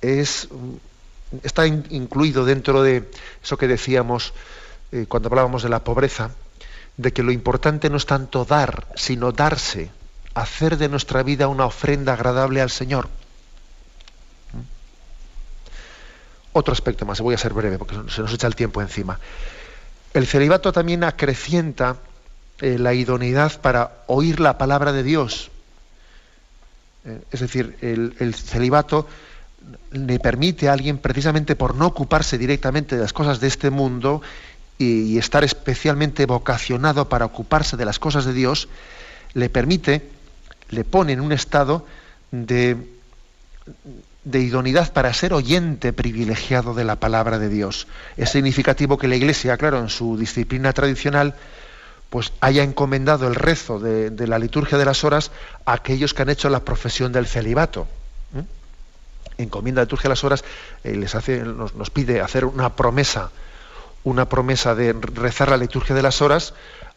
Es, 0.00 0.48
está 1.42 1.66
incluido 1.66 2.44
dentro 2.44 2.82
de 2.82 3.08
eso 3.42 3.56
que 3.56 3.66
decíamos 3.66 4.32
eh, 4.92 5.06
cuando 5.08 5.28
hablábamos 5.28 5.62
de 5.62 5.68
la 5.68 5.82
pobreza, 5.82 6.30
de 6.96 7.12
que 7.12 7.22
lo 7.22 7.32
importante 7.32 7.90
no 7.90 7.96
es 7.96 8.06
tanto 8.06 8.44
dar, 8.44 8.86
sino 8.94 9.32
darse, 9.32 9.90
hacer 10.34 10.76
de 10.76 10.88
nuestra 10.88 11.22
vida 11.22 11.48
una 11.48 11.66
ofrenda 11.66 12.12
agradable 12.12 12.60
al 12.60 12.70
Señor. 12.70 13.08
Otro 16.52 16.72
aspecto 16.72 17.04
más, 17.04 17.20
voy 17.20 17.34
a 17.34 17.38
ser 17.38 17.52
breve 17.52 17.78
porque 17.78 17.96
se 18.12 18.22
nos 18.22 18.32
echa 18.32 18.46
el 18.46 18.54
tiempo 18.54 18.80
encima. 18.80 19.18
El 20.12 20.28
celibato 20.28 20.72
también 20.72 21.02
acrecienta 21.02 21.96
eh, 22.60 22.78
la 22.78 22.94
idoneidad 22.94 23.60
para 23.60 24.04
oír 24.06 24.38
la 24.38 24.58
palabra 24.58 24.92
de 24.92 25.02
Dios. 25.02 25.50
Eh, 27.04 27.20
es 27.32 27.40
decir, 27.40 27.76
el, 27.80 28.34
celibato 28.34 29.08
le 29.90 30.20
permite 30.20 30.68
a 30.68 30.72
alguien, 30.72 30.98
precisamente 30.98 31.56
por 31.56 31.74
no 31.74 31.86
ocuparse 31.86 32.38
directamente 32.38 32.94
de 32.94 33.02
las 33.02 33.12
cosas 33.12 33.40
de 33.40 33.48
este 33.48 33.70
mundo 33.70 34.22
y, 34.78 35.18
estar 35.18 35.42
especialmente 35.42 36.26
vocacionado 36.26 37.08
para 37.08 37.24
ocuparse 37.24 37.76
de 37.76 37.84
las 37.84 37.98
cosas 37.98 38.24
de 38.24 38.32
Dios, 38.32 38.68
le 39.32 39.48
permite, 39.48 40.08
le 40.70 40.84
pone 40.84 41.12
en 41.12 41.20
un 41.20 41.32
estado 41.32 41.84
de, 42.30 42.76
de 44.22 44.40
idoneidad 44.40 44.92
para 44.92 45.12
ser 45.12 45.32
oyente 45.34 45.92
privilegiado 45.92 46.72
de 46.72 46.84
la 46.84 46.96
palabra 46.96 47.40
de 47.40 47.48
Dios. 47.48 47.88
Es 48.16 48.30
significativo 48.30 48.96
que 48.96 49.08
la 49.08 49.16
Iglesia, 49.16 49.56
claro, 49.56 49.80
en 49.80 49.88
su 49.88 50.16
disciplina 50.16 50.72
tradicional, 50.72 51.34
pues 52.10 52.32
haya 52.40 52.62
encomendado 52.62 53.26
el 53.26 53.34
rezo 53.34 53.78
de, 53.78 54.26
la 54.26 54.38
liturgia 54.38 54.78
de 54.78 54.84
las 54.84 55.04
horas 55.04 55.32
a 55.64 55.72
aquellos 55.72 56.14
que 56.14 56.22
han 56.22 56.30
hecho 56.30 56.48
la 56.48 56.60
profesión 56.60 57.12
del 57.12 57.26
celibato. 57.26 57.86
Encomienda 59.36 59.80
la 59.80 59.86
liturgia 59.86 60.04
de 60.04 60.10
las 60.10 60.22
horas, 60.22 60.44
eh, 60.84 60.94
les 60.94 61.14
hace, 61.16 61.40
nos, 61.40 61.74
nos, 61.74 61.90
pide 61.90 62.20
hacer 62.20 62.44
una 62.44 62.76
promesa, 62.76 63.30
una 64.04 64.28
promesa 64.28 64.76
de 64.76 64.92
rezar 64.92 65.48
la 65.48 65.56
liturgia 65.56 65.96
de 65.96 66.02
las 66.02 66.22
horas 66.22 66.54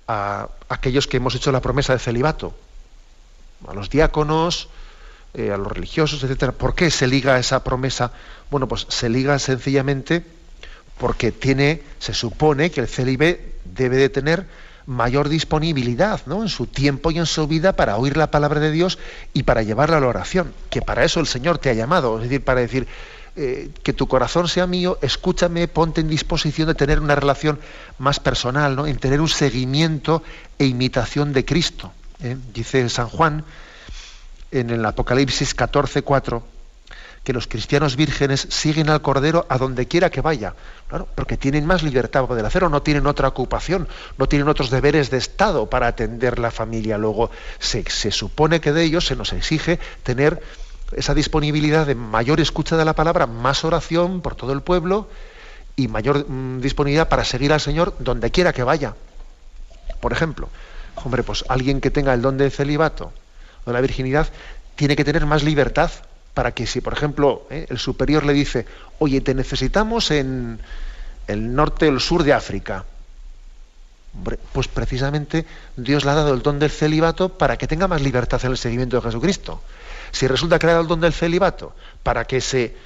a, 0.08 0.49
aquellos 0.70 1.08
que 1.08 1.18
hemos 1.18 1.34
hecho 1.34 1.51
la 1.51 1.62
promesa 1.62 1.93
de 1.93 1.99
celibato, 1.99 2.53
a 3.68 3.74
los 3.74 3.89
diáconos, 3.89 4.70
eh, 5.34 5.51
a 5.51 5.58
los 5.58 5.72
religiosos, 5.72 6.24
etcétera. 6.24 6.51
¿Por 6.51 6.76
qué 6.76 6.89
se 6.89 7.08
liga 7.08 7.38
esa 7.38 7.64
promesa? 7.64 8.12
Bueno, 8.49 8.68
pues 8.68 8.86
se 8.89 9.10
liga 9.10 9.38
sencillamente 9.39 10.26
porque 10.97 11.32
tiene, 11.32 11.84
se 11.99 12.14
supone 12.14 12.72
que 12.72 12.82
el 12.82 12.88
célibe 12.88 13.55
debe 13.66 13.97
de 13.97 14.10
tener 14.10 14.47
mayor 14.88 15.28
disponibilidad 15.28 16.22
¿no? 16.26 16.42
en 16.42 16.50
su 16.50 16.66
tiempo 16.66 17.12
y 17.12 17.20
en 17.20 17.26
su 17.26 17.46
vida 17.46 17.74
para 17.74 17.98
oír 17.98 18.18
la 18.18 18.32
palabra 18.32 18.60
de 18.60 18.72
Dios 18.72 18.98
y 19.34 19.44
para 19.44 19.62
llevarla 19.62 19.98
a 19.98 20.00
la 20.00 20.08
oración, 20.08 20.54
que 20.70 20.82
para 20.82 21.04
eso 21.04 21.20
el 21.20 21.28
Señor 21.28 21.60
te 21.60 21.70
ha 21.70 21.74
llamado, 21.74 22.18
es 22.18 22.24
decir, 22.24 22.44
para 22.44 22.62
decir 22.62 22.88
eh, 23.36 23.70
que 23.84 23.94
tu 23.94 24.08
corazón 24.08 24.48
sea 24.48 24.66
mío, 24.66 24.98
escúchame, 25.02 25.68
ponte 25.68 26.02
en 26.02 26.08
disposición 26.08 26.70
de 26.70 26.74
tener 26.74 27.02
una 27.02 27.16
relación 27.16 27.60
más 28.00 28.20
personal, 28.20 28.76
¿no? 28.76 28.88
en 28.88 28.98
tener 28.98 29.20
un 29.20 29.30
seguimiento 29.30 30.24
e 30.58 30.66
imitación 30.66 31.34
de 31.34 31.44
Cristo. 31.44 31.92
¿eh? 32.24 32.38
Dice 32.54 32.88
San 32.90 33.10
Juan 33.10 33.44
en 34.52 34.70
el 34.70 34.86
Apocalipsis 34.86 35.54
14, 35.54 36.02
4, 36.02 36.44
que 37.28 37.34
los 37.34 37.47
cristianos 37.47 37.97
vírgenes 37.97 38.47
siguen 38.49 38.89
al 38.89 39.01
Cordero 39.01 39.45
a 39.49 39.57
donde 39.57 39.86
quiera 39.86 40.09
que 40.09 40.21
vaya, 40.21 40.53
claro, 40.88 41.09
porque 41.13 41.36
tienen 41.36 41.65
más 41.65 41.84
libertad 41.84 42.21
para 42.21 42.28
poder 42.30 42.45
hacerlo, 42.45 42.69
no 42.69 42.84
tienen 42.84 43.05
otra 43.05 43.28
ocupación, 43.28 43.89
no 44.17 44.30
tienen 44.30 44.47
otros 44.47 44.69
deberes 44.69 45.09
de 45.09 45.17
Estado 45.17 45.69
para 45.69 45.88
atender 45.88 46.39
la 46.39 46.51
familia. 46.51 46.97
Luego 46.97 47.30
se, 47.59 47.84
supone 48.11 48.61
que 48.61 48.71
de 48.71 48.82
ellos 48.82 49.07
se 49.07 49.17
nos 49.17 49.34
exige 49.34 49.78
tener 50.03 50.41
esa 50.93 51.13
disponibilidad 51.13 51.86
de 51.86 51.95
mayor 51.95 52.39
escucha 52.39 52.78
de 52.78 52.86
la 52.86 52.93
palabra, 52.93 53.28
más 53.28 53.65
oración 53.65 54.21
por 54.21 54.36
todo 54.36 54.53
el 54.53 54.61
pueblo 54.61 55.09
y 55.75 55.89
mayor 55.89 56.30
mm, 56.30 56.61
disponibilidad 56.61 57.09
para 57.09 57.25
seguir 57.25 57.51
al 57.51 57.59
Señor 57.59 57.93
donde 57.99 58.32
quiera 58.32 58.53
que 58.53 58.63
vaya. 58.63 58.95
Por 59.99 60.13
ejemplo, 60.13 60.47
hombre, 61.03 61.23
pues 61.23 61.43
alguien 61.49 61.82
que 61.82 61.91
tenga 61.91 62.13
el 62.13 62.21
don 62.21 62.38
de 62.38 62.49
celibato 62.49 63.11
o 63.65 63.69
de 63.69 63.73
la 63.73 63.82
virginidad 63.82 64.30
tiene 64.78 64.95
que 64.95 65.03
tener 65.03 65.25
más 65.25 65.43
libertad 65.43 65.91
para 66.38 66.52
que 66.52 66.68
si, 66.68 66.82
por 66.82 66.94
ejemplo, 66.94 67.48
eh, 67.50 67.66
el 67.68 67.80
superior 67.80 68.24
le 68.24 68.32
dice, 68.32 68.68
oye, 69.00 69.22
te 69.22 69.34
necesitamos 69.34 70.12
en 70.12 70.60
el 71.26 71.56
norte 71.56 71.88
o 71.88 71.90
el 71.90 72.00
sur 72.00 72.22
de 72.22 72.32
África, 72.32 72.86
pues 74.54 74.68
precisamente 74.68 75.48
Dios 75.76 76.06
le 76.06 76.12
ha 76.12 76.14
dado 76.14 76.36
el 76.36 76.44
don 76.44 76.60
del 76.60 76.70
celibato 76.70 77.30
para 77.30 77.58
que 77.58 77.66
tenga 77.66 77.88
más 77.88 78.04
libertad 78.04 78.40
en 78.44 78.52
el 78.52 78.60
seguimiento 78.60 78.98
de 78.98 79.02
Jesucristo. 79.02 79.64
Si 80.12 80.28
resulta 80.28 80.60
que 80.60 80.68
le 80.68 80.74
ha 80.74 80.76
dado 80.76 80.84
el 80.84 80.90
don 80.90 81.02
del 81.02 81.12
celibato 81.12 81.74
para 82.04 82.26
que 82.26 82.40
se, 82.40 82.78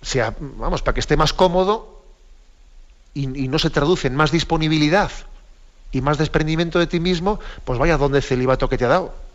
sea, 0.00 0.34
vamos, 0.40 0.80
para 0.80 0.94
que 0.94 1.00
esté 1.00 1.18
más 1.18 1.34
cómodo 1.34 2.02
y, 3.12 3.26
no 3.26 3.58
se 3.58 3.68
traduce 3.68 4.08
en 4.08 4.16
más 4.16 4.30
disponibilidad 4.30 5.10
y 5.92 6.00
más 6.00 6.16
desprendimiento 6.16 6.78
de 6.78 6.86
ti 6.86 6.98
mismo, 6.98 7.40
pues 7.66 7.78
vaya 7.78 7.98
don 7.98 8.12
del 8.12 8.22
celibato 8.22 8.70
que 8.70 8.78
te 8.78 8.86
ha 8.86 8.88
dado. 8.88 9.26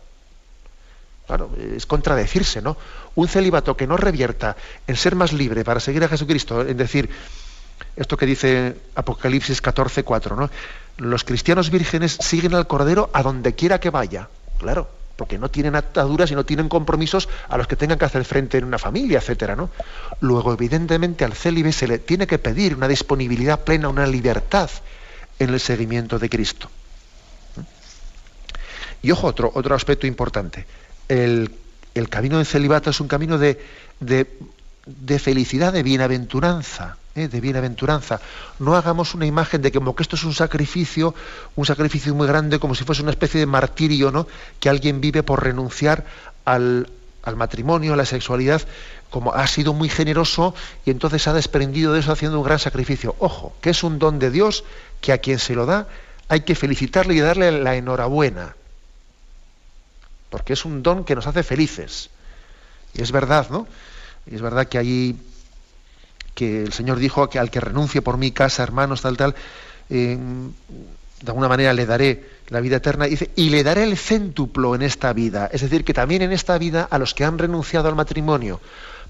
Claro, 1.28 1.50
es 1.76 1.86
contradecirse, 1.86 2.60
¿no? 2.60 2.76
Un 3.14 3.28
celibato 3.28 3.76
que 3.76 3.86
no 3.86 3.96
revierta 3.96 4.56
en 4.86 4.96
ser 4.96 5.14
más 5.14 5.32
libre 5.32 5.64
para 5.64 5.80
seguir 5.80 6.02
a 6.04 6.08
Jesucristo, 6.08 6.62
en 6.62 6.76
decir, 6.76 7.10
esto 7.96 8.16
que 8.16 8.26
dice 8.26 8.76
Apocalipsis 8.94 9.60
14, 9.60 10.02
4, 10.02 10.36
¿no? 10.36 10.50
Los 10.98 11.24
cristianos 11.24 11.70
vírgenes 11.70 12.18
siguen 12.20 12.54
al 12.54 12.66
Cordero 12.66 13.10
a 13.12 13.22
donde 13.22 13.54
quiera 13.54 13.80
que 13.80 13.90
vaya, 13.90 14.28
claro, 14.58 14.88
porque 15.16 15.38
no 15.38 15.50
tienen 15.50 15.74
ataduras 15.74 16.30
y 16.30 16.34
no 16.34 16.44
tienen 16.44 16.68
compromisos 16.68 17.28
a 17.48 17.58
los 17.58 17.66
que 17.66 17.76
tengan 17.76 17.98
que 17.98 18.04
hacer 18.04 18.24
frente 18.24 18.58
en 18.58 18.64
una 18.64 18.78
familia, 18.78 19.18
etcétera, 19.18 19.56
¿no? 19.56 19.70
Luego, 20.20 20.52
evidentemente, 20.52 21.24
al 21.24 21.34
célibe 21.34 21.72
se 21.72 21.86
le 21.86 21.98
tiene 21.98 22.26
que 22.26 22.38
pedir 22.38 22.74
una 22.74 22.88
disponibilidad 22.88 23.60
plena, 23.60 23.88
una 23.88 24.06
libertad 24.06 24.70
en 25.38 25.50
el 25.50 25.60
seguimiento 25.60 26.18
de 26.18 26.28
Cristo. 26.30 26.70
Y 29.02 29.10
ojo, 29.10 29.26
otro, 29.26 29.50
otro 29.54 29.74
aspecto 29.74 30.06
importante 30.06 30.64
el, 31.08 31.50
camino 32.08 32.38
del 32.38 32.46
celibato 32.46 32.90
es 32.90 33.00
un 33.00 33.08
camino 33.08 33.38
de, 33.38 33.58
felicidad, 35.18 35.72
de 35.72 35.82
bienaventuranza. 35.82 36.96
¿eh? 37.14 37.28
de 37.28 37.40
bienaventuranza. 37.40 38.20
No 38.58 38.74
hagamos 38.74 39.14
una 39.14 39.26
imagen 39.26 39.60
de 39.62 39.70
que 39.70 39.78
como 39.78 39.94
que 39.94 40.02
esto 40.02 40.16
es 40.16 40.24
un 40.24 40.34
sacrificio, 40.34 41.14
un 41.56 41.66
sacrificio 41.66 42.14
muy 42.14 42.26
grande, 42.26 42.58
como 42.58 42.74
si 42.74 42.84
fuese 42.84 43.02
una 43.02 43.10
especie 43.10 43.40
de 43.40 43.46
martirio, 43.46 44.10
¿no? 44.10 44.26
Que 44.60 44.70
alguien 44.70 45.00
vive 45.00 45.22
por 45.22 45.44
renunciar 45.44 46.06
al, 46.44 46.88
al 47.22 47.36
matrimonio, 47.36 47.92
a 47.92 47.96
la 47.96 48.06
sexualidad, 48.06 48.62
como 49.10 49.34
ha 49.34 49.46
sido 49.46 49.74
muy 49.74 49.90
generoso 49.90 50.54
y 50.86 50.90
entonces 50.90 51.28
ha 51.28 51.34
desprendido 51.34 51.92
de 51.92 52.00
eso 52.00 52.12
haciendo 52.12 52.38
un 52.38 52.44
gran 52.44 52.58
sacrificio. 52.58 53.14
Ojo, 53.18 53.54
que 53.60 53.70
es 53.70 53.82
un 53.82 53.98
don 53.98 54.18
de 54.18 54.30
Dios 54.30 54.64
que 55.00 55.12
a 55.12 55.18
quien 55.18 55.38
se 55.38 55.54
lo 55.54 55.66
da 55.66 55.86
hay 56.28 56.40
que 56.40 56.54
felicitarle 56.54 57.14
y 57.14 57.20
darle 57.20 57.52
la 57.52 57.76
enhorabuena 57.76 58.56
porque 60.32 60.54
es 60.54 60.64
un 60.64 60.82
don 60.82 61.04
que 61.04 61.14
nos 61.14 61.26
hace 61.26 61.42
felices. 61.42 62.08
Y 62.94 63.02
es 63.02 63.12
verdad, 63.12 63.48
¿no? 63.50 63.68
Y 64.26 64.34
es 64.34 64.40
verdad 64.40 64.66
que 64.66 64.78
ahí 64.78 65.16
que 66.34 66.62
el 66.62 66.72
Señor 66.72 66.98
dijo 66.98 67.28
que 67.28 67.38
al 67.38 67.50
que 67.50 67.60
renuncie 67.60 68.00
por 68.00 68.16
mi 68.16 68.32
casa, 68.32 68.62
hermanos, 68.62 69.02
tal, 69.02 69.18
tal, 69.18 69.34
eh, 69.90 70.16
de 70.16 71.28
alguna 71.28 71.48
manera 71.48 71.74
le 71.74 71.84
daré 71.84 72.24
la 72.48 72.60
vida 72.60 72.76
eterna, 72.76 73.06
y 73.06 73.10
dice, 73.10 73.30
y 73.36 73.50
le 73.50 73.62
daré 73.62 73.84
el 73.84 73.98
céntuplo 73.98 74.74
en 74.74 74.80
esta 74.80 75.12
vida. 75.12 75.50
Es 75.52 75.60
decir, 75.60 75.84
que 75.84 75.92
también 75.92 76.22
en 76.22 76.32
esta 76.32 76.56
vida 76.56 76.88
a 76.90 76.98
los 76.98 77.12
que 77.12 77.24
han 77.24 77.38
renunciado 77.38 77.88
al 77.88 77.94
matrimonio 77.94 78.58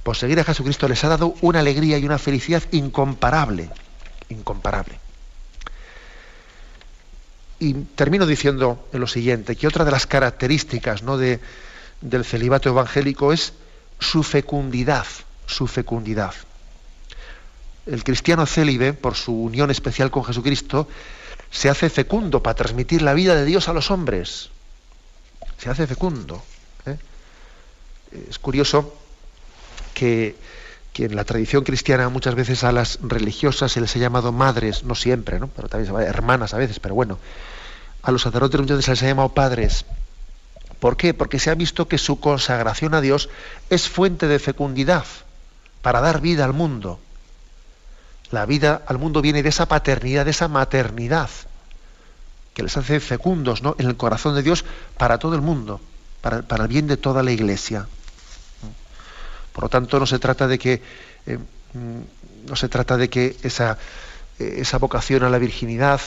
por 0.02 0.16
seguir 0.16 0.40
a 0.40 0.44
Jesucristo 0.44 0.88
les 0.88 1.04
ha 1.04 1.08
dado 1.08 1.36
una 1.40 1.60
alegría 1.60 1.98
y 1.98 2.04
una 2.04 2.18
felicidad 2.18 2.64
incomparable, 2.72 3.70
incomparable. 4.28 5.01
Y 7.62 7.74
termino 7.74 8.26
diciendo 8.26 8.88
lo 8.90 9.06
siguiente, 9.06 9.54
que 9.54 9.68
otra 9.68 9.84
de 9.84 9.92
las 9.92 10.08
características 10.08 11.04
¿no? 11.04 11.16
de, 11.16 11.38
del 12.00 12.24
celibato 12.24 12.68
evangélico 12.68 13.32
es 13.32 13.52
su 14.00 14.24
fecundidad, 14.24 15.06
su 15.46 15.68
fecundidad. 15.68 16.34
El 17.86 18.02
cristiano 18.02 18.46
célibe, 18.46 18.94
por 18.94 19.14
su 19.14 19.32
unión 19.32 19.70
especial 19.70 20.10
con 20.10 20.24
Jesucristo, 20.24 20.88
se 21.52 21.68
hace 21.68 21.88
fecundo 21.88 22.42
para 22.42 22.56
transmitir 22.56 23.00
la 23.00 23.14
vida 23.14 23.36
de 23.36 23.44
Dios 23.44 23.68
a 23.68 23.72
los 23.72 23.92
hombres. 23.92 24.50
Se 25.58 25.70
hace 25.70 25.86
fecundo. 25.86 26.42
¿eh? 26.84 26.96
Es 28.28 28.40
curioso 28.40 28.92
que, 29.94 30.34
en 30.96 31.16
la 31.16 31.24
tradición 31.24 31.64
cristiana 31.64 32.08
muchas 32.08 32.34
veces 32.34 32.64
a 32.64 32.72
las 32.72 32.98
religiosas 33.02 33.72
se 33.72 33.80
les 33.80 33.96
ha 33.96 33.98
llamado 33.98 34.30
madres, 34.32 34.84
no 34.84 34.94
siempre, 34.94 35.40
¿no? 35.40 35.48
pero 35.48 35.68
también 35.68 35.86
se 35.86 35.92
llama 35.92 36.04
hermanas 36.04 36.52
a 36.52 36.58
veces, 36.58 36.80
pero 36.80 36.94
bueno, 36.94 37.18
a 38.02 38.10
los 38.10 38.22
sacerdotes 38.22 38.60
muchas 38.60 38.76
veces 38.76 38.84
se 38.86 38.90
les 38.92 39.02
ha 39.02 39.06
llamado 39.06 39.30
padres. 39.30 39.86
¿Por 40.80 40.96
qué? 40.96 41.14
Porque 41.14 41.38
se 41.38 41.50
ha 41.50 41.54
visto 41.54 41.88
que 41.88 41.96
su 41.96 42.20
consagración 42.20 42.94
a 42.94 43.00
Dios 43.00 43.28
es 43.70 43.88
fuente 43.88 44.26
de 44.26 44.38
fecundidad 44.38 45.04
para 45.80 46.00
dar 46.00 46.20
vida 46.20 46.44
al 46.44 46.52
mundo. 46.52 46.98
La 48.30 48.46
vida 48.46 48.82
al 48.86 48.98
mundo 48.98 49.22
viene 49.22 49.42
de 49.42 49.50
esa 49.50 49.66
paternidad, 49.66 50.24
de 50.24 50.32
esa 50.32 50.48
maternidad, 50.48 51.30
que 52.54 52.62
les 52.62 52.76
hace 52.76 52.98
fecundos 52.98 53.62
¿no? 53.62 53.76
en 53.78 53.86
el 53.86 53.96
corazón 53.96 54.34
de 54.34 54.42
Dios 54.42 54.64
para 54.98 55.18
todo 55.18 55.34
el 55.34 55.40
mundo, 55.40 55.80
para, 56.20 56.42
el 56.56 56.68
bien 56.68 56.86
de 56.86 56.96
toda 56.96 57.22
la 57.22 57.32
iglesia. 57.32 57.86
Por 59.52 59.64
lo 59.64 59.68
tanto, 59.68 60.00
no 60.00 60.06
se 60.06 60.18
trata 60.18 60.48
de 60.48 60.58
que, 60.58 60.82
eh, 61.26 61.38
mm, 61.74 62.48
no 62.48 62.56
se 62.56 62.68
trata 62.68 62.96
de 62.96 63.08
que 63.08 63.36
esa, 63.42 63.78
eh, 64.38 64.56
esa 64.58 64.78
vocación 64.78 65.22
a 65.22 65.30
la 65.30 65.38
virginidad 65.38 66.00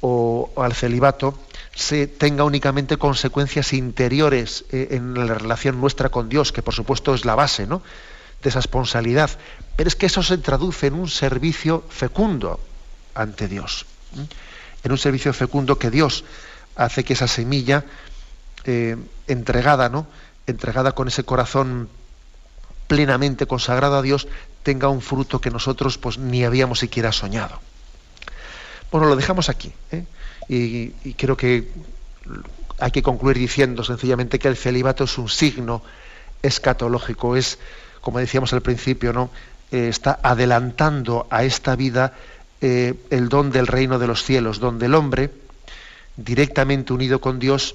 o, 0.00 0.50
al 0.56 0.74
celibato 0.74 1.38
se 1.74 2.06
tenga 2.06 2.44
únicamente 2.44 2.96
consecuencias 2.96 3.72
interiores 3.72 4.64
eh, 4.70 4.88
en 4.92 5.14
la 5.26 5.34
relación 5.34 5.80
nuestra 5.80 6.08
con 6.08 6.28
Dios, 6.28 6.52
que 6.52 6.62
por 6.62 6.74
supuesto 6.74 7.14
es 7.14 7.24
la 7.24 7.34
base, 7.34 7.66
¿no? 7.66 7.82
de 8.42 8.50
esa 8.50 8.58
esponsalidad, 8.58 9.30
pero 9.76 9.88
es 9.88 9.96
que 9.96 10.06
eso 10.06 10.22
se 10.22 10.36
traduce 10.36 10.88
en 10.88 10.94
un 10.94 11.08
servicio 11.08 11.82
fecundo 11.88 12.60
ante 13.14 13.48
Dios, 13.48 13.86
en 14.82 14.92
un 14.92 14.98
servicio 14.98 15.32
fecundo 15.32 15.78
que 15.78 15.90
Dios 15.90 16.24
hace 16.76 17.04
que 17.04 17.14
esa 17.14 17.26
semilla 17.26 17.86
entregada, 19.26 19.88
¿no? 19.88 20.06
entregada 20.46 20.92
con 20.92 21.08
ese 21.08 21.24
corazón 21.24 21.88
plenamente 22.94 23.46
consagrado 23.48 23.96
a 23.96 24.02
Dios, 24.02 24.28
tenga 24.62 24.88
un 24.88 25.00
fruto 25.00 25.40
que 25.40 25.50
nosotros 25.50 25.98
pues 25.98 26.16
ni 26.16 26.44
habíamos 26.44 26.78
siquiera 26.78 27.10
soñado. 27.10 27.58
Bueno, 28.92 29.08
lo 29.08 29.16
dejamos 29.16 29.48
aquí. 29.48 29.72
¿eh? 29.90 30.04
Y, 30.48 31.14
creo 31.14 31.36
que 31.36 31.72
hay 32.78 32.92
que 32.92 33.02
concluir 33.02 33.36
diciendo 33.36 33.82
sencillamente 33.82 34.38
que 34.38 34.46
el 34.46 34.56
celibato 34.56 35.02
es 35.02 35.18
un 35.18 35.28
signo 35.28 35.82
escatológico, 36.40 37.34
es 37.34 37.58
como 38.00 38.20
decíamos 38.20 38.52
al 38.52 38.62
principio, 38.62 39.12
¿no? 39.12 39.30
Eh, 39.72 39.88
está 39.88 40.20
adelantando 40.22 41.26
a 41.30 41.42
esta 41.42 41.74
vida 41.74 42.12
eh, 42.60 42.94
el 43.10 43.28
don 43.28 43.50
del 43.50 43.66
reino 43.66 43.98
de 43.98 44.06
los 44.06 44.22
cielos, 44.22 44.60
donde 44.60 44.86
el 44.86 44.94
hombre, 44.94 45.32
directamente 46.16 46.92
unido 46.92 47.20
con 47.20 47.40
Dios, 47.40 47.74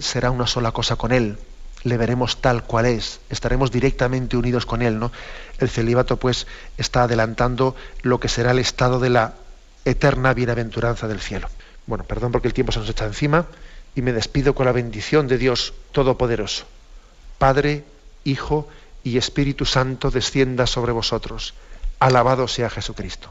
será 0.00 0.30
una 0.30 0.46
sola 0.46 0.70
cosa 0.70 0.96
con 0.96 1.12
Él. 1.12 1.38
Le 1.86 1.96
veremos 1.96 2.40
tal 2.40 2.64
cual 2.64 2.86
es, 2.86 3.20
estaremos 3.30 3.70
directamente 3.70 4.36
unidos 4.36 4.66
con 4.66 4.82
Él. 4.82 4.98
¿no? 4.98 5.12
El 5.58 5.70
celibato, 5.70 6.16
pues, 6.16 6.48
está 6.76 7.04
adelantando 7.04 7.76
lo 8.02 8.18
que 8.18 8.28
será 8.28 8.50
el 8.50 8.58
estado 8.58 8.98
de 8.98 9.10
la 9.10 9.34
eterna 9.84 10.34
bienaventuranza 10.34 11.06
del 11.06 11.20
cielo. 11.20 11.48
Bueno, 11.86 12.02
perdón 12.02 12.32
porque 12.32 12.48
el 12.48 12.54
tiempo 12.54 12.72
se 12.72 12.80
nos 12.80 12.88
echa 12.90 13.06
encima 13.06 13.46
y 13.94 14.02
me 14.02 14.12
despido 14.12 14.54
con 14.54 14.66
la 14.66 14.72
bendición 14.72 15.28
de 15.28 15.38
Dios 15.38 15.74
Todopoderoso, 15.92 16.64
Padre, 17.38 17.84
Hijo 18.24 18.68
y 19.04 19.16
Espíritu 19.18 19.64
Santo 19.64 20.10
descienda 20.10 20.66
sobre 20.66 20.90
vosotros. 20.90 21.54
Alabado 22.00 22.48
sea 22.48 22.68
Jesucristo. 22.68 23.30